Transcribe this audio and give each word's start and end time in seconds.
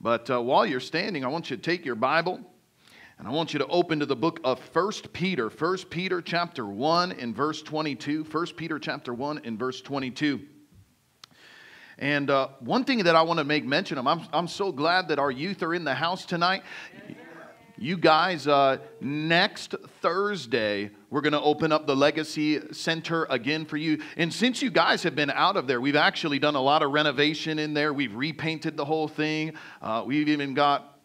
But 0.00 0.30
uh, 0.30 0.40
while 0.40 0.64
you're 0.64 0.80
standing, 0.80 1.24
I 1.24 1.28
want 1.28 1.50
you 1.50 1.56
to 1.56 1.62
take 1.62 1.84
your 1.84 1.96
Bible 1.96 2.40
and 3.18 3.26
I 3.26 3.32
want 3.32 3.52
you 3.52 3.58
to 3.58 3.66
open 3.66 3.98
to 3.98 4.06
the 4.06 4.14
book 4.14 4.38
of 4.44 4.60
1 4.72 4.92
Peter. 5.12 5.48
1 5.48 5.76
Peter 5.90 6.22
chapter 6.22 6.64
1 6.64 7.12
in 7.12 7.34
verse 7.34 7.62
22. 7.62 8.22
1 8.22 8.46
Peter 8.56 8.78
chapter 8.78 9.12
1 9.12 9.38
in 9.44 9.58
verse 9.58 9.80
22. 9.80 10.40
And 11.98 12.30
uh, 12.30 12.48
one 12.60 12.84
thing 12.84 12.98
that 12.98 13.16
I 13.16 13.22
want 13.22 13.38
to 13.38 13.44
make 13.44 13.64
mention 13.64 13.98
of, 13.98 14.06
I'm, 14.06 14.22
I'm 14.32 14.46
so 14.46 14.70
glad 14.70 15.08
that 15.08 15.18
our 15.18 15.32
youth 15.32 15.64
are 15.64 15.74
in 15.74 15.82
the 15.82 15.94
house 15.94 16.24
tonight. 16.24 16.62
You 17.80 17.96
guys, 17.96 18.48
uh, 18.48 18.78
next 19.00 19.76
Thursday, 20.02 20.90
we're 21.10 21.20
going 21.20 21.32
to 21.32 21.40
open 21.40 21.70
up 21.70 21.86
the 21.86 21.94
Legacy 21.94 22.60
Center 22.72 23.24
again 23.30 23.64
for 23.66 23.76
you. 23.76 24.02
And 24.16 24.34
since 24.34 24.60
you 24.60 24.68
guys 24.68 25.04
have 25.04 25.14
been 25.14 25.30
out 25.30 25.56
of 25.56 25.68
there, 25.68 25.80
we've 25.80 25.94
actually 25.94 26.40
done 26.40 26.56
a 26.56 26.60
lot 26.60 26.82
of 26.82 26.90
renovation 26.90 27.60
in 27.60 27.74
there. 27.74 27.92
We've 27.92 28.16
repainted 28.16 28.76
the 28.76 28.84
whole 28.84 29.06
thing. 29.06 29.52
Uh, 29.80 30.02
we've 30.04 30.28
even 30.28 30.54
got 30.54 30.96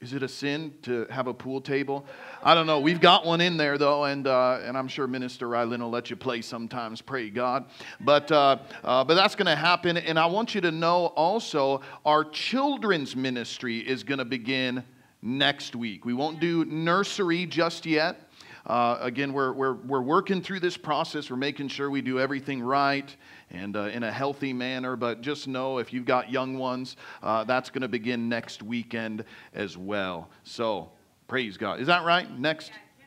is 0.00 0.12
it 0.12 0.22
a 0.22 0.28
sin 0.28 0.74
to 0.82 1.06
have 1.08 1.26
a 1.26 1.32
pool 1.32 1.60
table? 1.60 2.04
I 2.42 2.54
don't 2.54 2.66
know. 2.66 2.80
We've 2.80 3.00
got 3.00 3.24
one 3.24 3.40
in 3.40 3.56
there 3.56 3.78
though, 3.78 4.04
and 4.04 4.26
uh, 4.26 4.58
and 4.62 4.76
I'm 4.76 4.88
sure 4.88 5.06
Minister 5.06 5.46
Rylan 5.46 5.80
will 5.80 5.90
let 5.90 6.10
you 6.10 6.16
play 6.16 6.42
sometimes. 6.42 7.00
Pray 7.00 7.30
God, 7.30 7.64
but 8.00 8.30
uh, 8.30 8.58
uh, 8.84 9.04
but 9.04 9.14
that's 9.14 9.34
going 9.34 9.46
to 9.46 9.56
happen. 9.56 9.96
And 9.96 10.18
I 10.18 10.26
want 10.26 10.54
you 10.54 10.60
to 10.60 10.70
know 10.70 11.06
also 11.06 11.80
our 12.04 12.24
children's 12.24 13.16
ministry 13.16 13.78
is 13.78 14.02
going 14.02 14.18
to 14.18 14.26
begin 14.26 14.84
next 15.22 15.74
week. 15.74 16.04
We 16.04 16.14
won't 16.14 16.40
do 16.40 16.64
nursery 16.64 17.46
just 17.46 17.86
yet. 17.86 18.30
Uh, 18.66 18.98
again, 19.00 19.32
we're, 19.32 19.52
we're, 19.52 19.74
we're 19.74 20.02
working 20.02 20.42
through 20.42 20.58
this 20.58 20.76
process. 20.76 21.30
We're 21.30 21.36
making 21.36 21.68
sure 21.68 21.88
we 21.88 22.02
do 22.02 22.18
everything 22.18 22.60
right 22.60 23.14
and 23.50 23.76
uh, 23.76 23.82
in 23.82 24.02
a 24.02 24.10
healthy 24.10 24.52
manner. 24.52 24.96
But 24.96 25.20
just 25.20 25.46
know 25.46 25.78
if 25.78 25.92
you've 25.92 26.04
got 26.04 26.30
young 26.32 26.58
ones, 26.58 26.96
uh, 27.22 27.44
that's 27.44 27.70
going 27.70 27.82
to 27.82 27.88
begin 27.88 28.28
next 28.28 28.64
weekend 28.64 29.24
as 29.54 29.76
well. 29.76 30.30
So 30.42 30.90
praise 31.28 31.56
God. 31.56 31.80
Is 31.80 31.86
that 31.86 32.04
right? 32.04 32.28
Next? 32.38 32.70
Yeah, 32.70 33.06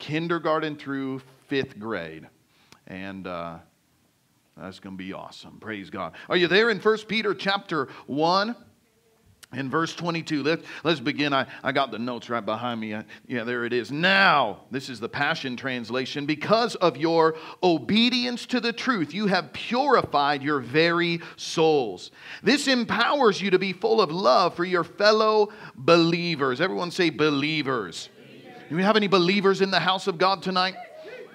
kindergarten, 0.00 0.74
through 0.76 1.22
fifth 1.46 1.78
grade. 1.78 2.26
And 2.88 3.28
uh, 3.28 3.58
that's 4.56 4.80
going 4.80 4.96
to 4.96 5.04
be 5.04 5.12
awesome. 5.12 5.58
Praise 5.60 5.88
God. 5.88 6.14
Are 6.28 6.36
you 6.36 6.48
there 6.48 6.70
in 6.70 6.80
1 6.80 6.98
Peter 7.06 7.32
chapter 7.32 7.88
1? 8.06 8.56
In 9.54 9.70
verse 9.70 9.94
22, 9.94 10.42
let, 10.42 10.60
let's 10.84 11.00
begin. 11.00 11.32
I, 11.32 11.46
I 11.62 11.72
got 11.72 11.90
the 11.90 11.98
notes 11.98 12.28
right 12.28 12.44
behind 12.44 12.80
me. 12.80 12.94
I, 12.94 13.04
yeah, 13.26 13.44
there 13.44 13.64
it 13.64 13.72
is. 13.72 13.90
Now, 13.90 14.64
this 14.70 14.90
is 14.90 15.00
the 15.00 15.08
Passion 15.08 15.56
Translation. 15.56 16.26
Because 16.26 16.74
of 16.74 16.98
your 16.98 17.34
obedience 17.62 18.44
to 18.46 18.60
the 18.60 18.74
truth, 18.74 19.14
you 19.14 19.26
have 19.26 19.54
purified 19.54 20.42
your 20.42 20.60
very 20.60 21.22
souls. 21.36 22.10
This 22.42 22.68
empowers 22.68 23.40
you 23.40 23.50
to 23.50 23.58
be 23.58 23.72
full 23.72 24.02
of 24.02 24.12
love 24.12 24.54
for 24.54 24.66
your 24.66 24.84
fellow 24.84 25.48
believers. 25.74 26.60
Everyone 26.60 26.90
say 26.90 27.08
believers. 27.08 28.10
Do 28.68 28.76
we 28.76 28.82
have 28.82 28.96
any 28.96 29.08
believers 29.08 29.62
in 29.62 29.70
the 29.70 29.80
house 29.80 30.08
of 30.08 30.18
God 30.18 30.42
tonight? 30.42 30.74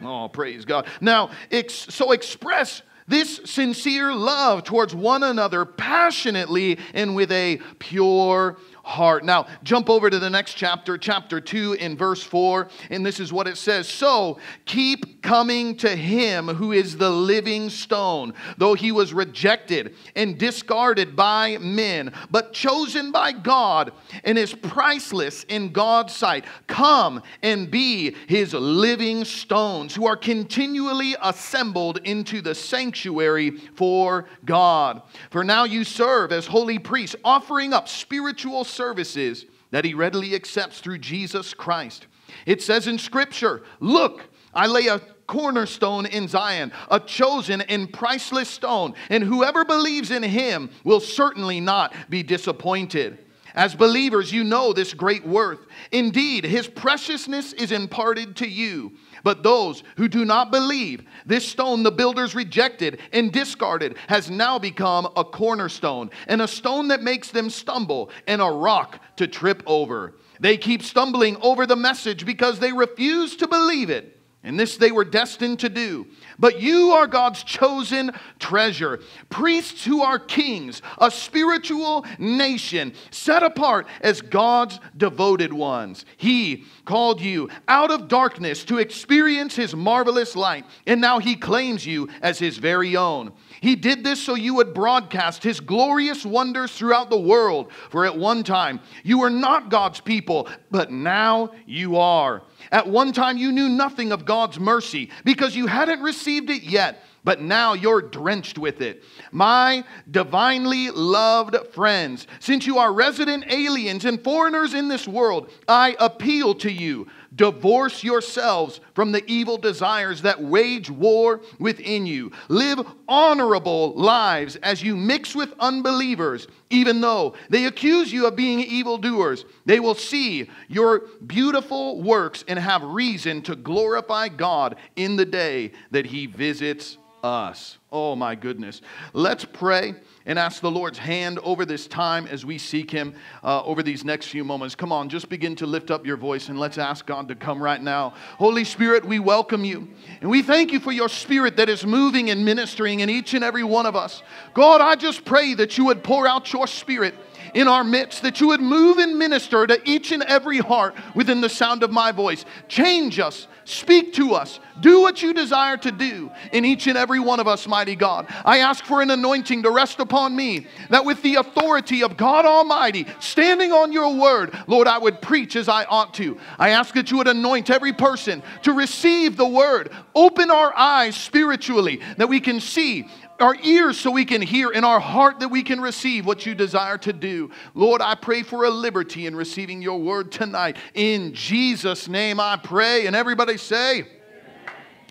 Oh, 0.04 0.30
praise 0.30 0.66
God. 0.66 0.86
Now, 1.02 1.32
ex- 1.52 1.74
so 1.74 2.12
express 2.12 2.84
this 3.08 3.42
sincere 3.46 4.14
love 4.14 4.64
towards 4.64 4.96
one 4.96 5.24
another 5.24 5.66
passionately 5.66 6.78
and 6.94 7.16
with 7.16 7.32
a 7.32 7.60
pure 7.80 8.58
heart. 8.84 9.24
Now, 9.24 9.48
jump 9.64 9.90
over 9.90 10.10
to 10.10 10.20
the 10.20 10.30
next 10.30 10.54
chapter, 10.54 10.98
chapter 10.98 11.40
2, 11.40 11.74
in 11.74 11.98
verse 11.98 12.22
4, 12.22 12.68
and 12.90 13.06
this 13.06 13.20
is 13.20 13.32
what 13.32 13.48
it 13.48 13.58
says 13.58 13.88
So 13.88 14.40
keep 14.66 15.24
coming 15.24 15.78
to 15.78 15.96
him 15.96 16.48
who 16.48 16.74
is 16.74 16.98
the 16.98 17.10
living 17.10 17.70
stone, 17.70 18.34
though 18.58 18.74
he 18.74 18.92
was 18.92 19.14
rejected 19.14 19.96
and 20.16 20.38
discarded 20.38 21.16
by 21.16 21.58
men, 21.60 22.14
but 22.30 22.54
chosen 22.54 23.12
by 23.12 23.32
God 23.32 23.94
and 24.26 24.38
is 24.38 24.54
priceless 24.54 25.46
in 25.46 25.72
God's 25.72 26.14
sight. 26.14 26.46
Come 26.68 27.24
and 27.42 27.72
be 27.72 28.16
his 28.28 28.54
living 28.54 29.24
stones 29.24 29.96
who 29.96 30.06
are 30.06 30.18
continually 30.18 31.16
assembled 31.22 32.00
into 32.04 32.42
the 32.42 32.54
sanctuary 32.54 33.52
for 33.52 34.26
God. 34.44 35.02
For 35.32 35.44
now 35.44 35.64
you 35.64 35.86
serve 35.86 36.34
as 36.34 36.46
holy 36.46 36.80
priests, 36.80 37.16
offering 37.24 37.72
up 37.72 37.88
spiritual 37.88 38.66
services 38.74 39.46
that 39.72 39.86
he 39.86 39.94
readily 39.94 40.36
accepts 40.36 40.80
through 40.80 41.00
Jesus 41.00 41.54
Christ. 41.54 42.08
It 42.46 42.62
says 42.62 42.88
in 42.88 42.98
Scripture, 42.98 43.64
Look, 43.80 44.26
I 44.54 44.68
lay 44.68 44.88
a 44.88 45.00
cornerstone 45.28 46.06
in 46.06 46.28
Zion, 46.28 46.72
a 46.92 47.00
chosen 47.00 47.62
and 47.62 47.92
priceless 47.92 48.50
stone, 48.50 48.94
and 49.10 49.24
whoever 49.24 49.66
believes 49.66 50.12
in 50.12 50.24
him 50.24 50.70
will 50.84 51.00
certainly 51.00 51.60
not 51.60 51.94
be 52.10 52.24
disappointed. 52.24 53.26
As 53.56 53.76
believers, 53.76 54.32
you 54.32 54.44
know 54.44 54.74
this 54.74 54.94
great 54.94 55.26
worth. 55.26 55.60
Indeed, 55.92 56.44
his 56.44 56.68
preciousness 56.68 57.54
is 57.54 57.72
imparted 57.72 58.36
to 58.38 58.48
you. 58.48 58.94
But 59.24 59.44
those 59.44 59.84
who 59.96 60.08
do 60.08 60.26
not 60.26 60.52
believe, 60.52 61.04
this 61.26 61.48
stone 61.48 61.84
the 61.84 61.92
builders 61.92 62.34
rejected 62.34 63.00
and 63.12 63.32
discarded 63.32 63.98
has 64.08 64.30
now 64.30 64.58
become 64.58 65.08
a 65.16 65.24
cornerstone 65.24 66.10
and 66.28 66.42
a 66.42 66.48
stone 66.48 66.88
that 66.88 67.04
makes 67.04 67.30
them 67.30 67.50
stumble 67.50 68.10
and 68.28 68.42
a 68.42 68.46
rock 68.46 69.00
to 69.18 69.28
trip 69.28 69.62
over. 69.68 70.16
They 70.40 70.58
keep 70.58 70.82
stumbling 70.82 71.38
over 71.42 71.66
the 71.66 71.76
message 71.76 72.26
because 72.26 72.60
they 72.60 72.74
refuse 72.74 73.36
to 73.38 73.48
believe 73.48 73.90
it. 73.90 74.20
And 74.46 74.60
this 74.60 74.76
they 74.76 74.92
were 74.92 75.06
destined 75.06 75.60
to 75.60 75.70
do. 75.70 76.06
But 76.38 76.60
you 76.60 76.92
are 76.92 77.08
God's 77.08 77.44
chosen 77.44 78.12
treasure, 78.40 79.00
priests 79.30 79.86
who 79.86 80.02
are 80.02 80.20
kings, 80.20 80.82
a 80.98 81.10
spiritual 81.10 82.06
nation 82.20 82.94
set 83.10 83.42
apart 83.42 83.88
as 84.02 84.22
God's 84.22 84.82
devoted 84.98 85.54
ones. 85.54 86.06
He 86.18 86.66
called 86.84 87.22
you 87.22 87.50
out 87.70 87.90
of 87.90 88.10
darkness 88.10 88.66
to 88.66 88.80
experience 88.80 89.56
his 89.56 89.76
marvelous 89.76 90.36
light, 90.36 90.66
and 90.86 91.00
now 91.00 91.20
he 91.20 91.36
claims 91.36 91.86
you 91.86 92.10
as 92.22 92.38
his 92.40 92.58
very 92.58 92.98
own. 92.98 93.32
He 93.64 93.78
did 93.78 94.04
this 94.04 94.22
so 94.22 94.36
you 94.36 94.56
would 94.56 94.74
broadcast 94.74 95.42
his 95.42 95.62
glorious 95.62 96.26
wonders 96.26 96.74
throughout 96.74 97.10
the 97.10 97.18
world. 97.18 97.72
For 97.92 98.06
at 98.06 98.18
one 98.18 98.44
time 98.44 98.82
you 99.06 99.20
were 99.20 99.30
not 99.30 99.70
God's 99.70 100.02
people, 100.02 100.50
but 100.70 100.92
now 100.92 101.52
you 101.66 101.96
are. 101.96 102.44
At 102.74 102.88
one 102.88 103.14
time, 103.14 103.38
you 103.38 103.54
knew 103.54 103.70
nothing 103.70 104.12
of 104.12 104.26
God's 104.26 104.60
mercy 104.60 105.12
because 105.24 105.56
you 105.56 105.68
hadn't 105.68 106.02
received 106.02 106.50
it 106.50 106.64
yet, 106.64 107.04
but 107.24 107.42
now 107.42 107.74
you're 107.74 108.02
drenched 108.02 108.58
with 108.58 108.82
it. 108.82 109.04
My 109.32 109.86
divinely 110.12 110.90
loved 110.90 111.56
friends, 111.72 112.28
since 112.40 112.66
you 112.66 112.80
are 112.80 112.92
resident 112.92 113.46
aliens 113.50 114.04
and 114.06 114.22
foreigners 114.22 114.74
in 114.74 114.90
this 114.90 115.08
world, 115.08 115.52
I 115.68 115.96
appeal 116.00 116.56
to 116.56 116.72
you 116.72 117.08
Divorce 117.36 118.04
yourselves 118.04 118.80
from 118.94 119.12
the 119.12 119.24
evil 119.26 119.58
desires 119.58 120.22
that 120.22 120.42
wage 120.42 120.90
war 120.90 121.42
within 121.58 122.06
you. 122.06 122.32
Live 122.48 122.86
honorable 123.08 123.94
lives 123.96 124.56
as 124.58 124.84
you 124.84 124.96
mix 124.96 125.34
with 125.34 125.54
unbelievers, 125.60 126.48
even 126.70 127.02
though 127.02 127.34
they 127.50 127.66
accuse 127.66 128.14
you 128.14 128.28
of 128.28 128.36
being 128.36 128.60
evildoers. 128.60 129.46
They 129.66 129.80
will 129.80 129.96
see 129.96 130.50
your 130.68 131.08
beautiful 131.26 132.02
works 132.02 132.44
and 132.48 132.60
have 132.60 132.84
reason 132.84 133.42
to 133.44 133.56
glorify 133.56 134.28
God 134.28 134.76
in 134.96 135.16
the 135.16 135.26
day 135.26 135.72
that 135.92 136.06
He 136.06 136.28
visits 136.28 136.98
us. 137.24 137.78
Oh 137.92 138.16
my 138.16 138.36
goodness. 138.36 138.82
Let's 139.14 139.46
pray 139.46 139.96
and 140.26 140.38
ask 140.38 140.62
the 140.62 140.72
Lord's 140.72 140.98
hand 140.98 141.40
over 141.40 141.66
this 141.66 141.88
time 141.88 142.28
as 142.28 142.46
we 142.46 142.58
seek 142.58 142.92
Him 142.92 143.16
uh, 143.44 143.64
over 143.64 143.82
these 143.82 144.04
next 144.04 144.28
few 144.28 144.44
moments. 144.44 144.76
Come 144.76 144.92
on, 144.92 145.10
just 145.10 145.30
begin 145.30 145.56
to 145.58 145.66
lift 145.66 145.90
up 145.90 146.06
your 146.06 146.18
voice 146.18 146.50
and 146.50 146.60
let's 146.60 146.78
ask 146.78 147.06
God 147.06 147.30
to 147.30 147.36
come 147.36 147.62
right 147.64 147.82
now. 147.82 148.14
Holy 148.38 148.66
Spirit, 148.66 149.06
we 149.06 149.20
welcome 149.20 149.64
you 149.64 149.88
and 150.22 150.30
we 150.30 150.42
thank 150.42 150.74
you 150.74 150.80
for 150.80 150.92
your 150.92 151.10
Spirit 151.10 151.58
that 151.58 151.70
is 151.70 151.86
moving 151.86 152.30
and 152.30 152.44
ministering 152.44 153.00
in 153.00 153.10
each 153.10 153.34
and 153.34 153.44
every 153.44 153.64
one 153.64 153.86
of 153.86 153.96
us. 153.96 154.22
God, 154.54 154.82
I 154.82 154.96
just 154.96 155.24
pray 155.24 155.54
that 155.54 155.78
you 155.78 155.86
would 155.86 156.04
pour 156.04 156.28
out 156.28 156.52
your 156.52 156.68
Spirit 156.68 157.16
in 157.54 157.68
our 157.68 157.84
midst, 157.84 158.22
that 158.24 158.42
you 158.42 158.48
would 158.48 158.62
move 158.62 158.98
and 158.98 159.18
minister 159.18 159.66
to 159.68 159.80
each 159.90 160.12
and 160.12 160.24
every 160.24 160.60
heart 160.60 160.96
within 161.16 161.42
the 161.42 161.50
sound 161.50 161.84
of 161.84 161.92
my 161.92 162.12
voice. 162.12 162.46
Change 162.68 163.20
us, 163.20 163.48
speak 163.66 164.14
to 164.14 164.34
us, 164.34 164.60
do 164.82 165.02
what 165.02 165.22
you 165.22 165.34
desire 165.34 165.78
to 165.78 165.92
do 165.92 166.32
in 166.52 166.66
each 166.66 166.88
and 166.88 166.98
every 166.98 167.20
one 167.20 167.40
of 167.40 167.48
us, 167.48 167.68
mighty 167.68 167.96
God. 167.96 168.28
I 168.44 168.60
ask 168.60 168.84
for 168.86 169.02
an 169.02 169.12
anointing 169.12 169.64
to 169.64 169.72
rest 169.72 170.00
upon 170.00 170.36
me, 170.36 170.68
that 170.90 171.06
with 171.06 171.22
the 171.22 171.36
authority 171.36 172.04
of 172.04 172.18
God 172.18 172.46
Almighty, 172.46 173.06
standing 173.20 173.72
on 173.72 173.94
your 173.94 174.16
word, 174.16 174.58
Lord, 174.68 174.88
I 174.88 174.98
would 174.98 175.22
preach 175.22 175.56
as 175.56 175.70
I 175.70 175.86
ought 175.86 176.14
to. 176.16 176.38
I 176.58 176.70
ask 176.70 176.94
that 176.96 177.12
you 177.12 177.18
would 177.18 177.28
anoint 177.28 177.70
every 177.70 177.94
person 177.94 178.42
to 178.64 178.74
receive 178.74 179.38
the 179.38 179.48
word. 179.48 179.92
Open 180.16 180.50
our 180.50 180.76
eyes 180.76 181.16
spiritually 181.16 182.02
that 182.18 182.30
we 182.30 182.40
can 182.40 182.60
see 182.60 183.08
our 183.40 183.56
ears 183.56 184.00
so 184.00 184.12
we 184.12 184.26
can 184.26 184.42
hear, 184.42 184.70
and 184.70 184.86
our 184.86 185.00
heart 185.00 185.40
that 185.40 185.50
we 185.50 185.64
can 185.64 185.82
receive 185.82 186.26
what 186.26 186.46
you 186.46 186.56
desire 186.56 186.98
to 187.00 187.14
do. 187.14 187.52
Lord, 187.74 188.02
I 188.02 188.16
pray 188.16 188.44
for 188.44 188.66
a 188.66 188.70
liberty 188.70 189.26
in 189.26 189.36
receiving 189.36 189.82
your 189.82 190.00
word 190.00 190.32
tonight. 190.32 190.78
In 190.94 191.34
Jesus' 191.34 192.08
name 192.08 192.40
I 192.40 192.58
pray. 192.58 193.08
And 193.08 193.16
everybody 193.16 193.58
say, 193.58 194.06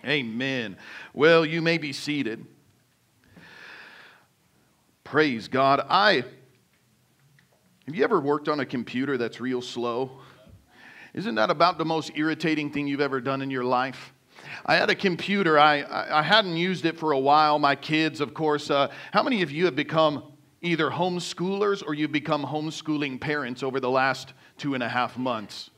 Amen. 0.03 0.05
Amen. 0.05 0.77
Well, 1.13 1.45
you 1.45 1.61
may 1.61 1.77
be 1.77 1.93
seated. 1.93 2.45
Praise 5.03 5.47
God. 5.47 5.85
I 5.89 6.23
Have 7.85 7.95
you 7.95 8.03
ever 8.03 8.19
worked 8.19 8.49
on 8.49 8.59
a 8.59 8.65
computer 8.65 9.17
that's 9.17 9.39
real 9.39 9.61
slow? 9.61 10.11
Isn't 11.13 11.35
that 11.35 11.51
about 11.51 11.77
the 11.77 11.85
most 11.85 12.11
irritating 12.15 12.71
thing 12.71 12.87
you've 12.87 13.01
ever 13.01 13.21
done 13.21 13.41
in 13.43 13.51
your 13.51 13.63
life? 13.63 14.13
I 14.65 14.75
had 14.75 14.89
a 14.89 14.95
computer. 14.95 15.59
I, 15.59 15.83
I, 15.83 16.21
hadn't 16.21 16.57
used 16.57 16.85
it 16.85 16.97
for 16.97 17.11
a 17.11 17.19
while. 17.19 17.59
My 17.59 17.75
kids, 17.75 18.21
of 18.21 18.33
course. 18.33 18.69
Uh, 18.69 18.89
how 19.11 19.23
many 19.23 19.41
of 19.41 19.51
you 19.51 19.65
have 19.65 19.75
become 19.75 20.23
either 20.61 20.89
homeschoolers 20.89 21.83
or 21.85 21.93
you've 21.93 22.11
become 22.11 22.45
homeschooling 22.45 23.19
parents 23.19 23.63
over 23.63 23.79
the 23.79 23.89
last 23.89 24.33
two 24.57 24.73
and 24.73 24.83
a 24.83 24.89
half 24.89 25.17
months? 25.17 25.69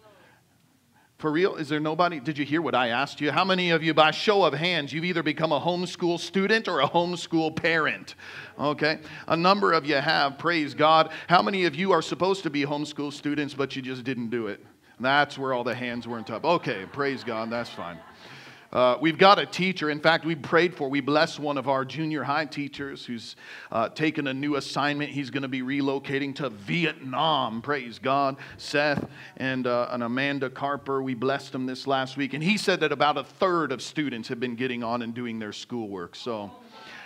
For 1.18 1.32
real? 1.32 1.56
Is 1.56 1.70
there 1.70 1.80
nobody? 1.80 2.20
Did 2.20 2.38
you 2.38 2.44
hear 2.44 2.62
what 2.62 2.76
I 2.76 2.90
asked 2.90 3.22
you? 3.22 3.32
How 3.32 3.46
many 3.46 3.72
of 3.72 3.82
you, 3.82 3.94
by 3.94 4.12
show 4.12 4.44
of 4.44 4.54
hands, 4.54 4.92
you've 4.92 5.06
either 5.06 5.24
become 5.24 5.54
a 5.54 5.60
homeschool 5.60 6.20
student 6.20 6.68
or 6.68 6.82
a 6.82 6.88
homeschool 6.88 7.56
parent? 7.56 8.16
Okay? 8.60 9.00
A 9.28 9.38
number 9.38 9.72
of 9.72 9.86
you 9.86 9.96
have, 9.96 10.38
praise 10.38 10.74
God. 10.74 11.12
How 11.28 11.42
many 11.42 11.64
of 11.66 11.74
you 11.74 11.94
are 11.94 12.02
supposed 12.02 12.44
to 12.44 12.50
be 12.50 12.66
homeschool 12.66 13.14
students, 13.14 13.54
but 13.54 13.78
you 13.78 13.82
just 13.82 14.04
didn't 14.04 14.30
do 14.30 14.48
it? 14.48 14.64
That's 15.00 15.38
where 15.38 15.54
all 15.54 15.64
the 15.64 15.76
hands 15.76 16.08
weren't 16.08 16.30
up. 16.30 16.44
Okay, 16.44 16.86
praise 16.92 17.24
God, 17.24 17.50
that's 17.50 17.70
fine. 17.70 17.98
Uh, 18.76 18.98
we've 19.00 19.18
got 19.18 19.40
a 19.40 19.46
teacher. 19.46 19.90
In 19.90 20.02
fact, 20.02 20.26
we 20.26 20.36
prayed 20.36 20.76
for, 20.76 20.90
we 20.90 21.00
blessed 21.00 21.40
one 21.40 21.58
of 21.58 21.70
our 21.70 21.86
junior 21.86 22.24
high 22.24 22.44
teachers 22.44 23.06
who's 23.06 23.38
uh, 23.72 23.88
taken 23.88 24.28
a 24.28 24.34
new 24.34 24.58
assignment. 24.58 25.12
He's 25.12 25.30
going 25.30 25.44
to 25.44 25.48
be 25.48 25.62
relocating 25.62 26.36
to 26.36 26.50
Vietnam. 26.50 27.62
Praise 27.62 28.00
God. 28.00 28.36
Seth 28.58 29.08
and, 29.38 29.66
uh, 29.66 29.88
and 29.92 30.04
Amanda 30.04 30.50
Carper, 30.50 31.02
we 31.02 31.14
blessed 31.14 31.56
him 31.56 31.66
this 31.66 31.88
last 31.88 32.18
week. 32.18 32.34
And 32.34 32.44
he 32.44 32.58
said 32.58 32.82
that 32.82 32.92
about 32.92 33.18
a 33.18 33.24
third 33.24 33.72
of 33.72 33.82
students 33.82 34.28
have 34.28 34.42
been 34.42 34.56
getting 34.56 34.84
on 34.84 35.04
and 35.04 35.14
doing 35.14 35.40
their 35.40 35.54
schoolwork. 35.54 36.14
So 36.14 36.52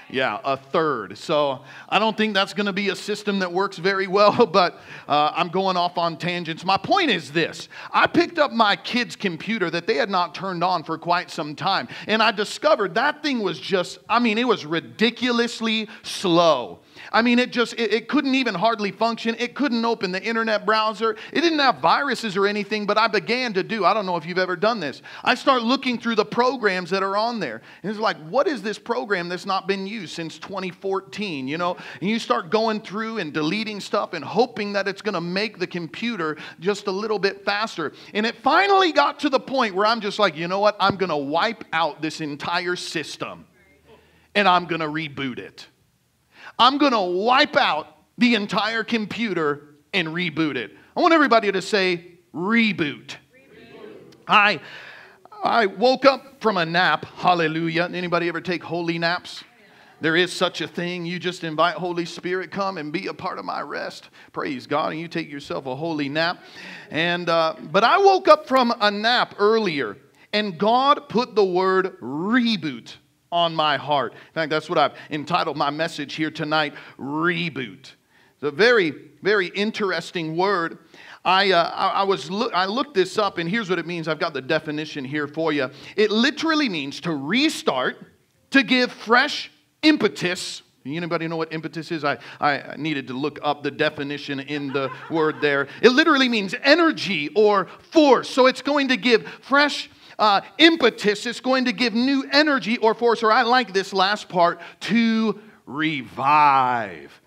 yeah, 0.09 0.39
a 0.43 0.57
third. 0.57 1.17
So 1.17 1.61
I 1.87 1.99
don't 1.99 2.17
think 2.17 2.33
that's 2.33 2.53
going 2.53 2.65
to 2.65 2.73
be 2.73 2.89
a 2.89 2.95
system 2.95 3.39
that 3.39 3.51
works 3.51 3.77
very 3.77 4.07
well, 4.07 4.45
but 4.51 4.79
uh, 5.07 5.31
I'm 5.35 5.49
going 5.49 5.77
off 5.77 5.97
on 5.97 6.17
tangents. 6.17 6.65
My 6.65 6.77
point 6.77 7.09
is 7.09 7.31
this 7.31 7.69
I 7.91 8.07
picked 8.07 8.39
up 8.39 8.51
my 8.51 8.75
kid's 8.75 9.15
computer 9.15 9.69
that 9.69 9.87
they 9.87 9.95
had 9.95 10.09
not 10.09 10.35
turned 10.35 10.63
on 10.63 10.83
for 10.83 10.97
quite 10.97 11.31
some 11.31 11.55
time, 11.55 11.87
and 12.07 12.21
I 12.21 12.31
discovered 12.31 12.95
that 12.95 13.21
thing 13.23 13.39
was 13.39 13.59
just, 13.59 13.99
I 14.09 14.19
mean, 14.19 14.37
it 14.37 14.47
was 14.47 14.65
ridiculously 14.65 15.87
slow. 16.03 16.79
I 17.11 17.21
mean, 17.21 17.39
it 17.39 17.51
just, 17.51 17.73
it, 17.73 17.93
it, 17.93 18.07
couldn't 18.07 18.35
even 18.35 18.55
hardly 18.55 18.91
function. 18.91 19.35
It 19.39 19.55
couldn't 19.55 19.83
open 19.85 20.11
the 20.11 20.21
internet 20.21 20.65
browser. 20.65 21.15
It 21.31 21.41
didn't 21.41 21.59
have 21.59 21.79
viruses 21.79 22.37
or 22.37 22.47
anything, 22.47 22.85
but 22.85 22.97
I 22.97 23.07
began 23.07 23.53
to 23.53 23.63
do, 23.63 23.85
I 23.85 23.93
don't 23.93 24.05
know 24.05 24.15
if 24.17 24.25
you've 24.25 24.37
ever 24.37 24.55
done 24.55 24.79
this. 24.79 25.01
I 25.23 25.35
start 25.35 25.63
looking 25.63 25.99
through 25.99 26.15
the 26.15 26.25
programs 26.25 26.89
that 26.91 27.03
are 27.03 27.17
on 27.17 27.39
there. 27.39 27.61
And 27.83 27.89
it's 27.89 27.99
like, 27.99 28.17
what 28.29 28.47
is 28.47 28.61
this 28.61 28.79
program 28.79 29.29
that's 29.29 29.45
not 29.45 29.67
been 29.67 29.87
used 29.87 30.13
since 30.13 30.37
2014, 30.39 31.47
you 31.47 31.57
know? 31.57 31.77
And 32.01 32.09
you 32.09 32.19
start 32.19 32.49
going 32.49 32.81
through 32.81 33.17
and 33.17 33.33
deleting 33.33 33.79
stuff 33.79 34.13
and 34.13 34.23
hoping 34.23 34.73
that 34.73 34.87
it's 34.87 35.01
going 35.01 35.15
to 35.15 35.21
make 35.21 35.59
the 35.59 35.67
computer 35.67 36.37
just 36.59 36.87
a 36.87 36.91
little 36.91 37.19
bit 37.19 37.45
faster. 37.45 37.93
And 38.13 38.25
it 38.25 38.35
finally 38.37 38.91
got 38.91 39.19
to 39.21 39.29
the 39.29 39.39
point 39.39 39.75
where 39.75 39.85
I'm 39.85 40.01
just 40.01 40.19
like, 40.19 40.35
you 40.35 40.47
know 40.47 40.59
what? 40.59 40.75
I'm 40.79 40.95
going 40.95 41.09
to 41.09 41.17
wipe 41.17 41.63
out 41.73 42.01
this 42.01 42.21
entire 42.21 42.75
system 42.75 43.45
and 44.35 44.47
I'm 44.47 44.65
going 44.65 44.81
to 44.81 44.87
reboot 44.87 45.39
it. 45.39 45.67
I'm 46.59 46.77
going 46.77 46.91
to 46.91 46.99
wipe 46.99 47.55
out 47.55 47.87
the 48.17 48.35
entire 48.35 48.83
computer 48.83 49.75
and 49.93 50.09
reboot 50.09 50.57
it. 50.57 50.71
I 50.95 51.01
want 51.01 51.13
everybody 51.13 51.51
to 51.51 51.61
say 51.61 52.19
reboot. 52.35 53.15
reboot. 53.15 53.15
I 54.27 54.59
I 55.41 55.67
woke 55.67 56.03
up 56.03 56.41
from 56.41 56.57
a 56.57 56.65
nap. 56.65 57.05
Hallelujah. 57.05 57.89
Anybody 57.93 58.27
ever 58.27 58.41
take 58.41 58.61
holy 58.61 58.99
naps? 58.99 59.45
There 60.01 60.15
is 60.15 60.33
such 60.33 60.61
a 60.61 60.67
thing. 60.67 61.05
You 61.05 61.19
just 61.19 61.43
invite 61.43 61.75
Holy 61.75 62.05
Spirit, 62.05 62.51
come 62.51 62.77
and 62.77 62.91
be 62.91 63.07
a 63.07 63.13
part 63.13 63.37
of 63.37 63.45
my 63.45 63.61
rest. 63.61 64.09
Praise 64.31 64.65
God. 64.65 64.91
And 64.91 64.99
you 64.99 65.07
take 65.07 65.29
yourself 65.29 65.65
a 65.65 65.75
holy 65.75 66.09
nap. 66.09 66.41
And 66.89 67.29
uh, 67.29 67.55
but 67.71 67.83
I 67.83 67.97
woke 67.97 68.27
up 68.27 68.47
from 68.47 68.73
a 68.79 68.91
nap 68.91 69.35
earlier, 69.39 69.97
and 70.33 70.57
God 70.57 71.09
put 71.09 71.35
the 71.35 71.43
word 71.43 71.99
reboot 72.01 72.95
on 73.31 73.53
my 73.55 73.77
heart. 73.77 74.13
In 74.13 74.33
fact, 74.33 74.49
that's 74.49 74.69
what 74.69 74.77
I've 74.77 74.93
entitled 75.09 75.57
my 75.57 75.69
message 75.69 76.15
here 76.15 76.31
tonight 76.31 76.73
Reboot. 76.97 77.93
It's 78.41 78.43
a 78.43 78.51
very, 78.51 78.93
very 79.21 79.47
interesting 79.47 80.37
word. 80.37 80.77
I, 81.25 81.51
uh, 81.51 81.69
I, 81.69 81.87
I, 81.89 82.03
was 82.03 82.31
look, 82.31 82.53
I 82.53 82.65
looked 82.65 82.93
this 82.93 83.17
up, 83.17 83.37
and 83.37 83.49
here's 83.49 83.69
what 83.69 83.79
it 83.79 83.85
means. 83.85 84.07
I've 84.07 84.19
got 84.19 84.33
the 84.33 84.41
definition 84.41 85.03
here 85.03 85.27
for 85.27 85.51
you. 85.51 85.69
It 85.97 86.09
literally 86.09 86.69
means 86.69 87.01
to 87.01 87.13
restart, 87.13 87.97
to 88.51 88.63
give 88.63 88.91
fresh 88.91 89.51
impetus. 89.81 90.61
Anybody 90.85 91.27
know 91.27 91.35
what 91.35 91.51
impetus 91.51 91.91
is? 91.91 92.05
I, 92.05 92.17
I 92.39 92.75
needed 92.77 93.07
to 93.07 93.13
look 93.13 93.39
up 93.43 93.61
the 93.61 93.71
definition 93.71 94.39
in 94.39 94.71
the 94.71 94.89
word 95.11 95.41
there. 95.41 95.67
It 95.81 95.89
literally 95.89 96.29
means 96.29 96.55
energy 96.63 97.29
or 97.35 97.67
force. 97.91 98.29
So 98.29 98.47
it's 98.47 98.61
going 98.61 98.87
to 98.87 98.97
give 98.97 99.27
fresh 99.41 99.89
uh, 100.19 100.41
impetus. 100.59 101.25
It's 101.25 101.39
going 101.39 101.65
to 101.65 101.71
give 101.71 101.95
new 101.95 102.25
energy 102.31 102.77
or 102.77 102.93
force, 102.93 103.23
or 103.23 103.31
I 103.31 103.41
like 103.41 103.73
this 103.73 103.93
last 103.93 104.29
part, 104.29 104.61
to 104.81 105.39
revive. 105.65 107.19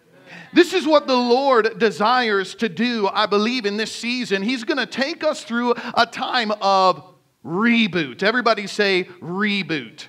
This 0.53 0.75
is 0.75 0.87
what 0.87 1.07
the 1.07 1.17
Lord 1.17 1.79
desires 1.79 2.55
to 2.57 2.69
do, 2.69 3.09
I 3.09 3.27
believe, 3.27 3.65
in 3.65 3.79
this 3.79 3.91
season. 3.91 4.43
He's 4.43 4.65
going 4.65 4.79
to 4.79 4.87
take 4.87 5.25
us 5.25 5.45
through 5.45 5.75
a 5.95 6.07
time 6.07 6.53
of 6.61 7.03
reboot. 7.45 8.23
Everybody 8.23 8.67
say 8.67 9.05
reboot. 9.21 9.21
reboot. 9.21 10.07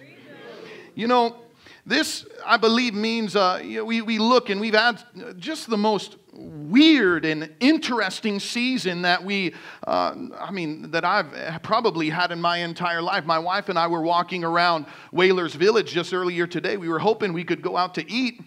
You 0.96 1.08
know, 1.08 1.38
this, 1.86 2.26
I 2.46 2.58
believe, 2.58 2.94
means 2.94 3.36
uh, 3.36 3.62
we, 3.64 4.02
we 4.02 4.18
look 4.18 4.50
and 4.50 4.60
we've 4.60 4.76
had 4.76 5.02
just 5.38 5.70
the 5.70 5.78
most 5.78 6.18
weird 6.36 7.26
and 7.26 7.50
interesting 7.60 8.40
season 8.40 9.04
that 9.04 9.24
we, 9.24 9.54
uh, 9.86 10.16
I 10.40 10.52
mean, 10.52 10.92
that 10.92 11.06
I've 11.06 11.62
probably 11.64 12.10
had 12.10 12.32
in 12.32 12.42
my 12.42 12.58
entire 12.58 13.02
life. 13.02 13.26
My 13.26 13.40
wife 13.40 13.70
and 13.70 13.78
I 13.78 13.88
were 13.88 14.02
walking 14.02 14.44
around 14.44 14.86
Whalers 15.12 15.56
Village 15.56 15.92
just 15.92 16.14
earlier 16.14 16.48
today. 16.48 16.78
We 16.78 16.90
were 16.90 17.00
hoping 17.00 17.34
we 17.34 17.44
could 17.44 17.62
go 17.62 17.78
out 17.78 17.96
to 17.96 18.12
eat. 18.12 18.42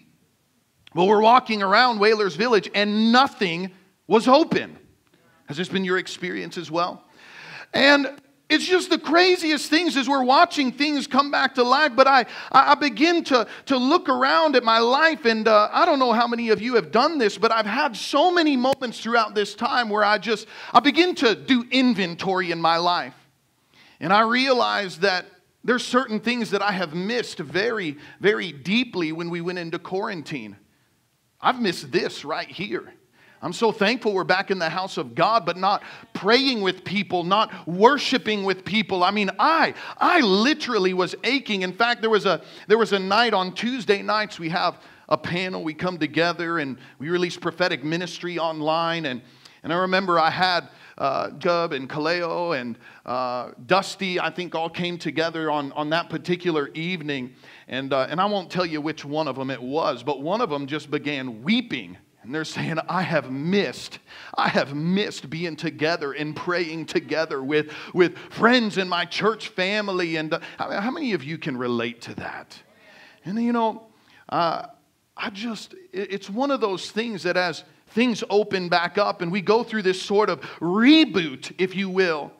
Well, 0.93 1.07
we're 1.07 1.21
walking 1.21 1.61
around 1.61 1.99
Whalers 1.99 2.35
Village 2.35 2.69
and 2.73 3.11
nothing 3.11 3.71
was 4.07 4.27
open. 4.27 4.77
Has 5.47 5.57
this 5.57 5.69
been 5.69 5.85
your 5.85 5.97
experience 5.97 6.57
as 6.57 6.69
well? 6.69 7.03
And 7.73 8.19
it's 8.49 8.65
just 8.65 8.89
the 8.89 8.97
craziest 8.97 9.69
things 9.69 9.97
as 9.97 10.07
we're 10.07 10.23
watching 10.23 10.71
things 10.71 11.05
come 11.05 11.31
back 11.31 11.55
to 11.55 11.63
life. 11.63 11.91
But 11.95 12.07
I, 12.07 12.25
I 12.51 12.75
begin 12.75 13.23
to, 13.25 13.45
to 13.65 13.77
look 13.77 14.07
around 14.07 14.55
at 14.55 14.63
my 14.63 14.79
life, 14.79 15.25
and 15.25 15.47
uh, 15.47 15.69
I 15.71 15.85
don't 15.85 15.99
know 15.99 16.13
how 16.13 16.27
many 16.27 16.49
of 16.49 16.61
you 16.61 16.75
have 16.75 16.91
done 16.91 17.17
this, 17.17 17.37
but 17.37 17.51
I've 17.51 17.65
had 17.65 17.97
so 17.97 18.31
many 18.31 18.55
moments 18.55 19.01
throughout 19.01 19.35
this 19.35 19.53
time 19.53 19.89
where 19.89 20.03
I 20.03 20.17
just, 20.17 20.47
I 20.73 20.79
begin 20.79 21.13
to 21.15 21.35
do 21.35 21.65
inventory 21.71 22.51
in 22.51 22.61
my 22.61 22.77
life. 22.77 23.15
And 23.99 24.13
I 24.13 24.21
realize 24.21 24.99
that 24.99 25.25
there's 25.63 25.85
certain 25.85 26.21
things 26.21 26.51
that 26.51 26.61
I 26.61 26.71
have 26.71 26.93
missed 26.93 27.39
very, 27.39 27.97
very 28.21 28.53
deeply 28.53 29.11
when 29.11 29.29
we 29.29 29.41
went 29.41 29.59
into 29.59 29.77
quarantine. 29.77 30.55
I've 31.41 31.59
missed 31.59 31.91
this 31.91 32.23
right 32.23 32.47
here. 32.47 32.93
I'm 33.41 33.53
so 33.53 33.71
thankful 33.71 34.13
we're 34.13 34.23
back 34.23 34.49
in 34.49 34.57
the 34.57 34.69
house 34.69 34.97
of 34.97 35.13
God, 35.13 35.45
but 35.45 35.57
not 35.57 35.83
praying 36.13 36.61
with 36.61 36.83
people, 36.83 37.23
not 37.23 37.67
worshiping 37.67 38.43
with 38.43 38.65
people. 38.65 39.03
I 39.03 39.11
mean, 39.11 39.29
I 39.37 39.73
I 39.97 40.21
literally 40.21 40.93
was 40.93 41.15
aching. 41.23 41.61
In 41.61 41.73
fact, 41.73 42.01
there 42.01 42.09
was 42.09 42.25
a 42.25 42.41
there 42.67 42.77
was 42.77 42.93
a 42.93 42.99
night 42.99 43.33
on 43.33 43.53
Tuesday 43.53 44.01
nights 44.01 44.39
we 44.39 44.49
have 44.49 44.81
a 45.09 45.17
panel, 45.17 45.63
we 45.63 45.73
come 45.73 45.97
together 45.97 46.59
and 46.59 46.77
we 46.99 47.09
release 47.09 47.37
prophetic 47.37 47.83
ministry 47.83 48.39
online. 48.39 49.05
And 49.05 49.21
and 49.63 49.71
I 49.73 49.77
remember 49.77 50.19
I 50.19 50.29
had 50.29 50.69
uh, 50.97 51.29
Gub 51.29 51.73
and 51.73 51.89
Kaleo 51.89 52.59
and 52.59 52.77
uh, 53.05 53.51
Dusty, 53.65 54.19
I 54.19 54.29
think, 54.29 54.55
all 54.55 54.69
came 54.69 54.97
together 54.97 55.51
on, 55.51 55.71
on 55.73 55.89
that 55.91 56.09
particular 56.09 56.69
evening. 56.69 57.33
And, 57.67 57.93
uh, 57.93 58.07
and 58.09 58.19
I 58.19 58.25
won't 58.25 58.49
tell 58.49 58.65
you 58.65 58.81
which 58.81 59.05
one 59.05 59.27
of 59.27 59.35
them 59.35 59.51
it 59.51 59.61
was, 59.61 60.03
but 60.03 60.21
one 60.21 60.41
of 60.41 60.49
them 60.49 60.67
just 60.67 60.89
began 60.89 61.43
weeping 61.43 61.97
and 62.27 62.35
they're 62.35 62.43
saying, 62.43 62.77
I 62.89 63.03
have 63.03 63.31
missed, 63.31 63.99
I 64.37 64.49
have 64.49 64.75
missed 64.75 65.29
being 65.29 65.55
together 65.55 66.11
and 66.11 66.35
praying 66.35 66.87
together 66.87 67.41
with, 67.41 67.71
with 67.93 68.17
friends 68.17 68.77
in 68.77 68.89
my 68.89 69.05
church 69.05 69.47
family. 69.47 70.17
And 70.17 70.33
uh, 70.33 70.39
how 70.59 70.91
many 70.91 71.13
of 71.13 71.23
you 71.23 71.37
can 71.37 71.55
relate 71.55 72.01
to 72.01 72.15
that? 72.15 72.61
And 73.23 73.41
you 73.41 73.53
know, 73.53 73.87
uh, 74.27 74.67
I 75.15 75.29
just, 75.29 75.73
it's 75.93 76.29
one 76.29 76.51
of 76.51 76.59
those 76.59 76.91
things 76.91 77.23
that 77.23 77.37
as 77.37 77.63
things 77.91 78.25
open 78.29 78.67
back 78.67 78.97
up 78.97 79.21
and 79.21 79.31
we 79.31 79.39
go 79.39 79.63
through 79.63 79.83
this 79.83 80.01
sort 80.01 80.29
of 80.29 80.41
reboot, 80.59 81.53
if 81.57 81.77
you 81.77 81.89
will, 81.89 82.33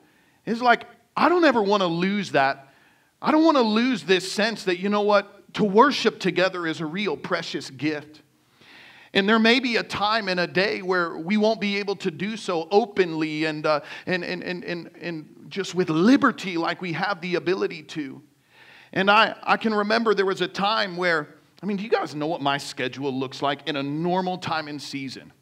it's 0.45 0.59
like, 0.59 0.83
I 1.15 1.29
don't 1.29 1.45
ever 1.45 1.63
want 1.63 1.79
to 1.79 1.87
lose 1.87 2.33
that. 2.33 2.73
I 3.21 3.31
don't 3.31 3.45
want 3.45 3.55
to 3.55 3.63
lose 3.63 4.03
this 4.03 4.29
sense 4.29 4.65
that, 4.65 4.79
you 4.79 4.89
know 4.89 5.03
what, 5.03 5.53
to 5.53 5.63
worship 5.63 6.19
together 6.19 6.67
is 6.67 6.81
a 6.81 6.85
real 6.85 7.15
precious 7.15 7.69
gift. 7.69 8.21
And 9.17 9.27
there 9.27 9.39
may 9.39 9.59
be 9.59 9.75
a 9.75 9.83
time 9.83 10.29
and 10.29 10.39
a 10.39 10.47
day 10.47 10.81
where 10.81 11.17
we 11.17 11.35
won't 11.35 11.59
be 11.59 11.77
able 11.77 11.97
to 11.97 12.11
do 12.11 12.37
so 12.37 12.69
openly 12.71 13.43
and, 13.45 13.65
uh, 13.65 13.81
and, 14.05 14.23
and, 14.23 14.41
and, 14.41 14.63
and, 14.63 14.89
and 15.01 15.45
just 15.49 15.75
with 15.75 15.89
liberty 15.89 16.55
like 16.55 16.81
we 16.81 16.93
have 16.93 17.19
the 17.19 17.35
ability 17.35 17.83
to. 17.83 18.21
And 18.93 19.11
I, 19.11 19.35
I 19.43 19.57
can 19.57 19.73
remember 19.73 20.13
there 20.13 20.25
was 20.25 20.41
a 20.41 20.47
time 20.47 20.95
where, 20.95 21.35
I 21.61 21.65
mean, 21.65 21.75
do 21.75 21.83
you 21.83 21.89
guys 21.89 22.15
know 22.15 22.27
what 22.27 22.41
my 22.41 22.57
schedule 22.57 23.11
looks 23.11 23.41
like 23.41 23.67
in 23.67 23.75
a 23.75 23.83
normal 23.83 24.37
time 24.37 24.69
and 24.69 24.81
season? 24.81 25.33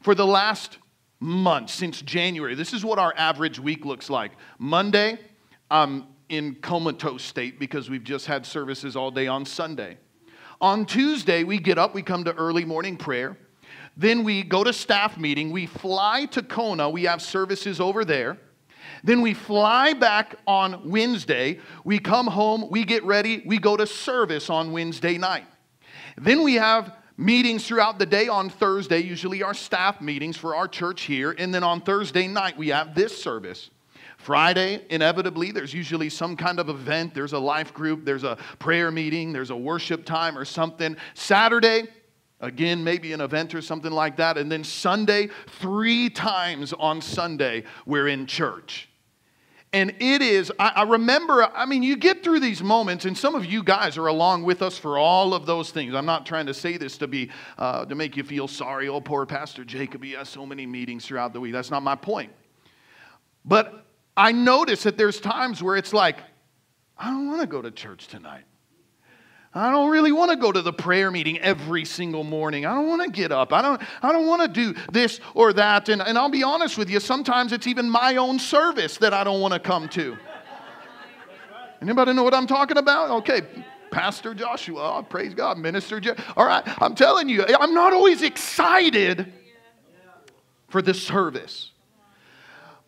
for 0.00 0.14
the 0.14 0.24
last 0.24 0.78
month, 1.18 1.70
since 1.70 2.00
January, 2.00 2.54
this 2.54 2.72
is 2.72 2.84
what 2.84 2.98
our 2.98 3.12
average 3.16 3.58
week 3.58 3.84
looks 3.84 4.10
like. 4.10 4.32
Monday, 4.58 5.18
I'm 5.70 6.06
in 6.28 6.54
comatose 6.56 7.24
state 7.24 7.58
because 7.58 7.88
we've 7.88 8.04
just 8.04 8.26
had 8.26 8.44
services 8.46 8.94
all 8.94 9.10
day 9.10 9.26
on 9.26 9.44
Sunday. 9.44 9.98
On 10.60 10.86
Tuesday, 10.86 11.44
we 11.44 11.58
get 11.58 11.78
up, 11.78 11.94
we 11.94 12.02
come 12.02 12.24
to 12.24 12.34
early 12.34 12.64
morning 12.64 12.96
prayer. 12.96 13.36
Then 13.96 14.24
we 14.24 14.42
go 14.42 14.62
to 14.64 14.72
staff 14.72 15.18
meeting. 15.18 15.50
We 15.50 15.66
fly 15.66 16.26
to 16.26 16.42
Kona. 16.42 16.88
We 16.90 17.04
have 17.04 17.22
services 17.22 17.80
over 17.80 18.04
there. 18.04 18.38
Then 19.02 19.20
we 19.20 19.34
fly 19.34 19.92
back 19.92 20.36
on 20.46 20.88
Wednesday. 20.88 21.60
We 21.84 21.98
come 21.98 22.26
home, 22.26 22.68
we 22.70 22.84
get 22.84 23.04
ready, 23.04 23.42
we 23.44 23.58
go 23.58 23.76
to 23.76 23.86
service 23.86 24.50
on 24.50 24.72
Wednesday 24.72 25.18
night. 25.18 25.46
Then 26.16 26.42
we 26.42 26.54
have 26.54 26.96
meetings 27.16 27.66
throughout 27.66 27.98
the 27.98 28.06
day 28.06 28.28
on 28.28 28.50
Thursday, 28.50 28.98
usually 28.98 29.42
our 29.42 29.54
staff 29.54 30.00
meetings 30.00 30.36
for 30.36 30.54
our 30.54 30.68
church 30.68 31.02
here. 31.02 31.34
And 31.36 31.54
then 31.54 31.62
on 31.62 31.80
Thursday 31.80 32.26
night, 32.26 32.56
we 32.56 32.68
have 32.68 32.94
this 32.94 33.20
service. 33.20 33.70
Friday, 34.26 34.84
inevitably, 34.90 35.52
there's 35.52 35.72
usually 35.72 36.10
some 36.10 36.36
kind 36.36 36.58
of 36.58 36.68
event. 36.68 37.14
There's 37.14 37.32
a 37.32 37.38
life 37.38 37.72
group, 37.72 38.04
there's 38.04 38.24
a 38.24 38.36
prayer 38.58 38.90
meeting, 38.90 39.32
there's 39.32 39.50
a 39.50 39.56
worship 39.56 40.04
time 40.04 40.36
or 40.36 40.44
something. 40.44 40.96
Saturday, 41.14 41.84
again, 42.40 42.82
maybe 42.82 43.12
an 43.12 43.20
event 43.20 43.54
or 43.54 43.62
something 43.62 43.92
like 43.92 44.16
that. 44.16 44.36
And 44.36 44.50
then 44.50 44.64
Sunday, 44.64 45.28
three 45.60 46.10
times 46.10 46.72
on 46.72 47.00
Sunday, 47.00 47.62
we're 47.86 48.08
in 48.08 48.26
church. 48.26 48.88
And 49.72 49.94
it 50.00 50.22
is, 50.22 50.50
I, 50.58 50.72
I, 50.74 50.82
remember, 50.82 51.44
I 51.44 51.64
mean, 51.64 51.84
you 51.84 51.96
get 51.96 52.24
through 52.24 52.40
these 52.40 52.64
moments, 52.64 53.04
and 53.04 53.16
some 53.16 53.36
of 53.36 53.44
you 53.44 53.62
guys 53.62 53.96
are 53.96 54.08
along 54.08 54.42
with 54.42 54.60
us 54.60 54.76
for 54.76 54.98
all 54.98 55.34
of 55.34 55.46
those 55.46 55.70
things. 55.70 55.94
I'm 55.94 56.04
not 56.04 56.26
trying 56.26 56.46
to 56.46 56.54
say 56.54 56.78
this 56.78 56.98
to 56.98 57.06
be, 57.06 57.30
uh, 57.58 57.84
to 57.84 57.94
make 57.94 58.16
you 58.16 58.24
feel 58.24 58.48
sorry. 58.48 58.88
Oh, 58.88 59.00
poor 59.00 59.24
Pastor 59.24 59.64
Jacob, 59.64 60.02
he 60.02 60.14
has 60.14 60.28
so 60.28 60.44
many 60.44 60.66
meetings 60.66 61.06
throughout 61.06 61.32
the 61.32 61.38
week. 61.38 61.52
That's 61.52 61.70
not 61.70 61.84
my 61.84 61.94
point. 61.94 62.32
But 63.44 63.85
I 64.16 64.32
notice 64.32 64.84
that 64.84 64.96
there's 64.96 65.20
times 65.20 65.62
where 65.62 65.76
it's 65.76 65.92
like, 65.92 66.18
I 66.96 67.10
don't 67.10 67.26
want 67.28 67.42
to 67.42 67.46
go 67.46 67.60
to 67.60 67.70
church 67.70 68.08
tonight. 68.08 68.44
I 69.54 69.70
don't 69.70 69.90
really 69.90 70.12
want 70.12 70.30
to 70.30 70.36
go 70.36 70.52
to 70.52 70.60
the 70.60 70.72
prayer 70.72 71.10
meeting 71.10 71.38
every 71.38 71.86
single 71.86 72.24
morning. 72.24 72.66
I 72.66 72.74
don't 72.74 72.88
want 72.88 73.02
to 73.02 73.10
get 73.10 73.32
up. 73.32 73.54
I 73.54 73.62
don't, 73.62 73.80
I 74.02 74.12
don't 74.12 74.26
want 74.26 74.42
to 74.42 74.48
do 74.48 74.78
this 74.92 75.18
or 75.32 75.54
that. 75.54 75.88
And, 75.88 76.02
and 76.02 76.18
I'll 76.18 76.28
be 76.28 76.42
honest 76.42 76.76
with 76.76 76.90
you, 76.90 77.00
sometimes 77.00 77.52
it's 77.52 77.66
even 77.66 77.88
my 77.88 78.16
own 78.16 78.38
service 78.38 78.98
that 78.98 79.14
I 79.14 79.24
don't 79.24 79.40
want 79.40 79.54
to 79.54 79.60
come 79.60 79.88
to. 79.90 80.18
Anybody 81.80 82.12
know 82.12 82.22
what 82.22 82.34
I'm 82.34 82.46
talking 82.46 82.76
about? 82.76 83.10
Okay, 83.18 83.42
Pastor 83.90 84.34
Joshua, 84.34 84.98
oh, 84.98 85.02
praise 85.02 85.32
God, 85.32 85.56
Minister 85.56 86.00
Je- 86.00 86.14
All 86.36 86.44
right, 86.44 86.62
I'm 86.82 86.94
telling 86.94 87.28
you, 87.28 87.44
I'm 87.46 87.72
not 87.72 87.94
always 87.94 88.20
excited 88.22 89.32
for 90.68 90.82
the 90.82 90.92
service. 90.92 91.70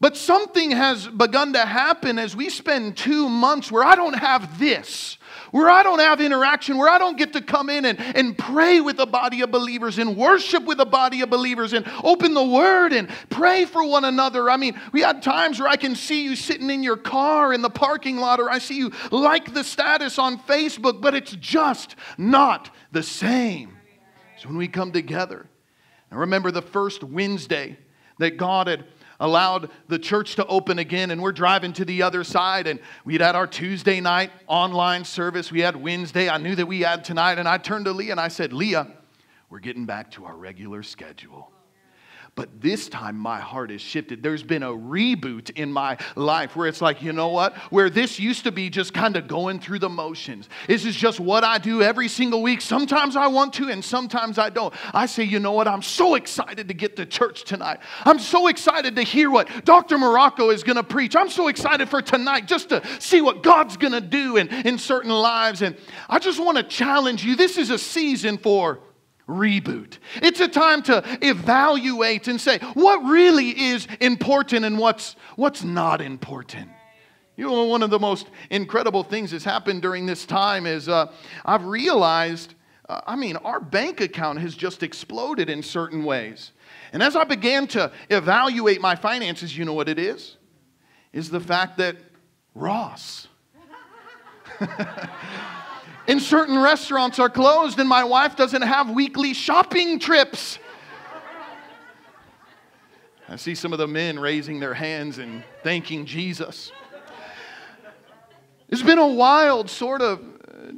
But 0.01 0.17
something 0.17 0.71
has 0.71 1.09
begun 1.09 1.55
to 1.55 1.65
happen 1.65 2.19
as 2.19 2.37
we 2.37 2.51
spend 2.51 2.97
two 2.97 3.29
months 3.29 3.73
where 3.73 3.85
I 3.85 3.97
don't 3.97 4.17
have 4.17 4.59
this 4.59 5.19
where 5.51 5.69
I 5.69 5.83
don't 5.83 5.99
have 5.99 6.21
interaction, 6.21 6.79
where 6.79 6.89
I 6.89 6.99
don't 6.99 7.17
get 7.17 7.33
to 7.35 7.41
come 7.41 7.71
in 7.71 7.85
and, 7.85 7.99
and 7.99 8.37
pray 8.37 8.81
with 8.81 8.99
a 8.99 9.07
body 9.07 9.41
of 9.43 9.51
believers 9.51 9.99
and 9.99 10.17
worship 10.17 10.65
with 10.65 10.81
a 10.81 10.87
body 10.87 11.21
of 11.23 11.31
believers 11.31 11.73
and 11.73 11.91
open 12.05 12.35
the 12.35 12.45
word 12.45 12.93
and 12.93 13.09
pray 13.31 13.65
for 13.65 13.87
one 13.87 14.05
another. 14.05 14.51
I 14.51 14.57
mean, 14.57 14.79
we 14.93 15.01
had 15.01 15.23
times 15.23 15.61
where 15.61 15.69
I 15.69 15.77
can 15.77 15.95
see 15.95 16.25
you 16.25 16.37
sitting 16.37 16.71
in 16.71 16.83
your 16.83 16.97
car 16.97 17.53
in 17.53 17.63
the 17.63 17.71
parking 17.71 18.19
lot, 18.19 18.41
or 18.41 18.51
I 18.51 18.59
see 18.59 18.77
you 18.77 18.93
like 19.11 19.55
the 19.55 19.65
status 19.65 20.19
on 20.19 20.39
Facebook, 20.41 21.01
but 21.01 21.15
it's 21.15 21.33
just 21.33 21.97
not 22.17 22.71
the 22.93 23.03
same. 23.03 23.77
So 24.39 24.49
when 24.49 24.59
we 24.59 24.69
come 24.69 24.93
together, 24.93 25.49
I 26.11 26.17
remember 26.17 26.51
the 26.51 26.63
first 26.63 27.03
Wednesday 27.03 27.79
that 28.19 28.37
God 28.37 28.67
had 28.67 28.85
allowed 29.21 29.71
the 29.89 29.99
church 29.99 30.37
to 30.37 30.47
open 30.47 30.79
again, 30.79 31.11
and 31.11 31.23
we're 31.23 31.33
driving 31.33 31.73
to 31.75 31.85
the 31.85 32.03
other 32.03 32.25
side. 32.25 32.67
And 32.67 32.81
we'd 33.05 33.21
had 33.21 33.35
our 33.35 33.47
Tuesday 33.47 34.01
night 34.01 34.31
online 34.47 35.05
service, 35.05 35.51
we 35.51 35.61
had 35.61 35.77
Wednesday. 35.77 36.29
I 36.29 36.39
knew 36.39 36.55
that 36.55 36.67
we 36.67 36.81
had 36.81 37.05
tonight, 37.05 37.39
and 37.39 37.49
I 37.49 37.59
turned 37.59 37.87
to 37.87 37.93
Leah 37.93 38.13
and 38.13 38.21
I 38.21 38.29
said, 38.29 38.53
Leah, 38.53 38.87
we're 39.51 39.61
getting 39.61 39.87
back 39.87 40.11
to 40.13 40.25
our 40.25 40.37
regular 40.37 40.83
schedule. 40.83 41.51
But 42.39 42.61
this 42.61 42.89
time, 42.89 43.19
my 43.19 43.41
heart 43.41 43.71
has 43.71 43.81
shifted. 43.81 44.23
There's 44.23 44.45
been 44.45 44.63
a 44.63 44.71
reboot 44.71 45.51
in 45.59 45.73
my 45.73 45.99
life 46.15 46.55
where 46.55 46.69
it's 46.69 46.81
like, 46.81 47.03
you 47.03 47.13
know 47.13 47.31
what? 47.31 47.57
Where 47.73 47.91
this 47.91 48.21
used 48.21 48.45
to 48.45 48.53
be 48.53 48.71
just 48.71 48.95
kind 48.95 49.17
of 49.17 49.27
going 49.27 49.59
through 49.59 49.81
the 49.81 49.89
motions. 49.89 50.49
This 50.69 50.85
is 50.85 50.95
just 50.95 51.19
what 51.19 51.43
I 51.43 51.59
do 51.59 51.83
every 51.83 52.07
single 52.07 52.41
week. 52.41 52.61
Sometimes 52.61 53.17
I 53.17 53.27
want 53.27 53.55
to, 53.55 53.69
and 53.71 53.85
sometimes 53.85 54.39
I 54.39 54.51
don't. 54.51 54.73
I 54.95 55.07
say, 55.07 55.25
you 55.25 55.41
know 55.41 55.51
what? 55.51 55.67
I'm 55.67 55.83
so 55.83 56.15
excited 56.15 56.69
to 56.69 56.75
get 56.75 56.95
to 56.95 57.07
church 57.07 57.43
tonight. 57.43 57.81
I'm 58.05 58.21
so 58.21 58.47
excited 58.47 58.95
to 58.95 59.03
hear 59.03 59.33
what 59.33 59.65
Dr. 59.65 59.99
Morocco 59.99 60.51
is 60.51 60.63
going 60.63 60.77
to 60.77 60.85
preach. 60.85 61.17
I'm 61.17 61.31
so 61.31 61.49
excited 61.49 61.89
for 61.89 62.01
tonight 62.01 62.47
just 62.47 62.69
to 62.69 62.85
see 63.01 63.21
what 63.21 63.43
God's 63.43 63.77
going 63.77 63.95
to 63.95 64.01
do 64.01 64.37
in, 64.37 64.47
in 64.65 64.79
certain 64.79 65.11
lives. 65.11 65.61
And 65.61 65.77
I 66.09 66.21
just 66.21 66.39
want 66.39 66.57
to 66.57 66.63
challenge 66.63 67.25
you. 67.25 67.35
This 67.35 67.59
is 67.59 67.71
a 67.71 67.79
season 67.79 68.39
for 68.39 68.79
reboot. 69.29 69.99
It's 70.17 70.41
a 70.41 70.49
time 70.49 70.83
to 70.85 71.05
evaluate 71.23 72.27
and 72.29 72.41
say 72.41 72.59
what 72.75 72.99
really 73.05 73.51
is 73.51 73.87
important 74.01 74.65
and 74.65 74.79
what's, 74.79 75.17
what's 75.37 75.63
not 75.63 76.01
important. 76.01 76.71
You 77.37 77.45
know, 77.45 77.65
one 77.65 77.83
of 77.83 77.91
the 77.91 78.01
most 78.01 78.29
incredible 78.51 79.05
things 79.05 79.31
that's 79.31 79.45
happened 79.45 79.83
during 79.83 80.07
this 80.07 80.27
time 80.27 80.67
is 80.67 80.89
uh, 80.89 81.13
I've 81.45 81.65
realized, 81.67 82.55
uh, 82.89 83.01
I 83.07 83.15
mean, 83.15 83.37
our 83.37 83.61
bank 83.61 84.01
account 84.01 84.41
has 84.41 84.57
just 84.57 84.83
exploded 84.83 85.49
in 85.49 85.63
certain 85.63 86.03
ways. 86.03 86.51
And 86.93 87.03
as 87.03 87.15
I 87.15 87.25
began 87.25 87.69
to 87.69 87.93
evaluate 88.11 88.81
my 88.81 88.97
finances, 88.97 89.57
you 89.57 89.65
know 89.65 89.75
what 89.75 89.89
it 89.89 90.01
is? 90.01 90.37
Is 91.13 91.31
the 91.31 91.41
fact 91.41 91.79
that 91.79 91.97
Ross. 92.55 93.29
and 96.09 96.21
certain 96.21 96.59
restaurants 96.59 97.19
are 97.19 97.29
closed, 97.29 97.79
and 97.79 97.89
my 97.89 98.03
wife 98.03 98.35
doesn't 98.35 98.63
have 98.63 98.91
weekly 98.91 99.35
shopping 99.35 99.99
trips. 99.99 100.59
I 103.29 103.37
see 103.37 103.55
some 103.55 103.75
of 103.75 103.79
the 103.79 103.87
men 103.87 104.19
raising 104.19 104.59
their 104.59 104.73
hands 104.73 105.19
and 105.19 105.45
thanking 105.63 106.07
Jesus. 106.07 106.73
It's 108.71 108.83
been 108.83 108.99
a 108.99 109.07
wild 109.07 109.69
sort 109.69 110.01
of 110.01 110.25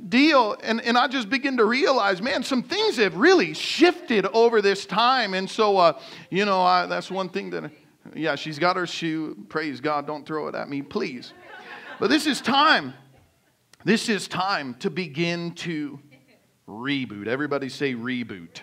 deal, 0.08 0.56
and, 0.64 0.80
and 0.80 0.98
I 0.98 1.06
just 1.06 1.30
begin 1.30 1.58
to 1.58 1.64
realize, 1.64 2.20
man, 2.20 2.42
some 2.42 2.64
things 2.64 2.96
have 2.96 3.16
really 3.16 3.54
shifted 3.54 4.26
over 4.26 4.60
this 4.60 4.84
time. 4.84 5.34
And 5.34 5.48
so, 5.48 5.76
uh, 5.76 6.00
you 6.28 6.44
know, 6.44 6.60
I, 6.60 6.86
that's 6.86 7.08
one 7.08 7.28
thing 7.28 7.50
that, 7.50 7.70
yeah, 8.14 8.34
she's 8.34 8.58
got 8.58 8.74
her 8.74 8.86
shoe. 8.86 9.46
Praise 9.48 9.80
God, 9.80 10.08
don't 10.08 10.26
throw 10.26 10.48
it 10.48 10.56
at 10.56 10.68
me, 10.68 10.82
please. 10.82 11.32
But 12.00 12.10
this 12.10 12.26
is 12.26 12.40
time 12.40 12.94
this 13.84 14.10
is 14.10 14.28
time 14.28 14.74
to 14.74 14.90
begin 14.90 15.52
to 15.54 15.98
reboot. 16.68 17.26
Everybody 17.26 17.70
say 17.70 17.94
reboot. 17.94 18.60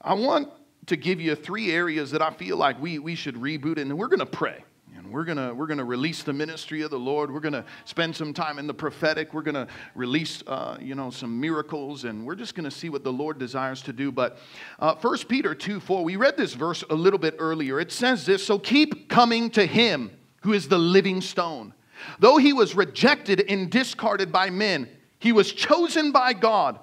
I 0.00 0.14
want 0.14 0.50
to 0.86 0.96
give 0.96 1.20
you 1.20 1.34
three 1.34 1.72
areas 1.72 2.12
that 2.12 2.22
I 2.22 2.30
feel 2.30 2.56
like 2.56 2.80
we, 2.80 3.00
we 3.00 3.16
should 3.16 3.34
reboot, 3.34 3.78
and 3.78 3.98
we're 3.98 4.06
going 4.06 4.20
to 4.20 4.26
pray. 4.26 4.64
And 4.96 5.12
we're 5.12 5.24
going 5.24 5.38
to 5.38 5.52
we're 5.52 5.66
gonna 5.66 5.84
release 5.84 6.22
the 6.22 6.32
ministry 6.32 6.82
of 6.82 6.90
the 6.90 6.98
Lord. 6.98 7.32
We're 7.32 7.40
going 7.40 7.54
to 7.54 7.64
spend 7.86 8.14
some 8.14 8.32
time 8.32 8.58
in 8.58 8.66
the 8.66 8.74
prophetic. 8.74 9.34
We're 9.34 9.42
going 9.42 9.54
to 9.54 9.66
release, 9.94 10.42
uh, 10.46 10.76
you 10.80 10.94
know, 10.94 11.10
some 11.10 11.40
miracles, 11.40 12.04
and 12.04 12.24
we're 12.24 12.36
just 12.36 12.54
going 12.54 12.64
to 12.64 12.70
see 12.70 12.88
what 12.88 13.02
the 13.02 13.12
Lord 13.12 13.38
desires 13.38 13.82
to 13.82 13.92
do. 13.92 14.12
But 14.12 14.38
uh, 14.78 14.94
1 14.94 15.18
Peter 15.28 15.54
2 15.54 15.80
4, 15.80 16.04
we 16.04 16.16
read 16.16 16.36
this 16.36 16.54
verse 16.54 16.84
a 16.88 16.94
little 16.94 17.18
bit 17.18 17.36
earlier. 17.38 17.80
It 17.80 17.90
says 17.90 18.26
this 18.26 18.44
So 18.46 18.58
keep 18.58 19.08
coming 19.08 19.50
to 19.50 19.66
him 19.66 20.12
who 20.42 20.52
is 20.52 20.68
the 20.68 20.78
living 20.78 21.20
stone 21.20 21.74
Though 22.18 22.36
he 22.36 22.52
was 22.52 22.74
rejected 22.74 23.44
and 23.48 23.70
discarded 23.70 24.32
by 24.32 24.50
men, 24.50 24.88
he 25.18 25.32
was 25.32 25.52
chosen 25.52 26.12
by 26.12 26.32
God, 26.32 26.78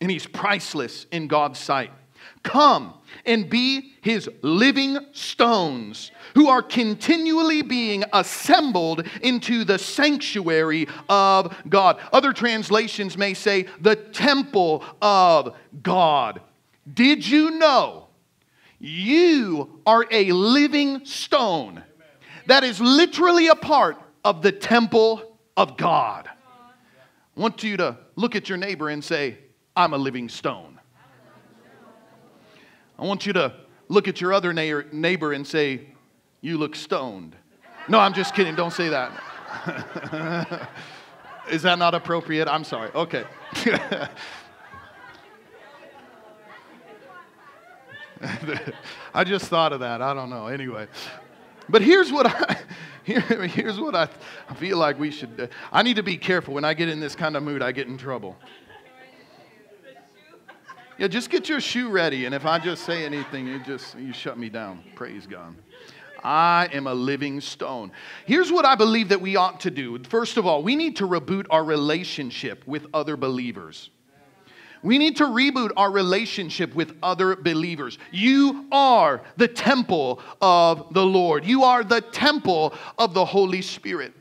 and 0.00 0.10
he's 0.10 0.26
priceless 0.26 1.06
in 1.10 1.28
God's 1.28 1.58
sight. 1.58 1.90
Come 2.42 2.94
and 3.24 3.48
be 3.48 3.92
his 4.02 4.28
living 4.42 4.98
stones 5.12 6.10
who 6.34 6.48
are 6.48 6.62
continually 6.62 7.62
being 7.62 8.04
assembled 8.12 9.06
into 9.22 9.64
the 9.64 9.78
sanctuary 9.78 10.86
of 11.08 11.56
God. 11.68 12.00
Other 12.12 12.32
translations 12.32 13.16
may 13.16 13.34
say 13.34 13.66
the 13.80 13.96
temple 13.96 14.84
of 15.02 15.56
God. 15.82 16.40
Did 16.92 17.26
you 17.26 17.50
know 17.52 18.08
you 18.78 19.80
are 19.86 20.06
a 20.10 20.30
living 20.32 21.04
stone 21.04 21.82
that 22.46 22.62
is 22.62 22.80
literally 22.80 23.48
a 23.48 23.56
part 23.56 23.96
of 24.26 24.42
the 24.42 24.50
temple 24.50 25.38
of 25.56 25.76
God. 25.76 26.28
I 27.36 27.40
want 27.40 27.62
you 27.62 27.76
to 27.76 27.96
look 28.16 28.34
at 28.34 28.48
your 28.48 28.58
neighbor 28.58 28.88
and 28.88 29.04
say, 29.04 29.38
I'm 29.76 29.92
a 29.92 29.96
living 29.96 30.28
stone. 30.28 30.80
I 32.98 33.04
want 33.04 33.24
you 33.24 33.32
to 33.34 33.54
look 33.88 34.08
at 34.08 34.20
your 34.20 34.32
other 34.32 34.52
neighbor 34.52 35.32
and 35.32 35.46
say, 35.46 35.82
You 36.40 36.58
look 36.58 36.74
stoned. 36.74 37.36
No, 37.88 38.00
I'm 38.00 38.14
just 38.14 38.34
kidding. 38.34 38.56
Don't 38.56 38.72
say 38.72 38.88
that. 38.88 39.12
Is 41.52 41.62
that 41.62 41.78
not 41.78 41.94
appropriate? 41.94 42.48
I'm 42.48 42.64
sorry. 42.64 42.90
Okay. 42.96 43.24
I 49.14 49.22
just 49.22 49.44
thought 49.44 49.72
of 49.72 49.78
that. 49.80 50.02
I 50.02 50.12
don't 50.14 50.30
know. 50.30 50.48
Anyway. 50.48 50.88
But 51.68 51.82
here's 51.82 52.12
what 52.12 52.26
I 52.26 52.58
here, 53.04 53.20
here's 53.20 53.78
what 53.78 53.94
I, 53.94 54.08
I 54.48 54.54
feel 54.54 54.78
like 54.78 54.98
we 54.98 55.10
should. 55.10 55.50
I 55.72 55.82
need 55.82 55.96
to 55.96 56.02
be 56.02 56.16
careful 56.16 56.54
when 56.54 56.64
I 56.64 56.74
get 56.74 56.88
in 56.88 57.00
this 57.00 57.14
kind 57.14 57.36
of 57.36 57.42
mood, 57.42 57.62
I 57.62 57.72
get 57.72 57.86
in 57.86 57.98
trouble. 57.98 58.36
Yeah, 60.98 61.08
just 61.08 61.28
get 61.28 61.48
your 61.48 61.60
shoe 61.60 61.90
ready, 61.90 62.24
and 62.24 62.34
if 62.34 62.46
I 62.46 62.58
just 62.58 62.84
say 62.84 63.04
anything, 63.04 63.46
you 63.46 63.62
just 63.62 63.98
you 63.98 64.14
shut 64.14 64.38
me 64.38 64.48
down. 64.48 64.82
Praise 64.94 65.26
God. 65.26 65.54
I 66.24 66.68
am 66.72 66.86
a 66.86 66.94
living 66.94 67.40
stone. 67.40 67.92
Here's 68.24 68.50
what 68.50 68.64
I 68.64 68.74
believe 68.74 69.10
that 69.10 69.20
we 69.20 69.36
ought 69.36 69.60
to 69.60 69.70
do. 69.70 70.02
First 70.04 70.38
of 70.38 70.46
all, 70.46 70.62
we 70.62 70.74
need 70.74 70.96
to 70.96 71.06
reboot 71.06 71.46
our 71.50 71.62
relationship 71.62 72.66
with 72.66 72.86
other 72.94 73.16
believers. 73.16 73.90
We 74.86 74.98
need 74.98 75.16
to 75.16 75.24
reboot 75.24 75.72
our 75.76 75.90
relationship 75.90 76.72
with 76.76 76.96
other 77.02 77.34
believers. 77.34 77.98
You 78.12 78.68
are 78.70 79.20
the 79.36 79.48
temple 79.48 80.20
of 80.40 80.94
the 80.94 81.04
Lord, 81.04 81.44
you 81.44 81.64
are 81.64 81.82
the 81.82 82.00
temple 82.00 82.72
of 82.96 83.12
the 83.12 83.24
Holy 83.24 83.62
Spirit. 83.62 84.12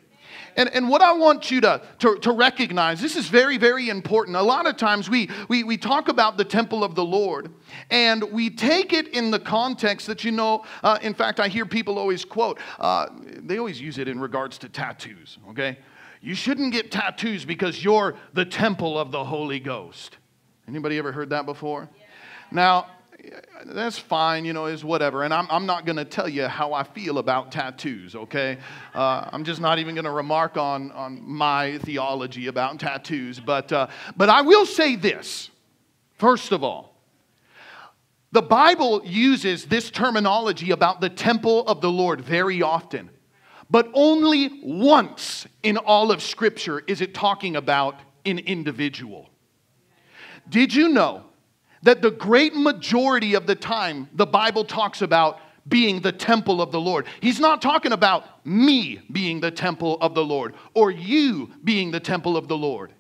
And, 0.58 0.74
and 0.74 0.90
what 0.90 1.04
I 1.04 1.14
want 1.14 1.52
you 1.52 1.62
to, 1.62 1.84
to, 2.00 2.18
to, 2.18 2.32
recognize, 2.32 3.00
this 3.00 3.16
is 3.16 3.28
very, 3.28 3.60
very 3.60 3.90
important. 3.90 4.38
A 4.38 4.42
lot 4.42 4.66
of 4.66 4.76
times 4.76 5.08
we, 5.08 5.30
we, 5.50 5.64
we 5.64 5.78
talk 5.78 6.08
about 6.08 6.36
the 6.36 6.46
temple 6.46 6.84
of 6.84 6.96
the 6.96 7.06
Lord 7.06 7.52
and 7.92 8.24
we 8.32 8.50
take 8.50 8.92
it 8.92 9.10
in 9.10 9.30
the 9.30 9.40
context 9.40 10.08
that, 10.08 10.24
you 10.24 10.32
know, 10.32 10.66
uh, 10.82 10.98
in 11.04 11.14
fact, 11.14 11.40
I 11.40 11.48
hear 11.48 11.68
people 11.68 12.00
always 12.00 12.26
quote, 12.26 12.58
uh, 12.80 13.08
they 13.22 13.60
always 13.60 13.80
use 13.80 14.00
it 14.00 14.08
in 14.08 14.20
regards 14.20 14.58
to 14.60 14.70
tattoos, 14.70 15.38
okay? 15.50 15.78
You 16.22 16.34
shouldn't 16.34 16.74
get 16.74 16.90
tattoos 16.90 17.46
because 17.46 17.84
you're 17.84 18.16
the 18.34 18.46
temple 18.46 18.98
of 18.98 19.12
the 19.12 19.26
Holy 19.26 19.60
Ghost. 19.60 20.18
Anybody 20.68 20.98
ever 20.98 21.12
heard 21.12 21.30
that 21.30 21.46
before? 21.46 21.90
Yeah. 21.98 22.06
Now, 22.52 22.88
that's 23.66 23.98
fine, 23.98 24.46
you 24.46 24.54
know, 24.54 24.66
is 24.66 24.84
whatever. 24.84 25.24
And 25.24 25.34
I'm, 25.34 25.48
I'm 25.50 25.66
not 25.66 25.86
going 25.86 25.96
to 25.98 26.06
tell 26.06 26.30
you 26.30 26.48
how 26.48 26.74
I 26.74 26.84
feel 26.84 27.18
about 27.18 27.52
tattoos, 27.52 28.16
okay? 28.16 28.58
Uh, 28.94 29.30
I'm 29.32 29.44
just 29.44 29.62
not 29.62 29.80
even 29.80 29.96
going 29.96 30.06
to 30.06 30.12
remark 30.12 30.58
on, 30.58 30.92
on 30.92 31.22
my 31.28 31.78
theology 31.80 32.48
about 32.48 32.80
tattoos. 32.80 33.40
But, 33.40 33.72
uh, 33.72 33.88
but 34.16 34.30
I 34.30 34.42
will 34.42 34.66
say 34.66 34.96
this, 34.96 35.50
first 36.18 36.52
of 36.52 36.64
all. 36.64 36.94
The 38.32 38.42
Bible 38.42 39.02
uses 39.06 39.66
this 39.66 39.90
terminology 39.90 40.72
about 40.72 41.00
the 41.00 41.10
temple 41.10 41.66
of 41.68 41.80
the 41.80 41.90
Lord 41.90 42.20
very 42.20 42.62
often, 42.62 43.10
but 43.70 43.90
only 43.94 44.60
once 44.62 45.48
in 45.64 45.78
all 45.78 46.12
of 46.12 46.22
Scripture 46.22 46.84
is 46.86 47.00
it 47.00 47.14
talking 47.14 47.56
about 47.56 47.98
an 48.26 48.40
individual. 48.40 49.30
Did 50.50 50.74
you 50.74 50.90
know 50.90 51.24
that 51.84 52.02
the 52.02 52.12
great 52.12 52.56
majority 52.56 53.34
of 53.34 53.48
the 53.48 53.56
time 53.56 54.10
the 54.14 54.26
Bible 54.26 54.66
talks 54.66 55.02
about 55.02 55.40
being 55.68 56.02
the 56.02 56.12
temple 56.12 56.62
of 56.62 56.72
the 56.72 56.80
Lord? 56.80 57.06
He's 57.22 57.40
not 57.40 57.62
talking 57.62 57.92
about 57.92 58.46
me 58.46 59.02
being 59.12 59.40
the 59.40 59.52
temple 59.52 59.98
of 60.02 60.14
the 60.14 60.24
Lord 60.24 60.56
or 60.74 60.92
you 60.92 61.52
being 61.64 61.92
the 61.92 62.00
temple 62.00 62.38
of 62.38 62.48
the 62.48 62.58
Lord. 62.58 62.94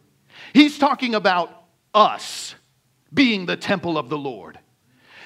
He's 0.54 0.78
talking 0.78 1.16
about 1.16 1.66
us 1.94 2.56
being 3.14 3.46
the 3.46 3.58
temple 3.58 3.98
of 3.98 4.10
the 4.10 4.18
Lord. 4.18 4.60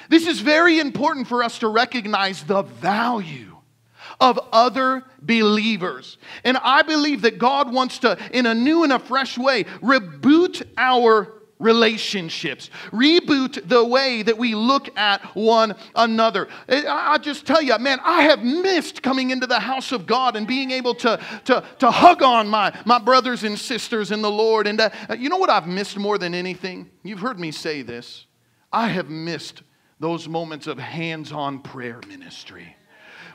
This 0.10 0.28
is 0.28 0.40
very 0.40 0.80
important 0.80 1.28
for 1.28 1.44
us 1.44 1.60
to 1.60 1.68
recognize 1.68 2.44
the 2.44 2.64
value 2.64 3.58
of 4.20 4.40
other 4.52 5.04
believers. 5.22 6.18
And 6.44 6.58
I 6.58 6.82
believe 6.82 7.22
that 7.22 7.38
God 7.38 7.72
wants 7.72 8.00
to, 8.00 8.18
in 8.32 8.46
a 8.46 8.56
new 8.56 8.84
and 8.84 8.92
a 8.92 9.00
fresh 9.00 9.38
way, 9.38 9.64
reboot 9.82 10.66
our 10.78 11.39
relationships. 11.60 12.70
Reboot 12.92 13.68
the 13.68 13.84
way 13.84 14.24
that 14.24 14.38
we 14.38 14.56
look 14.56 14.98
at 14.98 15.22
one 15.36 15.76
another. 15.94 16.48
I 16.68 17.18
just 17.18 17.46
tell 17.46 17.62
you, 17.62 17.78
man, 17.78 18.00
I 18.04 18.24
have 18.24 18.44
missed 18.44 19.04
coming 19.04 19.30
into 19.30 19.46
the 19.46 19.60
house 19.60 19.92
of 19.92 20.08
God 20.08 20.36
and 20.36 20.48
being 20.48 20.72
able 20.72 20.96
to, 20.96 21.20
to, 21.46 21.64
to 21.80 21.92
hug 21.92 22.24
on 22.24 22.48
my, 22.48 22.74
my 22.86 22.98
brothers 22.98 23.44
and 23.44 23.60
sisters 23.60 24.12
in 24.12 24.22
the 24.22 24.32
Lord. 24.32 24.68
And 24.68 24.80
uh, 24.80 24.90
you 25.18 25.30
know 25.30 25.38
what 25.38 25.50
I've 25.50 25.68
missed 25.68 25.98
more 25.98 26.18
than 26.18 26.34
anything? 26.34 26.90
You've 27.04 27.20
heard 27.20 27.40
me 27.40 27.52
say 27.52 27.82
this. 27.82 28.26
I 28.72 28.88
have 28.88 29.10
missed 29.10 29.64
those 30.00 30.30
moments 30.30 30.66
of 30.68 30.80
hands 30.80 31.32
on 31.32 31.60
prayer 31.60 32.00
ministry 32.08 32.76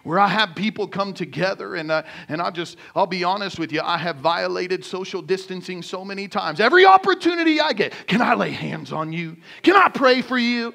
where 0.04 0.20
I 0.20 0.28
have 0.28 0.54
people 0.54 0.86
come 0.86 1.12
together 1.12 1.74
and, 1.74 1.90
uh, 1.90 2.02
and 2.28 2.40
I 2.40 2.50
just, 2.50 2.76
I'll 2.94 3.06
be 3.06 3.24
honest 3.24 3.58
with 3.58 3.72
you, 3.72 3.80
I 3.82 3.98
have 3.98 4.16
violated 4.16 4.84
social 4.84 5.20
distancing 5.20 5.82
so 5.82 6.04
many 6.04 6.28
times. 6.28 6.60
Every 6.60 6.86
opportunity 6.86 7.60
I 7.60 7.72
get, 7.72 7.92
can 8.06 8.22
I 8.22 8.34
lay 8.34 8.50
hands 8.50 8.92
on 8.92 9.12
you? 9.12 9.36
Can 9.62 9.74
I 9.74 9.88
pray 9.88 10.22
for 10.22 10.38
you? 10.38 10.74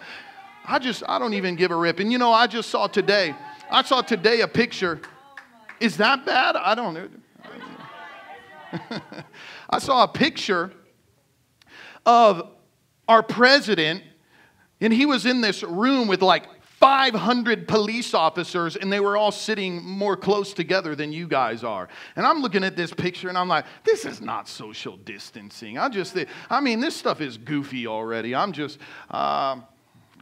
I 0.65 0.79
just, 0.79 1.03
I 1.07 1.19
don't 1.19 1.33
even 1.35 1.55
give 1.55 1.71
a 1.71 1.75
rip. 1.75 1.99
And 1.99 2.11
you 2.11 2.17
know, 2.17 2.33
I 2.33 2.47
just 2.47 2.69
saw 2.69 2.87
today, 2.87 3.35
I 3.71 3.83
saw 3.83 4.01
today 4.01 4.41
a 4.41 4.47
picture. 4.47 4.99
Is 5.79 5.97
that 5.97 6.25
bad? 6.25 6.55
I 6.55 6.75
don't 6.75 6.93
know. 6.93 7.09
I 9.69 9.79
saw 9.79 10.03
a 10.03 10.07
picture 10.07 10.71
of 12.05 12.49
our 13.07 13.23
president, 13.23 14.03
and 14.81 14.93
he 14.93 15.05
was 15.05 15.25
in 15.25 15.41
this 15.41 15.63
room 15.63 16.07
with 16.07 16.21
like 16.21 16.45
500 16.79 17.67
police 17.67 18.13
officers 18.13 18.77
and 18.77 18.91
they 18.91 19.01
were 19.01 19.17
all 19.17 19.31
sitting 19.31 19.83
more 19.83 20.15
close 20.15 20.53
together 20.53 20.95
than 20.95 21.11
you 21.11 21.27
guys 21.27 21.63
are. 21.63 21.89
And 22.15 22.25
I'm 22.25 22.41
looking 22.41 22.63
at 22.63 22.77
this 22.77 22.93
picture 22.93 23.27
and 23.27 23.37
I'm 23.37 23.49
like, 23.49 23.65
this 23.83 24.05
is 24.05 24.21
not 24.21 24.47
social 24.47 24.95
distancing. 24.95 25.77
I 25.77 25.89
just, 25.89 26.17
I 26.49 26.61
mean, 26.61 26.79
this 26.79 26.95
stuff 26.95 27.19
is 27.19 27.37
goofy 27.37 27.85
already. 27.85 28.33
I'm 28.33 28.53
just, 28.53 28.79
uh, 29.11 29.57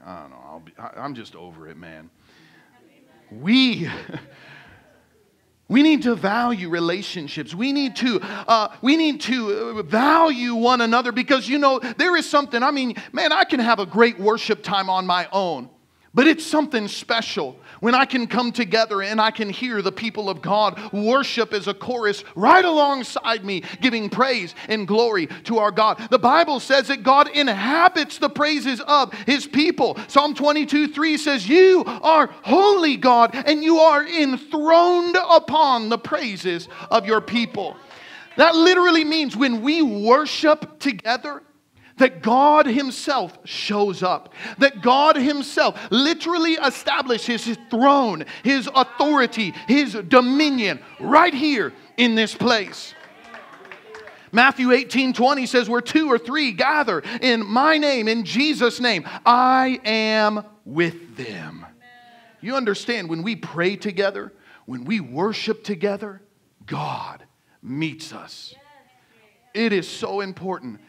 I 0.03 0.19
don't 0.21 0.29
know, 0.31 0.43
I'll 0.45 0.59
be, 0.65 0.73
I'm 0.77 1.13
just 1.13 1.35
over 1.35 1.67
it, 1.67 1.77
man. 1.77 2.09
We. 3.31 3.89
We 5.69 5.83
need 5.83 6.03
to 6.03 6.15
value 6.15 6.69
relationships. 6.69 7.53
We 7.53 7.73
need 7.73 7.97
to, 7.97 8.21
uh, 8.21 8.73
we 8.81 8.95
need 8.95 9.19
to 9.23 9.83
value 9.83 10.55
one 10.55 10.79
another 10.79 11.11
because, 11.11 11.49
you 11.49 11.57
know, 11.57 11.81
there 11.97 12.15
is 12.15 12.25
something. 12.25 12.63
I 12.63 12.71
mean, 12.71 12.95
man, 13.11 13.33
I 13.33 13.43
can 13.43 13.59
have 13.59 13.79
a 13.79 13.85
great 13.85 14.17
worship 14.17 14.63
time 14.63 14.89
on 14.89 15.05
my 15.05 15.27
own. 15.33 15.69
But 16.17 16.25
it's 16.25 16.43
something 16.43 16.87
special 16.87 17.59
when 17.79 17.93
I 17.93 18.05
can 18.05 18.25
come 18.25 18.51
together 18.51 19.03
and 19.03 19.21
I 19.21 19.29
can 19.29 19.51
hear 19.51 19.83
the 19.83 19.91
people 19.91 20.31
of 20.31 20.41
God 20.41 20.91
worship 20.91 21.53
as 21.53 21.67
a 21.67 21.75
chorus 21.75 22.23
right 22.33 22.65
alongside 22.65 23.45
me, 23.45 23.61
giving 23.81 24.09
praise 24.09 24.55
and 24.67 24.87
glory 24.87 25.27
to 25.43 25.59
our 25.59 25.69
God. 25.69 26.07
The 26.09 26.17
Bible 26.17 26.59
says 26.59 26.87
that 26.87 27.03
God 27.03 27.29
inhabits 27.29 28.17
the 28.17 28.31
praises 28.31 28.81
of 28.81 29.13
his 29.27 29.45
people. 29.45 29.95
Psalm 30.07 30.33
22 30.33 30.87
3 30.87 31.17
says, 31.17 31.47
You 31.47 31.83
are 31.85 32.31
holy, 32.41 32.97
God, 32.97 33.35
and 33.35 33.63
you 33.63 33.77
are 33.77 34.03
enthroned 34.03 35.17
upon 35.29 35.89
the 35.89 35.99
praises 35.99 36.67
of 36.89 37.05
your 37.05 37.21
people. 37.21 37.77
That 38.37 38.55
literally 38.55 39.03
means 39.03 39.37
when 39.37 39.61
we 39.61 39.83
worship 39.83 40.79
together, 40.79 41.43
that 41.97 42.21
God 42.21 42.65
Himself 42.65 43.37
shows 43.43 44.03
up, 44.03 44.33
that 44.59 44.81
God 44.81 45.15
Himself 45.15 45.79
literally 45.91 46.53
establishes 46.53 47.45
His 47.45 47.57
throne, 47.69 48.25
His 48.43 48.69
authority, 48.73 49.53
His 49.67 49.93
dominion 49.93 50.79
right 50.99 51.33
here 51.33 51.73
in 51.97 52.15
this 52.15 52.33
place. 52.33 52.93
Matthew 54.31 54.71
18 54.71 55.13
20 55.13 55.45
says, 55.45 55.69
Where 55.69 55.81
two 55.81 56.11
or 56.11 56.17
three 56.17 56.51
gather 56.51 57.01
in 57.21 57.45
my 57.45 57.77
name, 57.77 58.07
in 58.07 58.23
Jesus' 58.23 58.79
name, 58.79 59.07
I 59.25 59.79
am 59.85 60.43
with 60.65 61.15
them. 61.15 61.65
You 62.41 62.55
understand, 62.55 63.09
when 63.09 63.23
we 63.23 63.35
pray 63.35 63.75
together, 63.75 64.33
when 64.65 64.85
we 64.85 64.99
worship 64.99 65.63
together, 65.63 66.21
God 66.65 67.23
meets 67.63 68.13
us. 68.13 68.53
It 69.53 69.73
is 69.73 69.87
so 69.87 70.21
important 70.21 70.81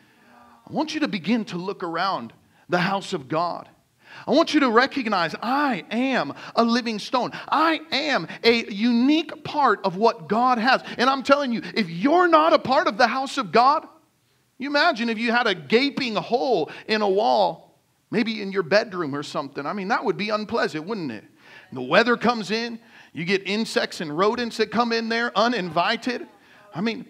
I 0.68 0.72
want 0.72 0.94
you 0.94 1.00
to 1.00 1.08
begin 1.08 1.44
to 1.46 1.56
look 1.56 1.82
around 1.82 2.32
the 2.68 2.78
house 2.78 3.12
of 3.12 3.28
God. 3.28 3.68
I 4.26 4.32
want 4.32 4.52
you 4.52 4.60
to 4.60 4.70
recognize 4.70 5.34
I 5.42 5.84
am 5.90 6.34
a 6.54 6.64
living 6.64 6.98
stone. 6.98 7.30
I 7.48 7.80
am 7.90 8.26
a 8.42 8.70
unique 8.70 9.44
part 9.44 9.80
of 9.84 9.96
what 9.96 10.28
God 10.28 10.58
has. 10.58 10.82
And 10.98 11.08
I'm 11.08 11.22
telling 11.22 11.52
you, 11.52 11.62
if 11.74 11.88
you're 11.88 12.28
not 12.28 12.52
a 12.52 12.58
part 12.58 12.88
of 12.88 12.98
the 12.98 13.06
house 13.06 13.38
of 13.38 13.52
God, 13.52 13.86
you 14.58 14.68
imagine 14.68 15.08
if 15.08 15.18
you 15.18 15.30
had 15.30 15.46
a 15.46 15.54
gaping 15.54 16.16
hole 16.16 16.70
in 16.86 17.00
a 17.00 17.08
wall, 17.08 17.78
maybe 18.10 18.42
in 18.42 18.50
your 18.52 18.64
bedroom 18.64 19.14
or 19.14 19.22
something. 19.22 19.64
I 19.64 19.72
mean, 19.72 19.88
that 19.88 20.04
would 20.04 20.16
be 20.16 20.30
unpleasant, 20.30 20.86
wouldn't 20.86 21.12
it? 21.12 21.24
the 21.70 21.82
weather 21.82 22.16
comes 22.16 22.50
in, 22.50 22.78
you 23.12 23.26
get 23.26 23.46
insects 23.46 24.00
and 24.00 24.16
rodents 24.16 24.56
that 24.56 24.70
come 24.70 24.90
in 24.90 25.10
there 25.10 25.36
uninvited. 25.36 26.26
I 26.74 26.80
mean, 26.80 27.06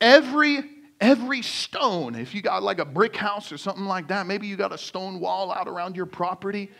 every 0.00 0.64
every 1.00 1.42
stone, 1.42 2.14
if 2.14 2.34
you 2.34 2.42
got 2.42 2.62
like 2.62 2.78
a 2.78 2.84
brick 2.84 3.16
house 3.16 3.52
or 3.52 3.58
something 3.58 3.84
like 3.84 4.08
that, 4.08 4.26
maybe 4.26 4.46
you 4.46 4.56
got 4.56 4.72
a 4.72 4.78
stone 4.78 5.20
wall 5.20 5.52
out 5.52 5.66
around 5.66 5.96
your 5.96 6.06
property, 6.06 6.70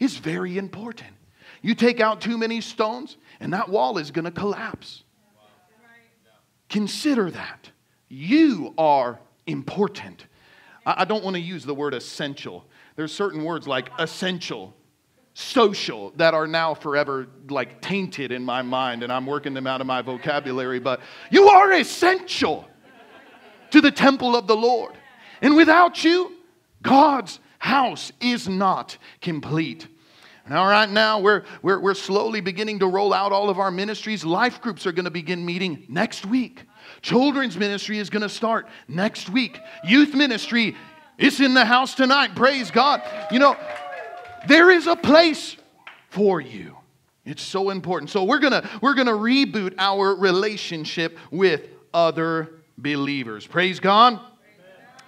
is 0.00 0.16
very 0.16 0.58
important. 0.58 1.10
You 1.62 1.74
take 1.74 2.00
out 2.00 2.20
too 2.20 2.38
many 2.38 2.60
stones, 2.60 3.16
and 3.40 3.52
that 3.52 3.68
wall 3.68 3.98
is 3.98 4.10
going 4.10 4.24
to 4.24 4.30
collapse. 4.30 5.04
Consider 6.68 7.30
that. 7.30 7.70
You 8.08 8.74
are 8.76 9.18
important. 9.46 10.26
I 10.84 11.04
don't 11.04 11.24
want 11.24 11.34
to 11.34 11.40
use 11.40 11.64
the 11.64 11.74
word 11.74 11.94
essential. 11.94 12.66
There's 12.96 13.12
certain 13.12 13.44
words 13.44 13.66
like 13.66 13.90
essential, 13.98 14.74
social 15.34 16.12
that 16.16 16.34
are 16.34 16.46
now 16.46 16.74
forever 16.74 17.28
like 17.48 17.80
tainted 17.80 18.32
in 18.32 18.44
my 18.44 18.62
mind 18.62 19.02
and 19.02 19.12
I'm 19.12 19.26
working 19.26 19.54
them 19.54 19.66
out 19.66 19.80
of 19.80 19.86
my 19.86 20.02
vocabulary, 20.02 20.78
but 20.78 21.00
you 21.30 21.48
are 21.48 21.72
essential 21.72 22.67
to 23.70 23.80
the 23.80 23.90
temple 23.90 24.36
of 24.36 24.46
the 24.46 24.56
Lord. 24.56 24.94
And 25.40 25.56
without 25.56 26.02
you, 26.04 26.32
God's 26.82 27.40
house 27.58 28.12
is 28.20 28.48
not 28.48 28.98
complete. 29.20 29.86
Now, 30.48 30.66
right 30.66 30.88
now, 30.88 31.20
we're, 31.20 31.44
we're, 31.62 31.78
we're 31.78 31.94
slowly 31.94 32.40
beginning 32.40 32.78
to 32.78 32.86
roll 32.86 33.12
out 33.12 33.32
all 33.32 33.50
of 33.50 33.58
our 33.58 33.70
ministries. 33.70 34.24
Life 34.24 34.62
groups 34.62 34.86
are 34.86 34.92
going 34.92 35.04
to 35.04 35.10
begin 35.10 35.44
meeting 35.44 35.84
next 35.88 36.24
week. 36.24 36.64
Children's 37.02 37.56
ministry 37.56 37.98
is 37.98 38.08
going 38.08 38.22
to 38.22 38.30
start 38.30 38.66
next 38.88 39.28
week. 39.28 39.58
Youth 39.84 40.14
ministry 40.14 40.74
is 41.18 41.40
in 41.40 41.52
the 41.52 41.66
house 41.66 41.94
tonight. 41.94 42.34
Praise 42.34 42.70
God. 42.70 43.02
You 43.30 43.40
know, 43.40 43.56
there 44.46 44.70
is 44.70 44.86
a 44.86 44.96
place 44.96 45.56
for 46.08 46.40
you. 46.40 46.76
It's 47.26 47.42
so 47.42 47.68
important. 47.68 48.10
So 48.10 48.24
we're 48.24 48.38
going 48.38 48.54
to 48.54 48.66
we're 48.80 48.94
going 48.94 49.06
to 49.06 49.12
reboot 49.12 49.74
our 49.76 50.14
relationship 50.14 51.18
with 51.30 51.68
other 51.92 52.57
believers. 52.78 53.46
Praise 53.46 53.80
God. 53.80 54.20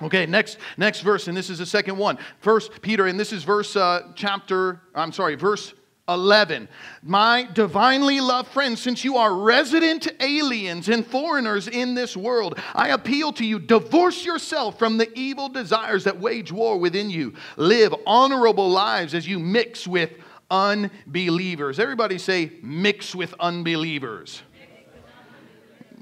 Okay, 0.02 0.24
next 0.26 0.58
next 0.78 1.00
verse, 1.00 1.28
and 1.28 1.36
this 1.36 1.50
is 1.50 1.58
the 1.58 1.66
second 1.66 1.98
one. 1.98 2.18
First 2.38 2.80
Peter, 2.80 3.06
and 3.06 3.20
this 3.20 3.32
is 3.32 3.44
verse 3.44 3.76
uh, 3.76 4.12
chapter. 4.14 4.80
I'm 4.94 5.12
sorry, 5.12 5.34
verse 5.34 5.74
11. 6.08 6.68
My 7.02 7.48
divinely 7.52 8.20
loved 8.20 8.48
friends, 8.48 8.80
since 8.80 9.04
you 9.04 9.16
are 9.18 9.32
resident 9.34 10.08
aliens 10.20 10.88
and 10.88 11.06
foreigners 11.06 11.68
in 11.68 11.94
this 11.94 12.16
world, 12.16 12.58
I 12.74 12.88
appeal 12.88 13.32
to 13.34 13.44
you 13.44 13.58
divorce 13.58 14.24
yourself 14.24 14.78
from 14.78 14.96
the 14.96 15.10
evil 15.16 15.48
desires 15.48 16.04
that 16.04 16.18
wage 16.18 16.50
war 16.50 16.78
within 16.78 17.10
you. 17.10 17.34
Live 17.56 17.94
honorable 18.06 18.70
lives 18.70 19.14
as 19.14 19.28
you 19.28 19.38
mix 19.38 19.86
with 19.86 20.10
unbelievers. 20.50 21.78
Everybody 21.78 22.18
say, 22.18 22.52
mix 22.62 23.14
with 23.14 23.34
unbelievers 23.38 24.42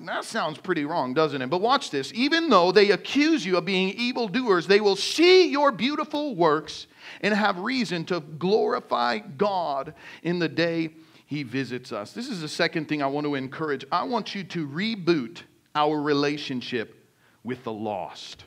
that 0.06 0.24
sounds 0.24 0.58
pretty 0.58 0.84
wrong, 0.84 1.14
doesn't 1.14 1.40
it? 1.42 1.50
But 1.50 1.60
watch 1.60 1.90
this. 1.90 2.12
Even 2.14 2.48
though 2.48 2.72
they 2.72 2.90
accuse 2.90 3.44
you 3.44 3.56
of 3.56 3.64
being 3.64 3.90
evildoers, 3.90 4.66
they 4.66 4.80
will 4.80 4.96
see 4.96 5.48
your 5.48 5.72
beautiful 5.72 6.36
works 6.36 6.86
and 7.20 7.34
have 7.34 7.58
reason 7.58 8.04
to 8.06 8.20
glorify 8.20 9.18
God 9.18 9.94
in 10.22 10.38
the 10.38 10.48
day 10.48 10.90
He 11.26 11.42
visits 11.42 11.92
us. 11.92 12.12
This 12.12 12.28
is 12.28 12.40
the 12.40 12.48
second 12.48 12.88
thing 12.88 13.02
I 13.02 13.06
want 13.06 13.26
to 13.26 13.34
encourage. 13.34 13.84
I 13.90 14.04
want 14.04 14.34
you 14.34 14.44
to 14.44 14.68
reboot 14.68 15.42
our 15.74 16.00
relationship 16.00 17.06
with 17.44 17.64
the 17.64 17.72
lost. 17.72 18.44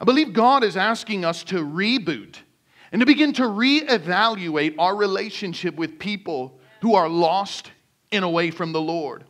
I 0.00 0.04
believe 0.04 0.32
God 0.32 0.62
is 0.62 0.76
asking 0.76 1.24
us 1.24 1.42
to 1.44 1.64
reboot 1.64 2.36
and 2.92 3.00
to 3.00 3.06
begin 3.06 3.32
to 3.34 3.42
reevaluate 3.42 4.74
our 4.78 4.94
relationship 4.94 5.74
with 5.76 5.98
people 5.98 6.60
who 6.82 6.94
are 6.94 7.08
lost 7.08 7.70
and 8.12 8.24
away 8.24 8.50
from 8.50 8.72
the 8.72 8.80
Lord. 8.80 9.24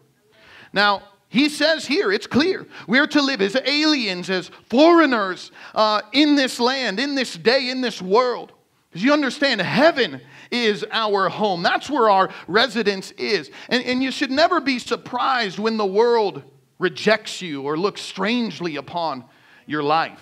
Now, 0.73 1.03
he 1.29 1.49
says 1.49 1.87
here, 1.87 2.13
it's 2.13 2.27
clear, 2.27 2.67
we're 2.87 3.07
to 3.09 3.21
live 3.21 3.43
as 3.43 3.57
aliens, 3.57 4.31
as 4.31 4.51
foreigners 4.71 5.51
uh, 5.75 6.03
in 6.13 6.37
this 6.37 6.61
land, 6.61 7.01
in 7.01 7.15
this 7.15 7.35
day, 7.35 7.69
in 7.69 7.81
this 7.81 8.01
world. 8.01 8.53
Because 8.91 9.05
you 9.05 9.13
understand, 9.13 9.61
heaven 9.61 10.21
is 10.51 10.85
our 10.91 11.29
home. 11.29 11.63
That's 11.63 11.91
where 11.91 12.09
our 12.09 12.31
residence 12.47 13.11
is. 13.13 13.51
And, 13.69 13.85
and 13.85 14.03
you 14.03 14.11
should 14.11 14.31
never 14.31 14.61
be 14.61 14.79
surprised 14.79 15.59
when 15.59 15.77
the 15.77 15.87
world 15.87 16.43
rejects 16.79 17.43
you 17.43 17.63
or 17.63 17.77
looks 17.77 18.01
strangely 18.01 18.77
upon 18.77 19.25
your 19.67 19.83
life. 19.83 20.21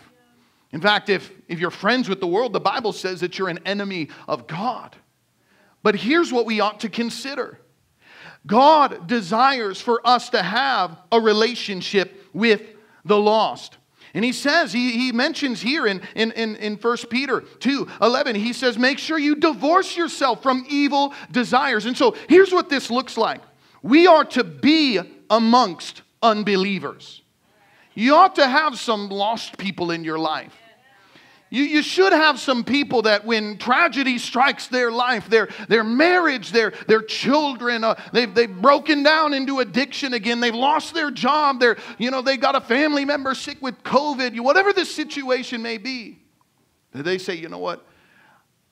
In 0.72 0.80
fact, 0.80 1.08
if, 1.08 1.30
if 1.46 1.60
you're 1.60 1.70
friends 1.70 2.08
with 2.08 2.18
the 2.18 2.26
world, 2.26 2.52
the 2.52 2.60
Bible 2.60 2.92
says 2.92 3.20
that 3.20 3.38
you're 3.38 3.48
an 3.48 3.60
enemy 3.64 4.08
of 4.26 4.46
God. 4.46 4.96
But 5.84 5.94
here's 5.94 6.32
what 6.32 6.46
we 6.46 6.60
ought 6.60 6.80
to 6.80 6.88
consider 6.88 7.60
God 8.46 9.06
desires 9.06 9.80
for 9.80 10.06
us 10.06 10.30
to 10.30 10.42
have 10.42 10.98
a 11.10 11.20
relationship 11.20 12.28
with 12.32 12.62
the 13.04 13.18
lost. 13.18 13.78
And 14.12 14.24
he 14.24 14.32
says, 14.32 14.72
he, 14.72 14.92
he 14.92 15.12
mentions 15.12 15.60
here 15.60 15.86
in, 15.86 16.00
in, 16.14 16.30
in, 16.32 16.54
in 16.56 16.76
1 16.76 16.96
Peter 17.10 17.40
2 17.40 17.88
11, 18.00 18.36
he 18.36 18.52
says, 18.52 18.78
make 18.78 18.98
sure 18.98 19.18
you 19.18 19.34
divorce 19.34 19.96
yourself 19.96 20.42
from 20.42 20.64
evil 20.68 21.12
desires. 21.32 21.86
And 21.86 21.96
so 21.96 22.14
here's 22.28 22.52
what 22.52 22.68
this 22.68 22.90
looks 22.90 23.16
like 23.16 23.40
we 23.82 24.06
are 24.06 24.24
to 24.24 24.44
be 24.44 25.00
amongst 25.28 26.02
unbelievers. 26.22 27.22
You 27.94 28.14
ought 28.14 28.36
to 28.36 28.48
have 28.48 28.78
some 28.78 29.08
lost 29.08 29.58
people 29.58 29.90
in 29.90 30.04
your 30.04 30.18
life. 30.18 30.54
You, 31.54 31.62
you 31.62 31.82
should 31.82 32.12
have 32.12 32.40
some 32.40 32.64
people 32.64 33.02
that 33.02 33.24
when 33.24 33.58
tragedy 33.58 34.18
strikes 34.18 34.66
their 34.66 34.90
life, 34.90 35.30
their, 35.30 35.48
their 35.68 35.84
marriage, 35.84 36.50
their, 36.50 36.72
their 36.88 37.00
children, 37.00 37.84
uh, 37.84 37.94
they've, 38.12 38.34
they've 38.34 38.52
broken 38.52 39.04
down 39.04 39.32
into 39.32 39.60
addiction 39.60 40.14
again, 40.14 40.40
they've 40.40 40.52
lost 40.52 40.94
their 40.94 41.12
job, 41.12 41.60
they're, 41.60 41.76
you 41.96 42.10
know, 42.10 42.22
they 42.22 42.36
got 42.36 42.56
a 42.56 42.60
family 42.60 43.04
member 43.04 43.36
sick 43.36 43.58
with 43.62 43.80
COVID, 43.84 44.40
whatever 44.40 44.72
the 44.72 44.84
situation 44.84 45.62
may 45.62 45.78
be, 45.78 46.18
they 46.92 47.18
say, 47.18 47.36
you 47.36 47.48
know 47.48 47.58
what? 47.58 47.86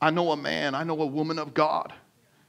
I 0.00 0.10
know 0.10 0.32
a 0.32 0.36
man, 0.36 0.74
I 0.74 0.82
know 0.82 1.00
a 1.02 1.06
woman 1.06 1.38
of 1.38 1.54
God 1.54 1.92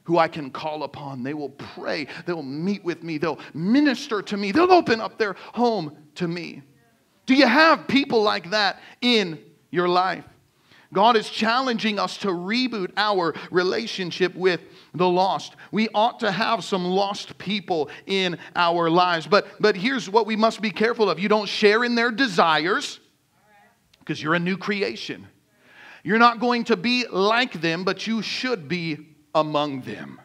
who 0.02 0.18
I 0.18 0.26
can 0.26 0.50
call 0.50 0.82
upon. 0.82 1.22
They 1.22 1.34
will 1.34 1.50
pray, 1.50 2.08
they'll 2.26 2.42
meet 2.42 2.82
with 2.82 3.04
me, 3.04 3.18
they'll 3.18 3.38
minister 3.54 4.20
to 4.20 4.36
me, 4.36 4.50
they'll 4.50 4.72
open 4.72 5.00
up 5.00 5.16
their 5.16 5.34
home 5.52 5.96
to 6.16 6.26
me. 6.26 6.62
Do 7.24 7.36
you 7.36 7.46
have 7.46 7.86
people 7.86 8.20
like 8.20 8.50
that 8.50 8.80
in 9.00 9.38
your 9.74 9.88
life. 9.88 10.24
God 10.92 11.16
is 11.16 11.28
challenging 11.28 11.98
us 11.98 12.18
to 12.18 12.28
reboot 12.28 12.92
our 12.96 13.34
relationship 13.50 14.34
with 14.36 14.60
the 14.94 15.08
lost. 15.08 15.56
We 15.72 15.88
ought 15.92 16.20
to 16.20 16.30
have 16.30 16.62
some 16.62 16.84
lost 16.84 17.36
people 17.36 17.90
in 18.06 18.38
our 18.54 18.88
lives. 18.88 19.26
But, 19.26 19.48
but 19.58 19.76
here's 19.76 20.08
what 20.08 20.24
we 20.24 20.36
must 20.36 20.62
be 20.62 20.70
careful 20.70 21.10
of 21.10 21.18
you 21.18 21.28
don't 21.28 21.48
share 21.48 21.82
in 21.82 21.96
their 21.96 22.12
desires 22.12 23.00
because 23.98 24.22
you're 24.22 24.34
a 24.34 24.38
new 24.38 24.56
creation. 24.56 25.26
You're 26.04 26.18
not 26.18 26.38
going 26.38 26.64
to 26.64 26.76
be 26.76 27.06
like 27.08 27.60
them, 27.60 27.82
but 27.82 28.06
you 28.06 28.22
should 28.22 28.68
be 28.68 29.08
among 29.34 29.80
them. 29.80 30.20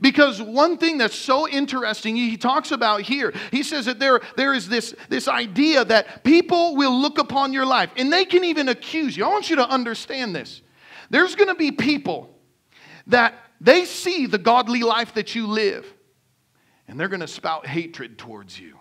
Because 0.00 0.40
one 0.40 0.78
thing 0.78 0.98
that's 0.98 1.16
so 1.16 1.48
interesting, 1.48 2.14
he 2.14 2.36
talks 2.36 2.70
about 2.70 3.02
here, 3.02 3.34
he 3.50 3.62
says 3.62 3.86
that 3.86 3.98
there, 3.98 4.20
there 4.36 4.54
is 4.54 4.68
this, 4.68 4.94
this 5.08 5.26
idea 5.26 5.84
that 5.84 6.22
people 6.22 6.76
will 6.76 6.96
look 7.00 7.18
upon 7.18 7.52
your 7.52 7.66
life 7.66 7.90
and 7.96 8.12
they 8.12 8.24
can 8.24 8.44
even 8.44 8.68
accuse 8.68 9.16
you. 9.16 9.24
I 9.24 9.28
want 9.28 9.50
you 9.50 9.56
to 9.56 9.68
understand 9.68 10.36
this. 10.36 10.62
There's 11.10 11.34
going 11.34 11.48
to 11.48 11.54
be 11.54 11.72
people 11.72 12.30
that 13.08 13.34
they 13.60 13.84
see 13.84 14.26
the 14.26 14.38
godly 14.38 14.82
life 14.82 15.14
that 15.14 15.34
you 15.34 15.46
live 15.48 15.86
and 16.86 16.98
they're 16.98 17.08
going 17.08 17.20
to 17.20 17.28
spout 17.28 17.66
hatred 17.66 18.18
towards 18.18 18.58
you. 18.58 18.76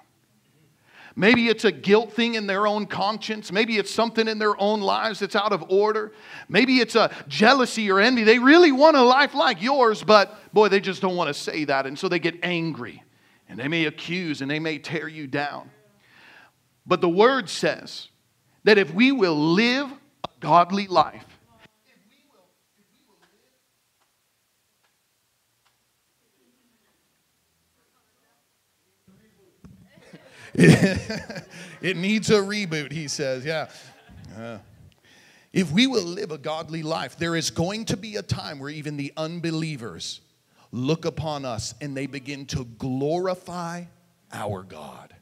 Maybe 1.20 1.48
it's 1.48 1.66
a 1.66 1.72
guilt 1.72 2.14
thing 2.14 2.36
in 2.36 2.46
their 2.46 2.68
own 2.68 2.86
conscience. 2.86 3.52
Maybe 3.52 3.78
it's 3.78 3.90
something 3.90 4.28
in 4.28 4.38
their 4.38 4.56
own 4.62 4.82
lives 4.82 5.20
that's 5.20 5.36
out 5.36 5.52
of 5.52 5.72
order. 5.72 6.12
Maybe 6.48 6.78
it's 6.78 6.94
a 6.94 7.12
jealousy 7.28 7.90
or 7.90 8.00
envy. 8.00 8.24
They 8.24 8.38
really 8.38 8.72
want 8.72 8.96
a 8.96 9.02
life 9.02 9.34
like 9.34 9.60
yours, 9.60 10.04
but 10.04 10.54
boy, 10.54 10.68
they 10.70 10.80
just 10.80 11.02
don't 11.02 11.16
want 11.16 11.30
to 11.30 11.34
say 11.34 11.66
that. 11.66 11.88
And 11.88 11.98
so 11.98 12.08
they 12.08 12.20
get 12.20 12.36
angry 12.44 13.04
and 13.50 13.60
they 13.60 13.68
may 13.68 13.86
accuse 13.86 14.44
and 14.44 14.52
they 14.52 14.60
may 14.60 14.78
tear 14.78 15.08
you 15.08 15.26
down. 15.26 15.72
But 16.86 17.02
the 17.02 17.10
word 17.10 17.50
says 17.50 18.10
that 18.64 18.78
if 18.78 18.94
we 18.94 19.12
will 19.12 19.54
live 19.54 19.92
a 19.92 20.30
godly 20.40 20.86
life, 20.86 21.37
it 31.82 31.98
needs 31.98 32.32
a 32.32 32.40
reboot, 32.40 32.92
he 32.92 33.08
says. 33.08 33.46
Yeah. 33.46 33.70
Uh, 34.36 34.58
if 35.54 35.72
we 35.72 35.86
will 35.86 36.04
live 36.04 36.32
a 36.32 36.38
godly 36.40 36.82
life, 36.82 37.16
there 37.16 37.36
is 37.36 37.52
going 37.52 37.86
to 37.86 37.96
be 37.96 38.16
a 38.16 38.24
time 38.24 38.58
where 38.58 38.72
even 38.72 38.98
the 38.98 39.14
unbelievers 39.18 40.22
look 40.72 41.06
upon 41.06 41.46
us 41.46 41.76
and 41.80 41.96
they 41.96 42.08
begin 42.08 42.48
to 42.48 42.66
glorify 42.66 43.84
our 44.34 44.64
God. 44.64 45.14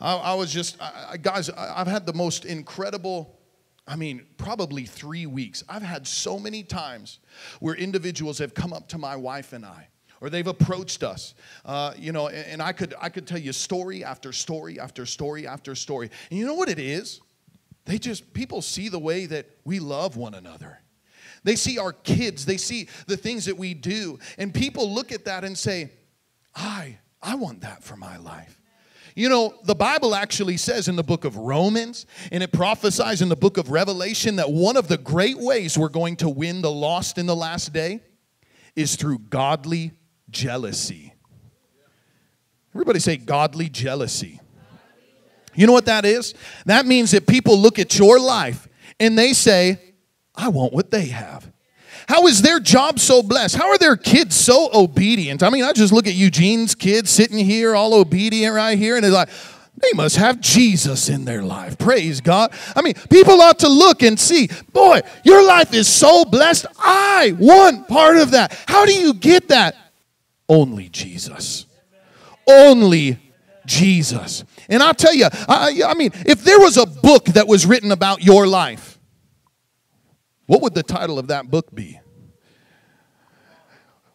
I, 0.00 0.14
I 0.16 0.34
was 0.34 0.50
just, 0.50 0.80
I, 0.80 1.18
guys, 1.20 1.50
I've 1.50 1.86
had 1.86 2.06
the 2.06 2.14
most 2.14 2.46
incredible, 2.46 3.38
I 3.86 3.96
mean, 3.96 4.24
probably 4.38 4.86
three 4.86 5.26
weeks. 5.26 5.62
I've 5.68 5.82
had 5.82 6.06
so 6.06 6.38
many 6.38 6.62
times 6.62 7.18
where 7.60 7.74
individuals 7.74 8.38
have 8.38 8.54
come 8.54 8.72
up 8.72 8.88
to 8.88 8.98
my 8.98 9.14
wife 9.14 9.52
and 9.52 9.66
I 9.66 9.88
or 10.20 10.30
they've 10.30 10.46
approached 10.46 11.02
us. 11.02 11.34
Uh, 11.64 11.92
you 11.96 12.12
know 12.12 12.28
and 12.28 12.62
i 12.62 12.72
could 12.72 12.94
i 13.00 13.08
could 13.08 13.26
tell 13.26 13.38
you 13.38 13.52
story 13.52 14.04
after 14.04 14.32
story 14.32 14.78
after 14.78 15.06
story 15.06 15.46
after 15.46 15.74
story. 15.74 16.10
And 16.30 16.38
you 16.38 16.46
know 16.46 16.54
what 16.54 16.68
it 16.68 16.78
is? 16.78 17.20
They 17.84 17.98
just 17.98 18.32
people 18.32 18.62
see 18.62 18.88
the 18.88 18.98
way 18.98 19.26
that 19.26 19.46
we 19.64 19.78
love 19.78 20.16
one 20.16 20.34
another. 20.34 20.80
They 21.44 21.54
see 21.54 21.78
our 21.78 21.92
kids. 21.92 22.44
They 22.44 22.56
see 22.56 22.88
the 23.06 23.16
things 23.16 23.44
that 23.44 23.56
we 23.56 23.72
do. 23.72 24.18
And 24.38 24.52
people 24.52 24.92
look 24.92 25.12
at 25.12 25.24
that 25.26 25.44
and 25.44 25.56
say 25.56 25.92
i 26.54 26.98
i 27.22 27.34
want 27.34 27.60
that 27.62 27.82
for 27.82 27.96
my 27.96 28.16
life. 28.16 28.60
You 29.14 29.30
know, 29.30 29.54
the 29.64 29.74
Bible 29.74 30.14
actually 30.14 30.58
says 30.58 30.88
in 30.88 30.96
the 30.96 31.02
book 31.02 31.24
of 31.24 31.38
Romans 31.38 32.04
and 32.30 32.42
it 32.42 32.52
prophesies 32.52 33.22
in 33.22 33.30
the 33.30 33.36
book 33.36 33.56
of 33.56 33.70
Revelation 33.70 34.36
that 34.36 34.50
one 34.50 34.76
of 34.76 34.88
the 34.88 34.98
great 34.98 35.38
ways 35.38 35.78
we're 35.78 35.88
going 35.88 36.16
to 36.16 36.28
win 36.28 36.60
the 36.60 36.70
lost 36.70 37.16
in 37.16 37.24
the 37.24 37.34
last 37.34 37.72
day 37.72 38.00
is 38.74 38.94
through 38.94 39.20
godly 39.20 39.92
jealousy. 40.30 41.14
Everybody 42.74 42.98
say 42.98 43.16
godly 43.16 43.68
jealousy. 43.68 44.40
You 45.54 45.66
know 45.66 45.72
what 45.72 45.86
that 45.86 46.04
is? 46.04 46.34
That 46.66 46.84
means 46.84 47.12
that 47.12 47.26
people 47.26 47.58
look 47.58 47.78
at 47.78 47.98
your 47.98 48.20
life 48.20 48.68
and 49.00 49.18
they 49.18 49.32
say, 49.32 49.80
I 50.34 50.48
want 50.48 50.72
what 50.72 50.90
they 50.90 51.06
have. 51.06 51.50
How 52.08 52.26
is 52.26 52.42
their 52.42 52.60
job 52.60 53.00
so 53.00 53.22
blessed? 53.22 53.56
How 53.56 53.70
are 53.70 53.78
their 53.78 53.96
kids 53.96 54.36
so 54.36 54.68
obedient? 54.72 55.42
I 55.42 55.50
mean, 55.50 55.64
I 55.64 55.72
just 55.72 55.92
look 55.92 56.06
at 56.06 56.14
Eugene's 56.14 56.74
kids 56.74 57.10
sitting 57.10 57.38
here, 57.38 57.74
all 57.74 57.94
obedient 57.94 58.54
right 58.54 58.78
here, 58.78 58.96
and 58.96 59.04
it's 59.04 59.14
like, 59.14 59.30
they 59.78 59.90
must 59.94 60.16
have 60.16 60.40
Jesus 60.40 61.08
in 61.08 61.24
their 61.24 61.42
life. 61.42 61.76
Praise 61.76 62.20
God. 62.20 62.52
I 62.74 62.82
mean, 62.82 62.94
people 63.10 63.40
ought 63.42 63.58
to 63.58 63.68
look 63.68 64.02
and 64.02 64.18
see, 64.18 64.48
boy, 64.72 65.00
your 65.24 65.44
life 65.46 65.74
is 65.74 65.88
so 65.88 66.24
blessed. 66.24 66.66
I 66.78 67.34
want 67.38 67.88
part 67.88 68.16
of 68.16 68.30
that. 68.30 68.58
How 68.66 68.86
do 68.86 68.94
you 68.94 69.12
get 69.12 69.48
that? 69.48 69.76
Only 70.48 70.88
Jesus. 70.88 71.66
Only 72.46 73.18
Jesus. 73.66 74.44
And 74.68 74.82
I'll 74.82 74.94
tell 74.94 75.14
you, 75.14 75.26
I, 75.48 75.82
I 75.86 75.94
mean, 75.94 76.10
if 76.26 76.44
there 76.44 76.58
was 76.58 76.76
a 76.76 76.86
book 76.86 77.26
that 77.26 77.46
was 77.46 77.66
written 77.66 77.92
about 77.92 78.22
your 78.22 78.46
life, 78.46 78.98
what 80.46 80.62
would 80.62 80.74
the 80.74 80.82
title 80.82 81.18
of 81.18 81.28
that 81.28 81.50
book 81.50 81.74
be? 81.74 82.00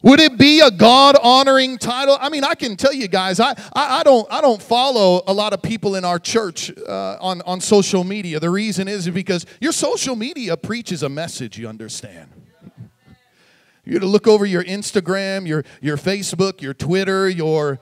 Would 0.04 0.20
it 0.20 0.38
be 0.38 0.62
a 0.62 0.72
God 0.72 1.16
honoring 1.22 1.78
title? 1.78 2.18
I 2.20 2.30
mean, 2.30 2.44
I 2.44 2.56
can 2.56 2.76
tell 2.76 2.94
you 2.94 3.08
guys, 3.08 3.40
I, 3.40 3.52
I, 3.74 4.00
I, 4.00 4.04
don't, 4.04 4.28
I 4.32 4.42
don't 4.42 4.62
follow 4.62 5.22
a 5.28 5.34
lot 5.34 5.54
of 5.54 5.62
people 5.62 5.96
in 5.96 6.04
our 6.04 6.18
church 6.18 6.72
uh, 6.88 7.18
on, 7.22 7.42
on 7.44 7.62
social 7.62 8.04
media. 8.04 8.40
The 8.40 8.50
reason 8.50 8.88
is 8.88 9.08
because 9.10 9.46
your 9.60 9.72
social 9.72 10.16
media 10.16 10.58
preaches 10.58 11.04
a 11.04 11.10
message, 11.10 11.60
you 11.60 11.68
understand. 11.68 12.41
You're 13.84 14.00
to 14.00 14.06
look 14.06 14.28
over 14.28 14.46
your 14.46 14.64
Instagram, 14.64 15.48
your, 15.48 15.64
your 15.82 15.98
Facebook, 15.98 16.62
your 16.62 16.74
Twitter, 16.74 17.28
your 17.28 17.80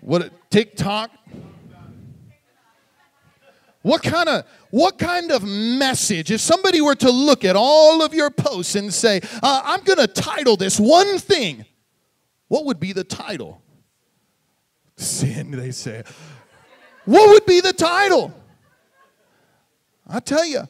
what 0.00 0.32
TikTok. 0.50 1.10
What 3.82 4.02
kind 4.02 4.30
of 4.30 4.46
what 4.70 4.98
kind 4.98 5.30
of 5.30 5.44
message 5.44 6.30
if 6.30 6.40
somebody 6.40 6.80
were 6.80 6.94
to 6.94 7.10
look 7.10 7.44
at 7.44 7.54
all 7.54 8.02
of 8.02 8.14
your 8.14 8.30
posts 8.30 8.76
and 8.76 8.92
say, 8.92 9.20
uh, 9.42 9.60
"I'm 9.62 9.82
going 9.82 9.98
to 9.98 10.06
title 10.06 10.56
this 10.56 10.80
one 10.80 11.18
thing," 11.18 11.66
what 12.48 12.64
would 12.64 12.80
be 12.80 12.94
the 12.94 13.04
title? 13.04 13.60
Sin, 14.96 15.50
they 15.50 15.70
say. 15.70 16.02
What 17.04 17.28
would 17.28 17.44
be 17.44 17.60
the 17.60 17.74
title? 17.74 18.32
I 20.06 20.20
tell 20.20 20.46
you, 20.46 20.66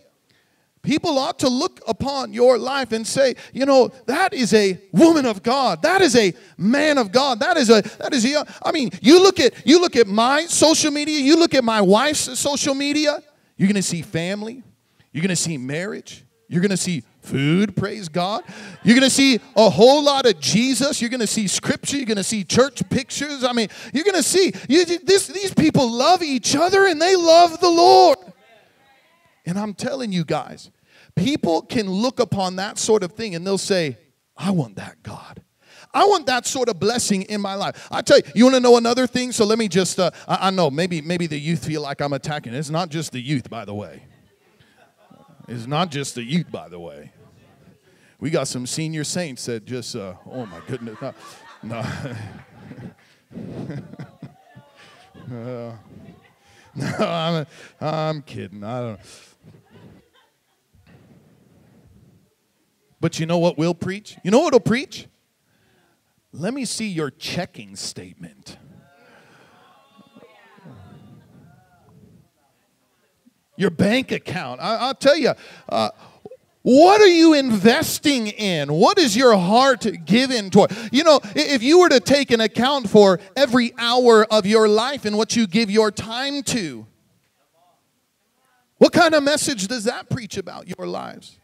People 0.85 1.19
ought 1.19 1.39
to 1.41 1.49
look 1.49 1.81
upon 1.89 2.35
your 2.35 2.59
life 2.59 2.93
and 2.93 3.07
say, 3.07 3.35
you 3.55 3.65
know, 3.65 3.89
that 4.05 4.35
is 4.35 4.53
a 4.53 4.79
woman 4.93 5.25
of 5.25 5.43
God. 5.43 5.81
That 5.83 6.03
is 6.03 6.15
a 6.15 6.35
man 6.59 6.99
of 6.99 7.11
God. 7.11 7.41
That 7.41 7.57
is 7.57 7.71
a 7.71 7.81
that 7.99 8.13
is 8.13 8.25
a 8.27 8.47
I 8.63 8.71
mean, 8.71 8.91
you 9.01 9.23
look 9.23 9.41
at 9.41 9.67
you 9.67 9.81
look 9.81 9.97
at 9.97 10.07
my 10.07 10.45
social 10.45 10.91
media, 10.91 11.19
you 11.19 11.37
look 11.37 11.55
at 11.55 11.65
my 11.65 11.81
wife's 11.81 12.39
social 12.39 12.75
media, 12.75 13.23
you're 13.57 13.67
going 13.67 13.77
to 13.77 13.83
see 13.83 14.03
family, 14.03 14.63
you're 15.11 15.23
going 15.23 15.31
to 15.31 15.37
see 15.37 15.57
marriage, 15.57 16.23
you're 16.49 16.61
going 16.61 16.71
to 16.71 16.77
see 16.77 17.03
food, 17.23 17.75
praise 17.75 18.11
God. 18.11 18.45
You're 18.83 18.95
going 18.95 19.09
to 19.09 19.15
see 19.15 19.41
a 19.57 19.71
whole 19.71 20.05
lot 20.05 20.27
of 20.27 20.39
Jesus. 20.39 21.01
You're 21.01 21.11
going 21.11 21.21
to 21.21 21.27
see 21.27 21.49
scripture. 21.49 21.97
You're 21.97 22.07
going 22.07 22.19
to 22.19 22.23
see 22.23 22.45
church 22.45 22.87
pictures. 22.91 23.43
I 23.43 23.53
mean, 23.53 23.69
you're 23.95 24.05
going 24.05 24.17
to 24.17 24.23
see 24.23 24.53
you, 24.69 24.85
this, 24.85 25.29
these 25.29 25.55
people 25.55 25.91
love 25.91 26.23
each 26.23 26.55
other 26.55 26.87
and 26.87 27.01
they 27.01 27.17
love 27.17 27.59
the 27.61 27.71
Lord. 27.71 28.19
And 29.47 29.59
I'm 29.59 29.75
telling 29.75 30.13
you 30.13 30.25
guys, 30.25 30.71
people 31.15 31.63
can 31.63 31.91
look 31.91 32.21
upon 32.21 32.57
that 32.57 32.79
sort 32.79 33.03
of 33.03 33.13
thing 33.13 33.35
and 33.35 33.47
they'll 33.47 33.59
say, 33.59 33.99
I 34.37 34.51
want 34.51 34.77
that 34.77 35.03
God. 35.03 35.43
I 35.93 36.07
want 36.07 36.27
that 36.27 36.47
sort 36.47 36.69
of 36.69 36.81
blessing 36.81 37.23
in 37.23 37.41
my 37.41 37.55
life. 37.55 37.89
I 37.91 38.03
tell 38.03 38.17
you, 38.19 38.25
you 38.35 38.45
want 38.45 38.57
to 38.57 38.61
know 38.61 38.77
another 38.77 39.07
thing? 39.07 39.31
So 39.33 39.45
let 39.45 39.59
me 39.59 39.69
just, 39.69 40.01
uh, 40.01 40.11
I, 40.27 40.49
I, 40.49 40.51
know 40.51 40.71
maybe, 40.71 41.01
maybe 41.01 41.27
the 41.27 41.39
youth 41.39 41.65
feel 41.65 41.83
like 41.83 42.01
I'm 42.01 42.13
attacking. 42.13 42.53
It's 42.55 42.71
not 42.71 42.89
just 42.89 43.13
the 43.13 43.21
youth, 43.21 43.49
by 43.49 43.65
the 43.65 43.75
way. 43.75 44.03
It's 45.47 45.67
not 45.67 45.91
just 45.91 46.17
the 46.17 46.25
youth, 46.25 46.51
by 46.51 46.69
the 46.69 46.81
way. 46.81 47.13
We 48.19 48.31
got 48.31 48.49
some 48.49 48.67
senior 48.67 49.05
saints 49.05 49.45
that 49.47 49.67
just, 49.67 49.95
uh, 49.95 50.15
oh 50.27 50.47
my 50.47 50.61
goodness. 50.67 50.99
No. 51.01 51.13
no. 51.63 51.79
uh, 55.71 55.77
no, 56.75 56.87
I'm, 56.99 57.47
I'm 57.81 58.23
kidding. 58.23 58.65
I 58.65 58.81
don't 58.81 59.01
But 63.05 63.21
you 63.21 63.27
know 63.27 63.37
what 63.37 63.59
we'll 63.59 63.75
preach? 63.75 64.17
You 64.25 64.31
know 64.31 64.39
what 64.39 64.55
will 64.55 64.61
preach? 64.61 65.09
Let 66.33 66.55
me 66.55 66.65
see 66.65 66.89
your 66.89 67.11
checking 67.11 67.77
statement. 67.77 68.57
Your 73.59 73.69
bank 73.69 74.11
account. 74.11 74.63
I, 74.63 74.87
will 74.87 74.95
tell 74.95 75.19
you, 75.19 75.33
uh, 75.69 75.91
what 76.63 77.03
are 77.03 77.07
you 77.07 77.35
investing 77.35 78.29
in? 78.29 78.73
What 78.73 78.99
is 78.99 79.15
your 79.15 79.37
heart 79.37 79.87
given 80.07 80.49
toward? 80.49 80.75
You 80.91 81.05
know, 81.05 81.21
if 81.37 81.63
you 81.63 81.81
were 81.81 81.91
to 81.91 82.01
take 82.01 82.31
an 82.31 82.41
account 82.41 82.89
for 82.89 83.21
every 83.37 83.75
hour 83.77 84.25
of 84.33 84.47
your 84.47 84.67
life 84.67 85.05
and 85.05 85.19
what 85.19 85.37
you 85.37 85.47
give 85.47 85.71
your 85.71 85.91
time 85.91 86.43
to, 86.45 86.87
what 88.79 88.95
kind 88.95 89.15
of 89.15 89.23
message 89.23 89.69
does 89.69 89.85
that 89.85 90.09
preach 90.09 90.39
about 90.39 90.69
your 90.69 90.87
lives? 90.87 91.39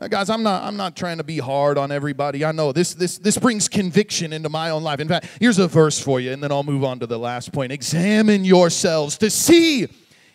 Uh, 0.00 0.08
guys, 0.08 0.30
I'm 0.30 0.42
not, 0.42 0.62
I'm 0.62 0.78
not 0.78 0.96
trying 0.96 1.18
to 1.18 1.24
be 1.24 1.38
hard 1.38 1.76
on 1.76 1.92
everybody. 1.92 2.42
I 2.42 2.52
know 2.52 2.72
this, 2.72 2.94
this, 2.94 3.18
this 3.18 3.36
brings 3.36 3.68
conviction 3.68 4.32
into 4.32 4.48
my 4.48 4.70
own 4.70 4.82
life. 4.82 4.98
In 4.98 5.08
fact, 5.08 5.26
here's 5.38 5.58
a 5.58 5.68
verse 5.68 6.00
for 6.00 6.20
you, 6.20 6.32
and 6.32 6.42
then 6.42 6.50
I'll 6.50 6.62
move 6.62 6.84
on 6.84 7.00
to 7.00 7.06
the 7.06 7.18
last 7.18 7.52
point. 7.52 7.70
Examine 7.70 8.44
yourselves 8.44 9.18
to 9.18 9.28
see 9.28 9.88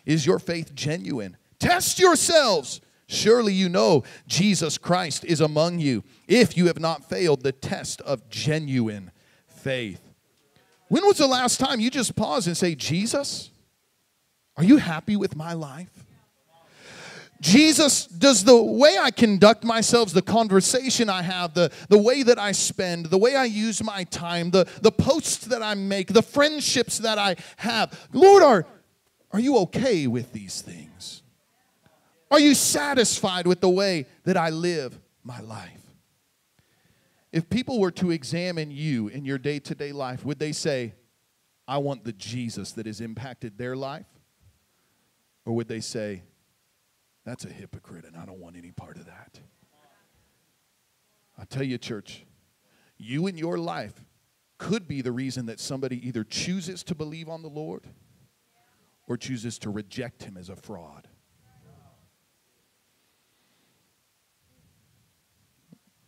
is 0.06 0.24
your 0.24 0.38
faith 0.38 0.76
genuine? 0.76 1.36
Test 1.58 1.98
yourselves. 1.98 2.80
Surely 3.08 3.54
you 3.54 3.68
know 3.68 4.04
Jesus 4.28 4.78
Christ 4.78 5.26
is 5.26 5.42
among 5.42 5.80
you 5.80 6.04
if 6.28 6.56
you 6.56 6.68
have 6.68 6.80
not 6.80 7.08
failed 7.10 7.42
the 7.42 7.52
test 7.52 8.02
of 8.02 8.30
genuine 8.30 9.12
faith. 9.48 10.02
When 10.90 11.06
was 11.08 11.18
the 11.18 11.28
last 11.28 11.60
time 11.60 11.80
you 11.80 11.90
just 11.90 12.16
pause 12.16 12.46
and 12.46 12.56
say, 12.56 12.76
Jesus, 12.76 13.50
are 14.58 14.64
you 14.64 14.78
happy 14.78 15.16
with 15.16 15.36
my 15.36 15.54
life? 15.54 16.05
Jesus, 17.42 18.06
does 18.06 18.44
the 18.44 18.62
way 18.62 18.98
I 18.98 19.12
conduct 19.12 19.64
myself, 19.64 20.12
the 20.12 20.22
conversation 20.22 21.10
I 21.10 21.22
have, 21.22 21.54
the, 21.54 21.72
the 21.90 21.98
way 21.98 22.24
that 22.24 22.40
I 22.40 22.54
spend, 22.54 23.08
the 23.08 23.18
way 23.18 23.36
I 23.36 23.46
use 23.46 23.84
my 23.84 24.06
time, 24.06 24.52
the, 24.52 24.68
the 24.82 24.92
posts 24.92 25.46
that 25.48 25.62
I 25.62 25.74
make, 25.74 26.14
the 26.14 26.22
friendships 26.22 27.00
that 27.00 27.18
I 27.18 27.36
have, 27.58 28.08
Lord, 28.14 28.42
are, 28.42 28.66
are 29.32 29.40
you 29.40 29.58
okay 29.60 30.08
with 30.08 30.32
these 30.32 30.62
things? 30.62 31.24
Are 32.32 32.40
you 32.40 32.56
satisfied 32.56 33.48
with 33.48 33.60
the 33.62 33.70
way 33.70 34.06
that 34.24 34.38
I 34.38 34.50
live 34.50 34.98
my 35.24 35.42
life? 35.42 35.72
If 37.32 37.50
people 37.50 37.80
were 37.82 37.92
to 37.92 38.12
examine 38.12 38.72
you 38.72 39.10
in 39.10 39.26
your 39.26 39.38
day 39.38 39.60
to 39.60 39.76
day 39.76 39.92
life, 39.92 40.24
would 40.24 40.40
they 40.40 40.54
say, 40.54 40.94
I 41.68 41.80
want 41.80 42.06
the 42.06 42.14
Jesus 42.14 42.72
that 42.74 42.86
has 42.86 43.02
impacted 43.02 43.58
their 43.58 43.76
life? 43.76 44.06
Or 45.46 45.54
would 45.54 45.68
they 45.68 45.82
say, 45.82 46.24
that's 47.26 47.44
a 47.44 47.50
hypocrite, 47.50 48.06
and 48.06 48.16
I 48.16 48.26
don't 48.26 48.40
want 48.40 48.56
any 48.56 48.72
part 48.72 48.98
of 48.98 49.08
that. 49.08 49.40
I 51.38 51.44
tell 51.46 51.64
you, 51.64 51.78
church, 51.78 52.26
you 52.98 53.28
in 53.28 53.38
your 53.38 53.58
life 53.58 54.06
could 54.58 54.88
be 54.88 55.02
the 55.02 55.12
reason 55.12 55.48
that 55.48 55.60
somebody 55.60 56.08
either 56.08 56.24
chooses 56.24 56.84
to 56.84 56.96
believe 56.96 57.28
on 57.28 57.42
the 57.42 57.50
Lord 57.50 57.84
or 59.08 59.18
chooses 59.18 59.60
to 59.60 59.70
reject 59.70 60.24
him 60.24 60.38
as 60.38 60.50
a 60.50 60.56
fraud. 60.56 61.08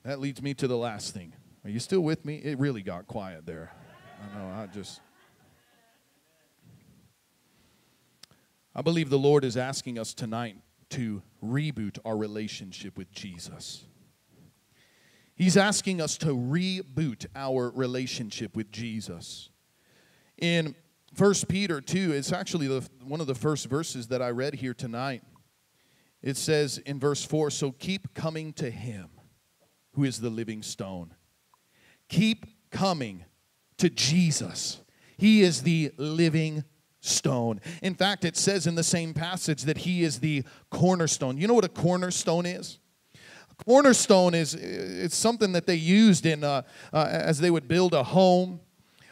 That 0.03 0.19
leads 0.19 0.41
me 0.41 0.53
to 0.53 0.67
the 0.67 0.77
last 0.77 1.13
thing. 1.13 1.33
Are 1.65 1.69
you 1.69 1.79
still 1.79 1.99
with 1.99 2.23
me? 2.23 2.37
It 2.37 2.57
really 2.59 2.81
got 2.81 3.07
quiet 3.07 3.45
there. 3.45 3.73
I 4.21 4.37
know, 4.37 4.47
I 4.49 4.67
just. 4.67 5.01
I 8.73 8.81
believe 8.81 9.09
the 9.09 9.19
Lord 9.19 9.43
is 9.43 9.57
asking 9.57 9.99
us 9.99 10.13
tonight 10.13 10.55
to 10.91 11.21
reboot 11.43 11.99
our 12.05 12.17
relationship 12.17 12.97
with 12.97 13.11
Jesus. 13.11 13.85
He's 15.35 15.57
asking 15.57 16.01
us 16.01 16.17
to 16.19 16.27
reboot 16.27 17.27
our 17.35 17.71
relationship 17.75 18.55
with 18.55 18.71
Jesus. 18.71 19.49
In 20.37 20.75
1 21.15 21.33
Peter 21.47 21.79
2, 21.79 22.11
it's 22.11 22.31
actually 22.31 22.67
the, 22.67 22.87
one 23.03 23.21
of 23.21 23.27
the 23.27 23.35
first 23.35 23.67
verses 23.67 24.07
that 24.07 24.21
I 24.21 24.29
read 24.29 24.55
here 24.55 24.73
tonight. 24.73 25.21
It 26.21 26.37
says 26.37 26.79
in 26.79 26.99
verse 26.99 27.23
4 27.23 27.51
So 27.51 27.71
keep 27.71 28.13
coming 28.13 28.53
to 28.53 28.69
him 28.69 29.09
who 29.93 30.03
is 30.03 30.21
the 30.21 30.29
living 30.29 30.63
stone. 30.63 31.13
Keep 32.09 32.45
coming 32.71 33.25
to 33.77 33.89
Jesus. 33.89 34.81
He 35.17 35.41
is 35.41 35.63
the 35.63 35.91
living 35.97 36.63
stone. 37.07 37.61
In 37.81 37.95
fact, 37.95 38.25
it 38.25 38.37
says 38.37 38.67
in 38.67 38.75
the 38.75 38.83
same 38.83 39.13
passage 39.13 39.63
that 39.63 39.79
he 39.79 40.03
is 40.03 40.19
the 40.19 40.43
cornerstone. 40.69 41.37
You 41.37 41.47
know 41.47 41.53
what 41.53 41.65
a 41.65 41.69
cornerstone 41.69 42.45
is? 42.45 42.79
A 43.51 43.63
cornerstone 43.63 44.33
is 44.33 44.53
it's 44.53 45.15
something 45.15 45.53
that 45.53 45.65
they 45.65 45.75
used 45.75 46.25
in 46.25 46.43
uh, 46.43 46.63
uh, 46.93 47.07
as 47.09 47.39
they 47.39 47.49
would 47.49 47.67
build 47.67 47.93
a 47.93 48.03
home. 48.03 48.59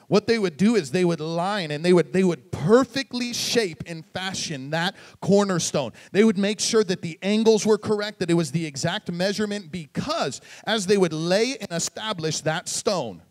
What 0.07 0.27
they 0.27 0.37
would 0.37 0.57
do 0.57 0.75
is 0.75 0.91
they 0.91 1.05
would 1.05 1.19
line 1.19 1.71
and 1.71 1.83
they 1.83 1.91
would 1.91 2.13
they 2.13 2.23
would 2.23 2.51
perfectly 2.51 3.33
shape 3.33 3.83
and 3.87 4.05
fashion 4.05 4.69
that 4.69 4.95
cornerstone. 5.19 5.93
They 6.11 6.23
would 6.23 6.37
make 6.37 6.59
sure 6.59 6.83
that 6.83 7.01
the 7.01 7.17
angles 7.23 7.65
were 7.65 7.79
correct, 7.79 8.19
that 8.19 8.29
it 8.29 8.35
was 8.35 8.51
the 8.51 8.65
exact 8.65 9.11
measurement 9.11 9.71
because 9.71 10.41
as 10.67 10.85
they 10.85 10.97
would 10.97 11.13
lay 11.13 11.57
and 11.57 11.71
establish 11.71 12.41
that 12.41 12.69
stone, 12.69 13.23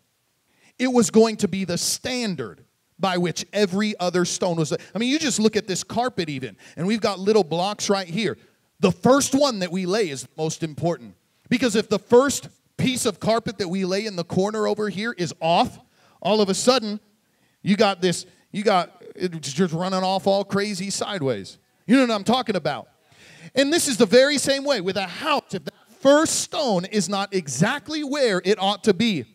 it 0.77 0.91
was 0.91 1.09
going 1.09 1.37
to 1.37 1.47
be 1.47 1.63
the 1.63 1.77
standard 1.77 2.64
by 2.99 3.17
which 3.17 3.45
every 3.51 3.97
other 3.99 4.25
stone 4.25 4.57
was. 4.57 4.71
I 4.71 4.97
mean, 4.97 5.09
you 5.09 5.19
just 5.19 5.39
look 5.39 5.55
at 5.55 5.67
this 5.67 5.83
carpet, 5.83 6.29
even, 6.29 6.57
and 6.77 6.87
we've 6.87 7.01
got 7.01 7.19
little 7.19 7.43
blocks 7.43 7.89
right 7.89 8.07
here. 8.07 8.37
The 8.79 8.91
first 8.91 9.33
one 9.33 9.59
that 9.59 9.71
we 9.71 9.85
lay 9.85 10.09
is 10.09 10.27
most 10.37 10.63
important 10.63 11.15
because 11.49 11.75
if 11.75 11.89
the 11.89 11.99
first 11.99 12.49
piece 12.77 13.05
of 13.05 13.19
carpet 13.19 13.57
that 13.57 13.67
we 13.67 13.85
lay 13.85 14.05
in 14.05 14.15
the 14.15 14.23
corner 14.23 14.67
over 14.67 14.89
here 14.89 15.13
is 15.17 15.33
off, 15.39 15.79
all 16.21 16.41
of 16.41 16.49
a 16.49 16.53
sudden, 16.53 16.99
you 17.61 17.75
got 17.75 18.01
this, 18.01 18.25
you 18.51 18.63
got 18.63 19.01
it's 19.15 19.53
just 19.53 19.73
running 19.73 20.03
off 20.03 20.27
all 20.27 20.43
crazy 20.43 20.89
sideways. 20.89 21.57
You 21.87 21.95
know 21.95 22.03
what 22.03 22.11
I'm 22.11 22.23
talking 22.23 22.55
about? 22.55 22.87
And 23.53 23.71
this 23.71 23.87
is 23.87 23.97
the 23.97 24.05
very 24.05 24.37
same 24.37 24.65
way 24.65 24.81
with 24.81 24.97
a 24.97 25.07
house. 25.07 25.53
If 25.53 25.65
that 25.65 25.73
first 25.99 26.41
stone 26.41 26.85
is 26.85 27.07
not 27.07 27.33
exactly 27.33 28.03
where 28.03 28.41
it 28.43 28.59
ought 28.59 28.83
to 28.85 28.93
be, 28.93 29.25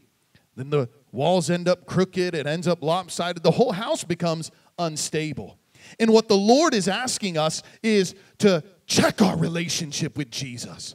then 0.56 0.70
the 0.70 0.88
walls 1.12 1.50
end 1.50 1.68
up 1.68 1.86
crooked, 1.86 2.34
it 2.34 2.46
ends 2.46 2.68
up 2.68 2.82
lopsided, 2.82 3.42
the 3.42 3.50
whole 3.50 3.72
house 3.72 4.04
becomes 4.04 4.50
unstable. 4.78 5.58
And 5.98 6.12
what 6.12 6.28
the 6.28 6.36
Lord 6.36 6.74
is 6.74 6.88
asking 6.88 7.38
us 7.38 7.62
is 7.82 8.14
to 8.38 8.62
check 8.86 9.22
our 9.22 9.36
relationship 9.36 10.16
with 10.16 10.30
Jesus. 10.30 10.94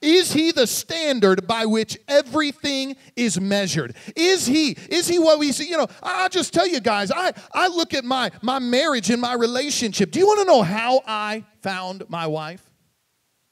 Is 0.00 0.32
he 0.32 0.52
the 0.52 0.66
standard 0.66 1.46
by 1.46 1.66
which 1.66 1.98
everything 2.08 2.96
is 3.14 3.40
measured? 3.40 3.94
Is 4.16 4.46
he, 4.46 4.76
is 4.88 5.06
he 5.06 5.18
what 5.18 5.38
we 5.38 5.52
see? 5.52 5.68
You 5.68 5.78
know, 5.78 5.86
I'll 6.02 6.28
just 6.28 6.54
tell 6.54 6.66
you 6.66 6.80
guys, 6.80 7.10
I, 7.10 7.32
I 7.52 7.68
look 7.68 7.92
at 7.92 8.04
my, 8.04 8.30
my 8.40 8.58
marriage 8.58 9.10
and 9.10 9.20
my 9.20 9.34
relationship. 9.34 10.10
Do 10.10 10.18
you 10.18 10.26
want 10.26 10.40
to 10.40 10.46
know 10.46 10.62
how 10.62 11.02
I 11.06 11.44
found 11.60 12.04
my 12.08 12.26
wife? 12.26 12.64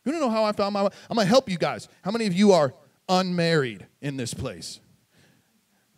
You 0.05 0.13
want 0.13 0.23
to 0.23 0.27
know 0.29 0.33
how 0.33 0.45
I 0.45 0.53
found 0.53 0.73
my 0.73 0.83
wife? 0.85 0.95
I'm 1.11 1.19
to 1.19 1.25
help 1.25 1.51
you 1.51 1.59
guys. 1.59 1.89
How 2.03 2.11
many 2.11 2.27
of 2.27 2.33
you 2.33 2.53
are 2.53 2.73
unmarried 3.09 3.87
in 4.01 4.17
this 4.17 4.33
place? 4.33 4.81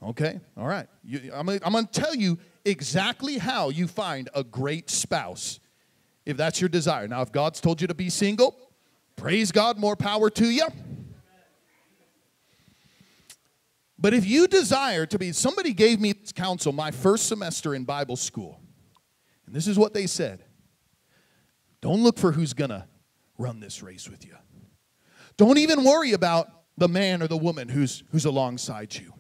Okay, 0.05 0.41
all 0.57 0.67
right. 0.67 0.89
You, 1.05 1.31
I'm 1.33 1.47
going 1.47 1.61
to 1.61 1.87
tell 1.93 2.15
you 2.15 2.39
exactly 2.65 3.39
how 3.39 3.69
you 3.69 3.87
find 3.87 4.29
a 4.35 4.43
great 4.43 4.91
spouse 4.91 5.61
if 6.27 6.37
that's 6.37 6.61
your 6.61 6.69
desire. 6.69 7.07
Now, 7.07 7.23
if 7.23 7.31
God's 7.31 7.61
told 7.61 7.81
you 7.81 7.87
to 7.87 7.95
be 7.95 8.11
single, 8.11 8.57
praise 9.17 9.53
God, 9.53 9.79
more 9.79 9.95
power 9.95 10.29
to 10.31 10.47
you. 10.47 10.67
But 13.97 14.13
if 14.13 14.27
you 14.27 14.49
desire 14.49 15.07
to 15.07 15.19
be, 15.19 15.31
somebody 15.31 15.73
gave 15.73 16.01
me 16.01 16.13
this 16.13 16.33
counsel 16.33 16.73
my 16.73 16.91
first 16.91 17.29
semester 17.29 17.73
in 17.73 17.85
Bible 17.85 18.17
school. 18.17 18.61
And 19.47 19.55
this 19.55 19.69
is 19.69 19.79
what 19.79 19.95
they 19.95 20.09
said 20.09 20.45
Don't 21.81 22.03
look 22.03 22.19
for 22.19 22.33
who's 22.33 22.55
to 22.71 22.89
run 23.39 23.61
this 23.61 23.83
race 23.83 24.11
with 24.11 24.27
you. 24.27 24.35
Don't 25.37 25.59
even 25.59 25.85
worry 25.85 26.13
about 26.13 26.49
the 26.77 26.89
man 26.89 27.23
or 27.23 27.29
the 27.29 27.37
woman 27.37 27.69
who's, 27.69 28.03
who's 28.11 28.25
alongside 28.25 28.95
you 28.97 29.13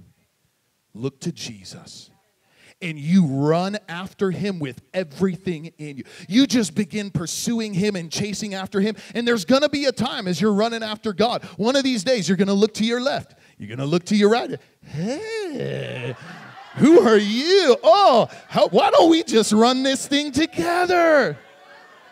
look 0.94 1.20
to 1.20 1.32
Jesus 1.32 2.10
and 2.82 2.98
you 2.98 3.24
run 3.24 3.78
after 3.88 4.30
him 4.30 4.58
with 4.58 4.82
everything 4.92 5.72
in 5.78 5.98
you. 5.98 6.04
You 6.28 6.46
just 6.46 6.74
begin 6.74 7.10
pursuing 7.10 7.72
him 7.72 7.94
and 7.96 8.10
chasing 8.10 8.54
after 8.54 8.80
him. 8.80 8.96
And 9.14 9.26
there's 9.26 9.44
gonna 9.44 9.68
be 9.68 9.86
a 9.86 9.92
time 9.92 10.26
as 10.26 10.40
you're 10.40 10.52
running 10.52 10.82
after 10.82 11.12
God. 11.12 11.44
One 11.56 11.76
of 11.76 11.84
these 11.84 12.02
days, 12.02 12.28
you're 12.28 12.36
gonna 12.36 12.52
look 12.52 12.74
to 12.74 12.84
your 12.84 13.00
left, 13.00 13.36
you're 13.56 13.74
gonna 13.74 13.88
look 13.88 14.04
to 14.06 14.16
your 14.16 14.28
right. 14.28 14.58
Hey, 14.84 16.16
who 16.76 17.00
are 17.06 17.18
you? 17.18 17.76
Oh, 17.82 18.28
how, 18.48 18.68
why 18.68 18.90
don't 18.90 19.10
we 19.10 19.22
just 19.22 19.52
run 19.52 19.84
this 19.84 20.06
thing 20.06 20.32
together? 20.32 21.38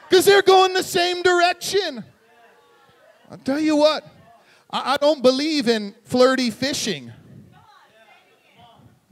Because 0.08 0.24
they're 0.24 0.42
going 0.42 0.72
the 0.72 0.82
same 0.82 1.22
direction. 1.22 2.04
I'll 3.30 3.38
tell 3.38 3.60
you 3.60 3.76
what, 3.76 4.04
I, 4.70 4.94
I 4.94 4.96
don't 4.96 5.22
believe 5.22 5.68
in 5.68 5.94
flirty 6.04 6.50
fishing. 6.50 7.12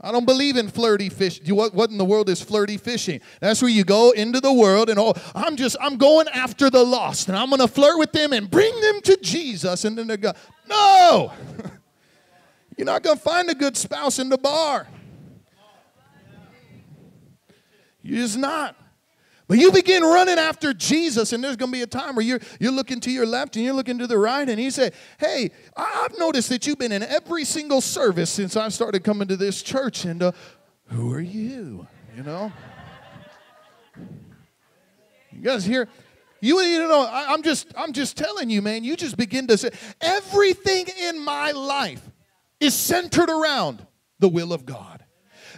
I 0.01 0.13
don't 0.13 0.25
believe 0.25 0.55
in 0.55 0.69
flirty 0.69 1.09
fish. 1.09 1.41
What, 1.47 1.73
what 1.73 1.89
in 1.89 1.97
the 1.97 2.05
world 2.05 2.29
is 2.29 2.41
flirty 2.41 2.77
fishing? 2.77 3.19
That's 3.41 3.61
where 3.61 3.69
you 3.69 3.83
go 3.83 4.11
into 4.11 4.39
the 4.39 4.53
world 4.53 4.89
and 4.89 4.97
oh, 4.97 5.13
I'm 5.35 5.57
just 5.57 5.75
I'm 5.81 5.97
going 5.97 6.27
after 6.29 6.69
the 6.69 6.83
lost 6.83 7.27
and 7.27 7.37
I'm 7.37 7.49
going 7.49 7.59
to 7.59 7.67
flirt 7.67 7.99
with 7.99 8.13
them 8.13 8.31
and 8.31 8.49
bring 8.49 8.79
them 8.79 9.01
to 9.01 9.17
Jesus 9.17 9.83
and 9.83 9.97
then 9.97 10.07
they're 10.07 10.17
going, 10.17 10.35
no, 10.69 11.33
you're 12.77 12.85
not 12.85 13.03
going 13.03 13.17
to 13.17 13.23
find 13.23 13.49
a 13.49 13.55
good 13.55 13.75
spouse 13.75 14.19
in 14.19 14.29
the 14.29 14.37
bar. 14.37 14.87
You're 18.01 18.21
just 18.21 18.37
not. 18.37 18.75
But 19.49 19.57
you 19.57 19.71
begin 19.71 20.03
running 20.03 20.37
after 20.37 20.75
Jesus, 20.75 21.33
and 21.33 21.43
there's 21.43 21.55
going 21.55 21.71
to 21.71 21.75
be 21.75 21.81
a 21.81 21.87
time 21.87 22.15
where 22.15 22.23
you're, 22.23 22.39
you're 22.59 22.71
looking 22.71 22.99
to 22.99 23.11
your 23.11 23.25
left 23.25 23.55
and 23.55 23.65
you're 23.65 23.73
looking 23.73 23.97
to 23.97 24.05
the 24.05 24.15
right, 24.17 24.47
and 24.47 24.59
he 24.59 24.69
said, 24.69 24.93
Hey, 25.17 25.49
I've 25.75 26.15
noticed 26.19 26.49
that 26.49 26.67
you've 26.67 26.77
been 26.77 26.91
in 26.91 27.01
every 27.01 27.43
single 27.45 27.81
service 27.81 28.29
since 28.29 28.55
I 28.55 28.69
started 28.69 29.03
coming 29.03 29.27
to 29.27 29.35
this 29.35 29.63
church, 29.63 30.05
and 30.05 30.21
uh, 30.21 30.33
who 30.89 31.11
are 31.11 31.19
you? 31.19 31.87
You 32.15 32.21
know? 32.21 32.51
You 35.31 35.41
guys 35.41 35.65
hear? 35.65 35.87
You, 36.41 36.59
you 36.59 36.87
know, 36.87 37.01
I, 37.01 37.33
I'm 37.33 37.41
just 37.41 37.73
I'm 37.75 37.91
just 37.91 38.17
telling 38.17 38.51
you, 38.51 38.61
man, 38.61 38.83
you 38.83 38.95
just 38.95 39.17
begin 39.17 39.47
to 39.47 39.57
say 39.57 39.71
everything 39.99 40.85
in 41.07 41.19
my 41.19 41.53
life 41.53 42.07
is 42.59 42.75
centered 42.75 43.31
around 43.31 43.83
the 44.19 44.29
will 44.29 44.53
of 44.53 44.67
God. 44.67 45.03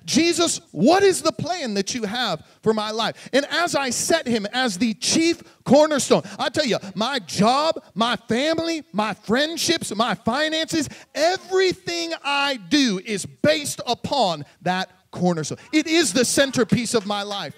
Jesus, 0.06 0.62
what 0.72 1.04
is 1.04 1.22
the 1.22 1.32
plan 1.32 1.74
that 1.76 1.94
you 1.94 2.04
have 2.04 2.46
for 2.62 2.74
my 2.74 2.92
life? 2.92 3.30
And 3.34 3.46
as 3.50 3.76
I 3.76 3.90
set 3.90 4.28
him 4.28 4.46
as 4.54 4.78
the 4.78 4.94
chief 4.96 5.42
cornerstone, 5.64 6.24
I 6.40 6.50
tell 6.50 6.66
you, 6.66 6.78
my 6.96 7.20
job, 7.20 7.84
my 7.94 8.16
family, 8.16 8.84
my 8.92 9.14
friendships, 9.14 9.96
my 9.96 10.16
finances, 10.16 10.90
everything 11.16 12.14
I 12.24 12.58
do 12.70 13.00
is 13.06 13.26
based 13.26 13.82
upon 13.86 14.46
that 14.62 14.90
cornerstone. 15.12 15.60
It 15.72 15.88
is 15.88 16.14
the 16.14 16.26
centerpiece 16.26 16.94
of 16.94 17.06
my 17.06 17.24
life. 17.24 17.56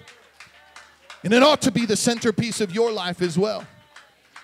And 1.22 1.32
it 1.32 1.42
ought 1.42 1.62
to 1.62 1.70
be 1.70 1.86
the 1.86 1.96
centerpiece 1.96 2.60
of 2.60 2.74
your 2.74 2.92
life 2.92 3.22
as 3.22 3.38
well. 3.38 3.66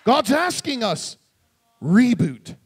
God's 0.05 0.33
asking 0.33 0.83
us 0.83 1.19
reboot, 1.83 2.57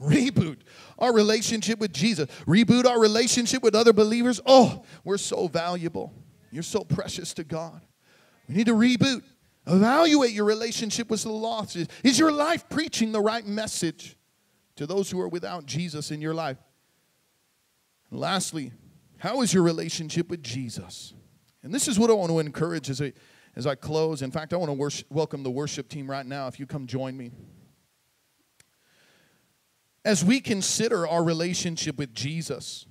reboot 0.00 0.58
our 1.00 1.12
relationship 1.12 1.78
with 1.78 1.92
Jesus, 1.92 2.28
reboot 2.46 2.84
our 2.86 3.00
relationship 3.00 3.62
with 3.62 3.74
other 3.74 3.92
believers. 3.92 4.40
Oh, 4.46 4.84
we're 5.04 5.18
so 5.18 5.48
valuable. 5.48 6.12
You're 6.50 6.62
so 6.62 6.84
precious 6.84 7.34
to 7.34 7.44
God. 7.44 7.80
We 8.48 8.56
need 8.56 8.66
to 8.66 8.74
reboot. 8.74 9.22
Evaluate 9.66 10.32
your 10.32 10.44
relationship 10.44 11.10
with 11.10 11.22
the 11.22 11.30
lost. 11.30 11.76
Is 12.02 12.18
your 12.18 12.32
life 12.32 12.68
preaching 12.68 13.12
the 13.12 13.20
right 13.20 13.46
message 13.46 14.16
to 14.76 14.86
those 14.86 15.10
who 15.10 15.20
are 15.20 15.28
without 15.28 15.66
Jesus 15.66 16.10
in 16.10 16.20
your 16.20 16.34
life? 16.34 16.56
And 18.10 18.18
lastly, 18.18 18.72
how 19.18 19.42
is 19.42 19.54
your 19.54 19.62
relationship 19.62 20.28
with 20.28 20.42
Jesus? 20.42 21.14
And 21.62 21.74
this 21.74 21.86
is 21.88 21.98
what 21.98 22.10
I 22.10 22.14
want 22.14 22.30
to 22.30 22.38
encourage 22.38 22.90
as 22.90 23.00
I, 23.00 23.12
as 23.54 23.66
I 23.66 23.74
close. 23.74 24.22
In 24.22 24.30
fact, 24.30 24.52
I 24.52 24.56
want 24.56 24.70
to 24.70 24.74
worship, 24.74 25.06
welcome 25.10 25.42
the 25.42 25.50
worship 25.50 25.88
team 25.88 26.10
right 26.10 26.26
now 26.26 26.48
if 26.48 26.58
you 26.58 26.66
come 26.66 26.86
join 26.86 27.16
me 27.16 27.30
as 30.04 30.24
we 30.24 30.40
consider 30.40 31.06
our 31.06 31.22
relationship 31.22 31.98
with 31.98 32.14
Jesus, 32.14 32.86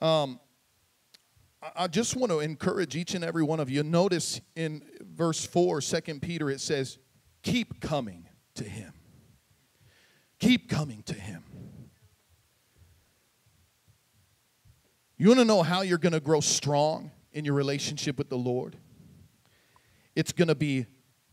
um, 0.00 0.38
I 1.76 1.86
just 1.86 2.16
want 2.16 2.32
to 2.32 2.40
encourage 2.40 2.96
each 2.96 3.14
and 3.14 3.22
every 3.22 3.44
one 3.44 3.60
of 3.60 3.70
you. 3.70 3.82
Notice 3.84 4.40
in 4.56 4.82
verse 5.00 5.46
4, 5.46 5.80
2 5.80 6.00
Peter, 6.20 6.50
it 6.50 6.60
says, 6.60 6.98
Keep 7.42 7.80
coming 7.80 8.26
to 8.56 8.64
him. 8.64 8.92
Keep 10.40 10.68
coming 10.68 11.02
to 11.04 11.14
him. 11.14 11.44
You 15.16 15.28
want 15.28 15.38
to 15.38 15.44
know 15.44 15.62
how 15.62 15.82
you're 15.82 15.98
going 15.98 16.14
to 16.14 16.20
grow 16.20 16.40
strong 16.40 17.12
in 17.32 17.44
your 17.44 17.54
relationship 17.54 18.18
with 18.18 18.28
the 18.28 18.36
Lord? 18.36 18.76
It's 20.16 20.32
going 20.32 20.48
to 20.48 20.56
be 20.56 20.86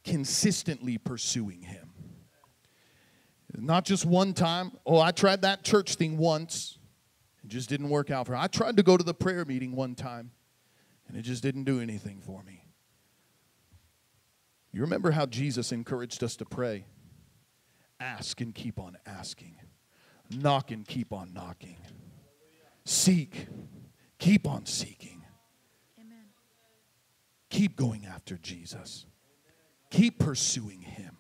consistently 0.04 1.00
pursuing 1.00 1.64
him. 1.64 1.89
Not 3.62 3.86
just 3.86 4.06
one 4.06 4.34
time. 4.34 4.72
Oh, 4.86 5.00
I 5.00 5.12
tried 5.12 5.42
that 5.44 5.64
church 5.64 5.96
thing 5.96 6.18
once. 6.18 6.78
It 7.44 7.50
just 7.50 7.70
didn't 7.70 7.90
work 7.90 8.12
out 8.12 8.26
for 8.26 8.34
me. 8.34 8.40
I 8.40 8.48
tried 8.48 8.78
to 8.78 8.84
go 8.84 8.98
to 8.98 9.04
the 9.04 9.14
prayer 9.14 9.46
meeting 9.46 9.76
one 9.76 9.96
time, 9.96 10.32
and 11.08 11.18
it 11.18 11.22
just 11.22 11.42
didn't 11.42 11.64
do 11.64 11.80
anything 11.80 12.22
for 12.22 12.44
me. 12.44 12.66
You 14.72 14.82
remember 14.82 15.12
how 15.12 15.26
Jesus 15.26 15.72
encouraged 15.72 16.24
us 16.24 16.36
to 16.38 16.46
pray? 16.46 16.86
Ask 18.00 18.40
and 18.42 18.54
keep 18.54 18.80
on 18.80 18.98
asking. 19.06 19.56
Knock 20.30 20.72
and 20.72 20.88
keep 20.88 21.12
on 21.12 21.34
knocking. 21.34 21.78
Seek. 22.86 23.48
Keep 24.20 24.48
on 24.48 24.66
seeking. 24.66 25.24
Keep 27.50 27.76
going 27.76 28.06
after 28.06 28.38
Jesus. 28.38 29.06
Keep 29.90 30.20
pursuing 30.20 30.82
him. 30.82 31.18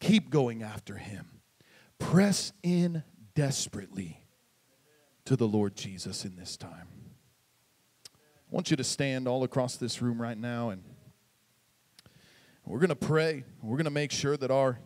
Keep 0.00 0.30
going 0.30 0.62
after 0.62 0.96
him. 0.96 1.33
Press 1.98 2.52
in 2.62 3.02
desperately 3.34 4.20
to 5.24 5.36
the 5.36 5.48
Lord 5.48 5.76
Jesus 5.76 6.24
in 6.24 6.36
this 6.36 6.56
time. 6.56 6.88
I 8.06 8.54
want 8.54 8.70
you 8.70 8.76
to 8.76 8.84
stand 8.84 9.26
all 9.26 9.42
across 9.42 9.76
this 9.76 10.00
room 10.02 10.20
right 10.20 10.38
now 10.38 10.70
and 10.70 10.82
we're 12.66 12.78
going 12.78 12.88
to 12.88 12.96
pray. 12.96 13.44
We're 13.62 13.76
going 13.76 13.84
to 13.84 13.90
make 13.90 14.10
sure 14.10 14.36
that 14.36 14.50
our 14.50 14.78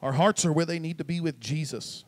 our 0.00 0.12
hearts 0.12 0.44
are 0.44 0.52
where 0.52 0.66
they 0.66 0.78
need 0.78 0.98
to 0.98 1.04
be 1.04 1.20
with 1.20 1.40
Jesus. 1.40 2.04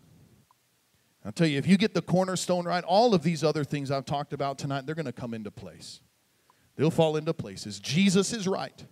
I'll 1.25 1.33
tell 1.33 1.47
you, 1.47 1.59
if 1.59 1.67
you 1.67 1.79
get 1.79 1.95
the 1.95 2.03
cornerstone 2.03 2.67
right, 2.67 2.85
all 2.85 3.15
of 3.15 3.23
these 3.23 3.43
other 3.43 3.65
things 3.65 3.91
I've 3.91 4.05
talked 4.05 4.35
about 4.35 4.59
tonight, 4.59 4.85
they're 4.85 4.95
going 4.95 5.07
to 5.07 5.13
come 5.13 5.33
into 5.33 5.51
place. 5.51 6.03
They'll 6.77 6.91
fall 6.91 7.17
into 7.17 7.33
places. 7.33 7.81
Jesus 7.81 8.35
is 8.35 8.47
right. 8.47 8.85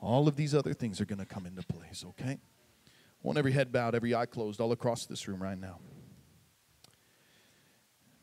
All 0.00 0.26
of 0.26 0.36
these 0.36 0.54
other 0.54 0.72
things 0.72 1.02
are 1.02 1.04
going 1.04 1.18
to 1.18 1.26
come 1.26 1.44
into 1.44 1.62
place, 1.62 2.04
okay? 2.08 2.38
Want 3.28 3.36
every 3.36 3.52
head 3.52 3.70
bowed, 3.70 3.94
every 3.94 4.14
eye 4.14 4.24
closed, 4.24 4.58
all 4.58 4.72
across 4.72 5.04
this 5.04 5.28
room 5.28 5.42
right 5.42 5.60
now. 5.60 5.80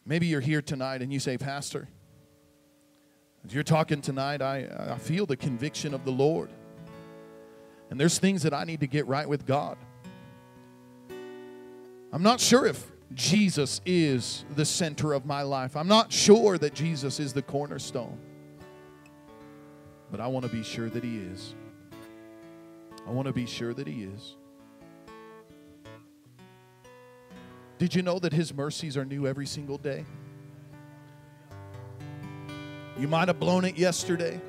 Maybe 0.03 0.26
you're 0.26 0.41
here 0.41 0.64
tonight 0.64 1.03
and 1.03 1.14
you 1.14 1.20
say, 1.20 1.38
Pastor, 1.38 1.88
as 3.45 3.53
you're 3.53 3.62
talking 3.62 4.01
tonight, 4.01 4.41
I, 4.41 4.68
I 4.95 4.97
feel 4.97 5.28
the 5.28 5.38
conviction 5.38 5.93
of 5.93 6.06
the 6.06 6.12
Lord. 6.12 6.49
And 7.91 7.99
there's 7.99 8.18
things 8.18 8.41
that 8.41 8.53
I 8.56 8.64
need 8.64 8.80
to 8.80 8.88
get 8.88 9.06
right 9.06 9.30
with 9.30 9.45
God. 9.45 9.78
I'm 12.12 12.24
not 12.24 12.39
sure 12.39 12.66
if 12.66 12.91
Jesus 13.14 13.82
is 13.86 14.43
the 14.56 14.66
center 14.66 15.14
of 15.14 15.24
my 15.24 15.43
life. 15.43 15.78
I'm 15.78 15.88
not 15.88 16.12
sure 16.12 16.58
that 16.58 16.74
Jesus 16.74 17.20
is 17.20 17.32
the 17.32 17.43
cornerstone. 17.43 18.18
But 20.10 20.20
I 20.20 20.26
want 20.26 20.47
to 20.47 20.51
be 20.51 20.64
sure 20.64 20.89
that 20.89 21.03
He 21.03 21.20
is. 21.20 21.53
I 23.06 23.12
want 23.12 23.28
to 23.28 23.34
be 23.34 23.45
sure 23.45 23.72
that 23.76 23.86
He 23.86 24.01
is. 24.01 24.38
Did 27.78 27.94
you 27.94 28.02
know 28.02 28.20
that 28.20 28.34
His 28.34 28.54
mercies 28.54 28.96
are 28.96 29.06
new 29.06 29.28
every 29.28 29.46
single 29.46 29.78
day? 29.78 30.06
You 32.98 33.08
might 33.08 33.28
have 33.28 33.40
blown 33.40 33.66
it 33.66 33.78
yesterday, 33.78 34.40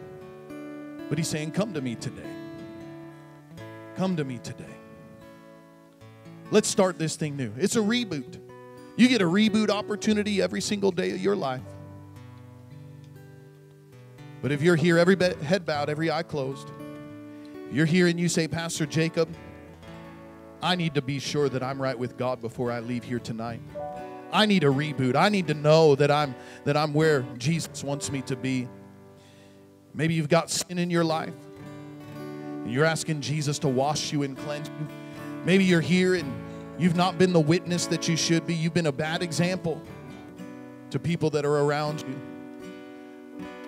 but 1.09 1.18
He's 1.18 1.29
saying, 1.29 1.51
Come 1.51 1.74
to 1.74 1.81
me 1.81 1.97
today. 1.97 2.22
Come 3.97 4.16
to 4.16 4.24
me 4.24 4.39
today. 4.39 4.64
Let's 6.51 6.68
start 6.68 6.99
this 6.99 7.16
thing 7.16 7.37
new. 7.37 7.53
It's 7.57 7.77
a 7.77 7.81
reboot. 7.81 8.39
You 8.97 9.09
get 9.09 9.20
a 9.20 9.27
reboot 9.27 9.68
opportunity 9.68 10.41
every 10.41 10.61
single 10.61 10.93
day 10.93 11.11
of 11.11 11.20
your 11.20 11.35
life. 11.35 11.62
But 14.43 14.53
if 14.53 14.62
you're 14.62 14.77
here, 14.77 14.97
every 14.97 15.16
head 15.43 15.66
bowed, 15.66 15.91
every 15.91 16.11
eye 16.11 16.22
closed, 16.22 16.70
you're 17.72 17.87
here 17.87 18.07
and 18.07 18.20
you 18.20 18.29
say, 18.29 18.47
Pastor 18.47 18.87
Jacob, 18.87 19.29
I 20.62 20.74
need 20.74 20.94
to 20.94 21.02
be 21.02 21.18
sure 21.18 21.48
that 21.48 21.62
I'm 21.62 21.80
right 21.80 21.98
with 21.98 22.16
God 22.16 22.40
before 22.40 22.72
I 22.72 22.80
leave 22.80 23.04
here 23.04 23.18
tonight. 23.18 23.61
I 24.32 24.46
need 24.46 24.64
a 24.64 24.68
reboot. 24.68 25.14
I 25.14 25.28
need 25.28 25.46
to 25.48 25.54
know 25.54 25.94
that 25.94 26.11
I'm 26.11 26.34
that 26.64 26.76
I'm 26.76 26.92
where 26.92 27.24
Jesus 27.38 27.84
wants 27.84 28.11
me 28.11 28.22
to 28.22 28.36
be. 28.36 28.68
Maybe 29.94 30.14
you've 30.14 30.28
got 30.28 30.50
sin 30.50 30.78
in 30.78 30.90
your 30.90 31.04
life. 31.04 31.34
And 32.64 32.72
you're 32.72 32.84
asking 32.84 33.20
Jesus 33.20 33.59
to 33.61 33.68
wash 33.68 34.12
you 34.12 34.24
and 34.24 34.36
cleanse 34.36 34.68
you. 34.68 34.88
Maybe 35.44 35.64
you're 35.64 35.80
here 35.80 36.14
and 36.16 36.30
you've 36.78 36.96
not 36.96 37.16
been 37.18 37.32
the 37.32 37.40
witness 37.40 37.86
that 37.86 38.09
you 38.09 38.16
should 38.16 38.46
be. 38.46 38.54
You've 38.54 38.74
been 38.74 38.86
a 38.86 38.92
bad 38.92 39.22
example 39.22 39.80
to 40.90 40.98
people 40.98 41.30
that 41.30 41.44
are 41.44 41.59
around 41.59 42.02
you. 42.02 42.20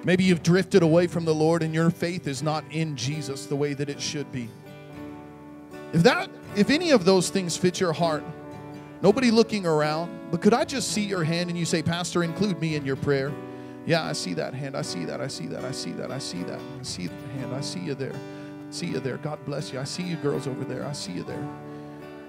Maybe 0.05 0.25
you've 0.25 0.43
drifted 0.43 0.83
away 0.83 1.07
from 1.07 1.25
the 1.25 1.35
Lord 1.35 1.63
and 1.63 1.75
your 1.75 1.91
faith 1.91 2.27
is 2.27 2.43
not 2.43 2.65
in 2.71 2.97
Jesus 2.97 3.47
the 3.47 3.57
way 3.57 3.75
that 3.75 3.89
it 3.89 4.01
should 4.01 4.31
be. 4.33 4.49
If 5.93 6.03
that 6.03 6.29
if 6.57 6.71
any 6.71 6.91
of 6.91 7.05
those 7.05 7.31
things 7.31 7.57
fit 7.57 7.81
your 7.81 7.93
heart, 7.93 8.25
nobody 9.03 9.31
looking 9.31 9.67
around, 9.67 10.11
but 10.31 10.43
could 10.43 10.55
I 10.55 10.65
just 10.65 10.91
see 10.93 11.05
your 11.05 11.25
hand 11.25 11.51
and 11.51 11.59
you 11.59 11.65
say, 11.65 11.83
Pastor, 11.83 12.23
include 12.23 12.61
me 12.61 12.77
in 12.77 12.85
your 12.85 12.97
prayer? 12.97 13.33
Yeah, 13.87 14.05
I 14.05 14.13
see 14.13 14.35
that 14.35 14.53
hand. 14.53 14.77
I 14.77 14.83
see 14.83 15.05
that. 15.07 15.21
I 15.21 15.29
see 15.29 15.47
that. 15.47 15.65
I 15.65 15.71
see 15.71 15.93
that. 15.93 16.11
I 16.11 16.19
see 16.19 16.43
that. 16.43 16.61
I 16.79 16.83
see 16.83 17.07
the 17.07 17.29
hand. 17.39 17.55
I 17.55 17.61
see 17.63 17.81
you 17.81 17.95
there. 17.95 18.13
I 18.13 18.71
see 18.71 18.87
you 18.87 19.01
there. 19.01 19.17
God 19.17 19.39
bless 19.47 19.73
you. 19.73 19.81
I 19.81 19.85
see 19.85 20.03
you 20.03 20.17
girls 20.17 20.47
over 20.47 20.65
there. 20.65 20.85
I 20.85 20.93
see 20.93 21.13
you 21.13 21.23
there. 21.23 21.49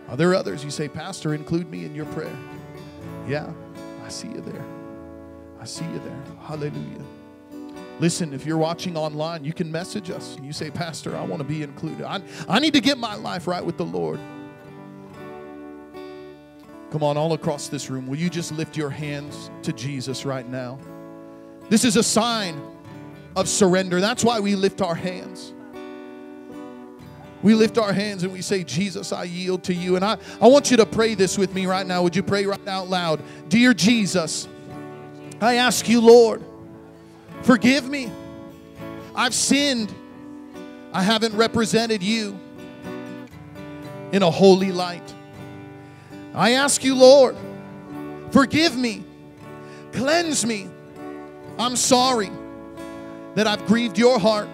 Are 0.08 0.16
there 0.16 0.34
others? 0.34 0.64
You 0.64 0.72
say, 0.72 0.88
Pastor, 0.88 1.34
include 1.34 1.70
me 1.70 1.84
in 1.86 1.94
your 1.94 2.06
prayer. 2.08 2.36
Yeah, 3.28 3.52
I 4.06 4.10
see 4.10 4.30
you 4.30 4.42
there. 4.42 4.64
I 5.60 5.66
see 5.66 5.86
you 5.86 6.00
there. 6.00 6.18
Hallelujah. 6.42 7.04
Listen, 8.00 8.34
if 8.34 8.46
you're 8.46 8.58
watching 8.58 8.96
online, 8.96 9.44
you 9.44 9.52
can 9.52 9.70
message 9.72 10.10
us. 10.10 10.38
You 10.42 10.54
say, 10.54 10.72
Pastor, 10.72 11.18
I 11.18 11.24
want 11.24 11.42
to 11.42 11.48
be 11.48 11.64
included. 11.64 12.06
I, 12.06 12.22
I 12.48 12.60
need 12.60 12.74
to 12.74 12.82
get 12.82 12.98
my 12.98 13.16
life 13.16 13.46
right 13.46 13.64
with 13.64 13.78
the 13.78 13.86
Lord. 13.86 14.20
Come 16.92 17.04
on, 17.04 17.18
all 17.18 17.34
across 17.34 17.68
this 17.68 17.90
room, 17.90 18.08
will 18.08 18.18
you 18.18 18.30
just 18.30 18.52
lift 18.52 18.76
your 18.76 18.90
hands 18.90 19.52
to 19.64 19.74
Jesus 19.74 20.26
right 20.26 20.48
now? 20.48 20.80
This 21.70 21.84
is 21.84 21.98
a 21.98 22.04
sign 22.04 22.60
of 23.36 23.48
surrender. 23.48 24.02
That's 24.02 24.24
why 24.24 24.40
we 24.40 24.56
lift 24.56 24.82
our 24.82 24.96
hands. 24.96 25.54
We 27.44 27.54
lift 27.54 27.78
our 27.78 27.94
hands 27.94 28.24
and 28.24 28.34
we 28.34 28.42
say, 28.42 28.64
Jesus, 28.64 29.14
I 29.14 29.26
yield 29.26 29.64
to 29.66 29.74
you. 29.74 29.98
And 29.98 30.04
I, 30.04 30.18
I 30.42 30.48
want 30.48 30.72
you 30.72 30.78
to 30.78 30.86
pray 30.86 31.16
this 31.16 31.38
with 31.38 31.54
me 31.54 31.68
right 31.68 31.86
now. 31.86 32.02
Would 32.04 32.16
you 32.16 32.24
pray 32.24 32.46
right 32.46 32.68
out 32.68 32.90
loud? 32.90 33.22
Dear 33.50 33.74
Jesus, 33.74 34.48
I 35.40 35.56
ask 35.56 35.88
you, 35.88 36.02
Lord, 36.02 36.44
forgive 37.44 37.88
me. 37.88 38.12
I've 39.16 39.34
sinned. 39.34 39.94
I 40.94 41.04
haven't 41.04 41.36
represented 41.36 42.02
you 42.02 42.40
in 44.12 44.24
a 44.24 44.32
holy 44.32 44.72
light. 44.72 45.14
I 46.34 46.52
ask 46.52 46.84
you, 46.84 46.96
Lord, 46.96 47.36
forgive 48.32 48.76
me, 48.76 49.04
cleanse 49.92 50.46
me. 50.46 50.68
I'm 51.58 51.76
sorry 51.76 52.32
that 53.36 53.46
I've 53.46 53.66
grieved 53.66 53.98
your 53.98 54.20
heart 54.20 54.50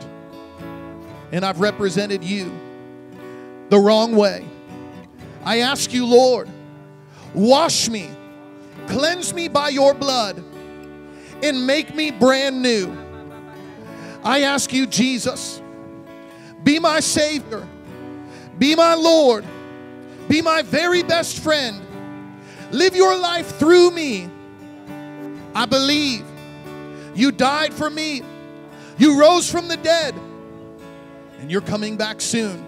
and 1.32 1.46
I've 1.46 1.60
represented 1.60 2.24
you 2.24 2.52
the 3.70 3.80
wrong 3.80 4.16
way. 4.16 4.46
I 5.44 5.60
ask 5.60 5.94
you, 5.94 6.06
Lord, 6.06 6.50
wash 7.34 7.90
me, 7.90 8.10
cleanse 8.88 9.34
me 9.34 9.48
by 9.48 9.70
your 9.70 9.94
blood, 9.94 10.44
and 11.44 11.66
make 11.66 11.94
me 11.94 12.12
brand 12.12 12.62
new. 12.62 12.96
I 14.24 14.42
ask 14.42 14.74
you, 14.74 14.88
Jesus, 14.88 15.62
be 16.64 16.80
my 16.80 17.00
Savior, 17.00 17.68
be 18.58 18.76
my 18.76 18.96
Lord, 18.96 19.46
be 20.28 20.42
my 20.42 20.64
very 20.64 21.04
best 21.04 21.40
friend. 21.40 21.82
Live 22.72 22.96
your 22.96 23.16
life 23.16 23.58
through 23.58 23.92
me. 23.92 24.30
I 25.54 25.66
believe 25.66 26.26
you 27.14 27.32
died 27.32 27.74
for 27.74 27.90
me, 27.90 28.24
you 28.98 29.20
rose 29.20 29.50
from 29.50 29.68
the 29.68 29.78
dead, 29.78 30.16
and 31.40 31.52
you're 31.52 31.62
coming 31.62 31.96
back 31.96 32.20
soon. 32.20 32.66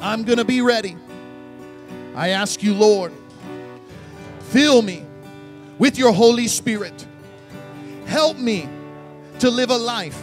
I'm 0.00 0.24
going 0.24 0.38
to 0.38 0.44
be 0.44 0.60
ready. 0.60 0.96
I 2.14 2.28
ask 2.28 2.62
you, 2.62 2.74
Lord, 2.74 3.12
fill 4.40 4.82
me 4.82 5.04
with 5.78 5.98
your 5.98 6.12
Holy 6.12 6.48
Spirit. 6.48 7.06
Help 8.06 8.38
me 8.38 8.68
to 9.40 9.50
live 9.50 9.70
a 9.70 9.76
life 9.76 10.22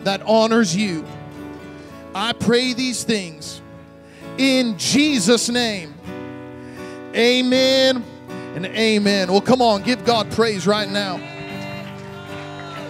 that 0.00 0.22
honors 0.22 0.74
you. 0.74 1.04
I 2.14 2.32
pray 2.32 2.72
these 2.72 3.04
things 3.04 3.60
in 4.38 4.78
Jesus' 4.78 5.48
name. 5.48 5.94
Amen 7.14 8.04
and 8.54 8.66
amen. 8.66 9.30
Well, 9.30 9.40
come 9.40 9.60
on, 9.60 9.82
give 9.82 10.04
God 10.04 10.30
praise 10.30 10.66
right 10.66 10.88
now. 10.88 11.20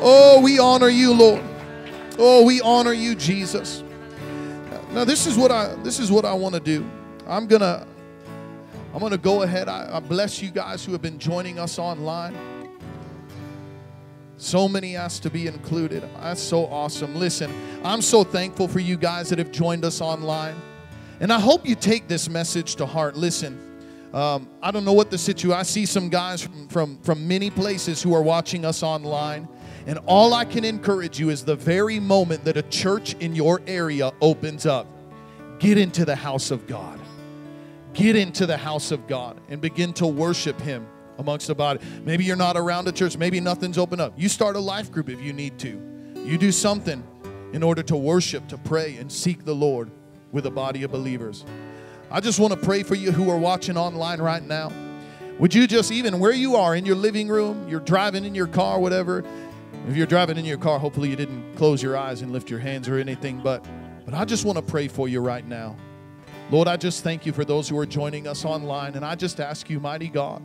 Oh, 0.00 0.40
we 0.42 0.58
honor 0.58 0.88
you, 0.88 1.12
Lord. 1.14 1.42
Oh, 2.18 2.44
we 2.44 2.60
honor 2.60 2.92
you, 2.92 3.14
Jesus. 3.14 3.82
Now 4.92 5.04
this 5.04 5.26
is 5.26 5.36
what 5.36 5.50
I 5.50 5.74
this 5.82 5.98
is 5.98 6.10
what 6.10 6.24
I 6.24 6.32
want 6.32 6.54
to 6.54 6.60
do. 6.60 6.88
I'm 7.26 7.46
gonna 7.46 7.86
I'm 8.94 9.00
gonna 9.00 9.18
go 9.18 9.42
ahead. 9.42 9.68
I, 9.68 9.96
I 9.96 10.00
bless 10.00 10.40
you 10.40 10.50
guys 10.50 10.84
who 10.84 10.92
have 10.92 11.02
been 11.02 11.18
joining 11.18 11.58
us 11.58 11.78
online. 11.78 12.34
So 14.38 14.68
many 14.68 14.96
asked 14.96 15.22
to 15.22 15.30
be 15.30 15.46
included. 15.46 16.02
That's 16.20 16.42
so 16.42 16.66
awesome. 16.66 17.14
Listen, 17.16 17.52
I'm 17.82 18.02
so 18.02 18.22
thankful 18.22 18.68
for 18.68 18.80
you 18.80 18.96
guys 18.96 19.30
that 19.30 19.38
have 19.38 19.50
joined 19.50 19.84
us 19.84 20.00
online. 20.00 20.54
And 21.20 21.32
I 21.32 21.40
hope 21.40 21.66
you 21.66 21.74
take 21.74 22.08
this 22.08 22.28
message 22.28 22.76
to 22.76 22.86
heart. 22.86 23.16
Listen, 23.16 23.58
um, 24.12 24.48
I 24.62 24.70
don't 24.70 24.84
know 24.84 24.92
what 24.92 25.10
the 25.10 25.16
situation. 25.16 25.58
I 25.58 25.62
see 25.62 25.86
some 25.86 26.10
guys 26.10 26.42
from, 26.42 26.68
from 26.68 26.98
from 26.98 27.26
many 27.26 27.48
places 27.50 28.02
who 28.02 28.14
are 28.14 28.22
watching 28.22 28.64
us 28.64 28.82
online. 28.82 29.48
And 29.86 29.98
all 30.06 30.34
I 30.34 30.44
can 30.44 30.64
encourage 30.64 31.18
you 31.18 31.30
is 31.30 31.44
the 31.44 31.56
very 31.56 32.00
moment 32.00 32.44
that 32.44 32.56
a 32.56 32.62
church 32.62 33.14
in 33.14 33.34
your 33.34 33.62
area 33.66 34.12
opens 34.20 34.66
up, 34.66 34.86
get 35.58 35.78
into 35.78 36.04
the 36.04 36.16
house 36.16 36.50
of 36.50 36.66
God. 36.66 37.00
Get 37.94 38.14
into 38.14 38.44
the 38.44 38.58
house 38.58 38.90
of 38.90 39.06
God 39.06 39.40
and 39.48 39.58
begin 39.58 39.94
to 39.94 40.06
worship 40.06 40.60
Him 40.60 40.86
amongst 41.18 41.46
the 41.46 41.54
body. 41.54 41.80
Maybe 42.04 42.24
you're 42.24 42.36
not 42.36 42.56
around 42.56 42.88
a 42.88 42.92
church, 42.92 43.16
maybe 43.16 43.40
nothing's 43.40 43.78
open 43.78 44.00
up. 44.00 44.12
You 44.16 44.28
start 44.28 44.56
a 44.56 44.60
life 44.60 44.90
group 44.90 45.08
if 45.08 45.20
you 45.20 45.32
need 45.32 45.58
to. 45.60 45.80
You 46.24 46.38
do 46.38 46.52
something 46.52 47.02
in 47.52 47.62
order 47.62 47.82
to 47.84 47.96
worship, 47.96 48.48
to 48.48 48.58
pray, 48.58 48.96
and 48.96 49.10
seek 49.10 49.44
the 49.44 49.54
Lord 49.54 49.90
with 50.32 50.46
a 50.46 50.50
body 50.50 50.82
of 50.82 50.90
believers. 50.90 51.44
I 52.10 52.20
just 52.20 52.38
want 52.38 52.52
to 52.52 52.58
pray 52.58 52.82
for 52.82 52.94
you 52.94 53.12
who 53.12 53.30
are 53.30 53.38
watching 53.38 53.76
online 53.76 54.20
right 54.20 54.42
now. 54.42 54.72
Would 55.38 55.54
you 55.54 55.66
just, 55.66 55.92
even 55.92 56.18
where 56.18 56.32
you 56.32 56.56
are 56.56 56.74
in 56.74 56.86
your 56.86 56.96
living 56.96 57.28
room, 57.28 57.68
you're 57.68 57.80
driving 57.80 58.24
in 58.24 58.34
your 58.34 58.46
car, 58.46 58.78
whatever, 58.78 59.24
if 59.88 59.96
you're 59.96 60.06
driving 60.06 60.36
in 60.36 60.44
your 60.44 60.58
car, 60.58 60.78
hopefully 60.78 61.08
you 61.08 61.16
didn't 61.16 61.54
close 61.54 61.82
your 61.82 61.96
eyes 61.96 62.22
and 62.22 62.32
lift 62.32 62.50
your 62.50 62.58
hands 62.58 62.88
or 62.88 62.98
anything, 62.98 63.40
but, 63.40 63.64
but 64.04 64.14
I 64.14 64.24
just 64.24 64.44
want 64.44 64.56
to 64.56 64.62
pray 64.62 64.88
for 64.88 65.08
you 65.08 65.20
right 65.20 65.46
now. 65.46 65.76
Lord, 66.50 66.68
I 66.68 66.76
just 66.76 67.04
thank 67.04 67.26
you 67.26 67.32
for 67.32 67.44
those 67.44 67.68
who 67.68 67.78
are 67.78 67.86
joining 67.86 68.26
us 68.26 68.44
online, 68.44 68.94
and 68.94 69.04
I 69.04 69.14
just 69.14 69.40
ask 69.40 69.68
you, 69.68 69.78
mighty 69.78 70.08
God, 70.08 70.42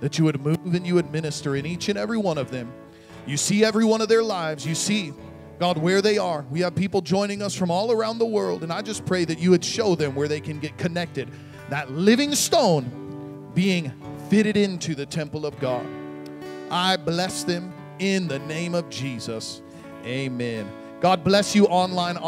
that 0.00 0.18
you 0.18 0.24
would 0.24 0.40
move 0.40 0.58
and 0.64 0.86
you 0.86 0.94
would 0.94 1.10
minister 1.12 1.56
in 1.56 1.66
each 1.66 1.88
and 1.88 1.98
every 1.98 2.18
one 2.18 2.38
of 2.38 2.50
them. 2.50 2.72
You 3.26 3.36
see 3.36 3.64
every 3.64 3.84
one 3.84 4.00
of 4.00 4.08
their 4.08 4.22
lives. 4.22 4.66
You 4.66 4.74
see, 4.74 5.12
God, 5.58 5.78
where 5.78 6.02
they 6.02 6.18
are. 6.18 6.44
We 6.50 6.60
have 6.60 6.74
people 6.74 7.00
joining 7.00 7.40
us 7.40 7.54
from 7.54 7.70
all 7.70 7.92
around 7.92 8.18
the 8.18 8.26
world, 8.26 8.62
and 8.62 8.72
I 8.72 8.82
just 8.82 9.06
pray 9.06 9.24
that 9.24 9.38
you 9.38 9.50
would 9.50 9.64
show 9.64 9.94
them 9.94 10.14
where 10.14 10.28
they 10.28 10.40
can 10.40 10.58
get 10.58 10.76
connected. 10.76 11.30
That 11.70 11.90
living 11.90 12.34
stone 12.34 13.50
being 13.54 13.92
fitted 14.28 14.56
into 14.56 14.94
the 14.94 15.06
temple 15.06 15.46
of 15.46 15.58
God. 15.60 15.86
I 16.70 16.96
bless 16.96 17.44
them 17.44 17.72
in 17.98 18.26
the 18.28 18.40
name 18.40 18.74
of 18.74 18.90
Jesus. 18.90 19.62
Amen. 20.04 20.70
God 21.00 21.22
bless 21.22 21.54
you 21.54 21.66
online. 21.66 22.18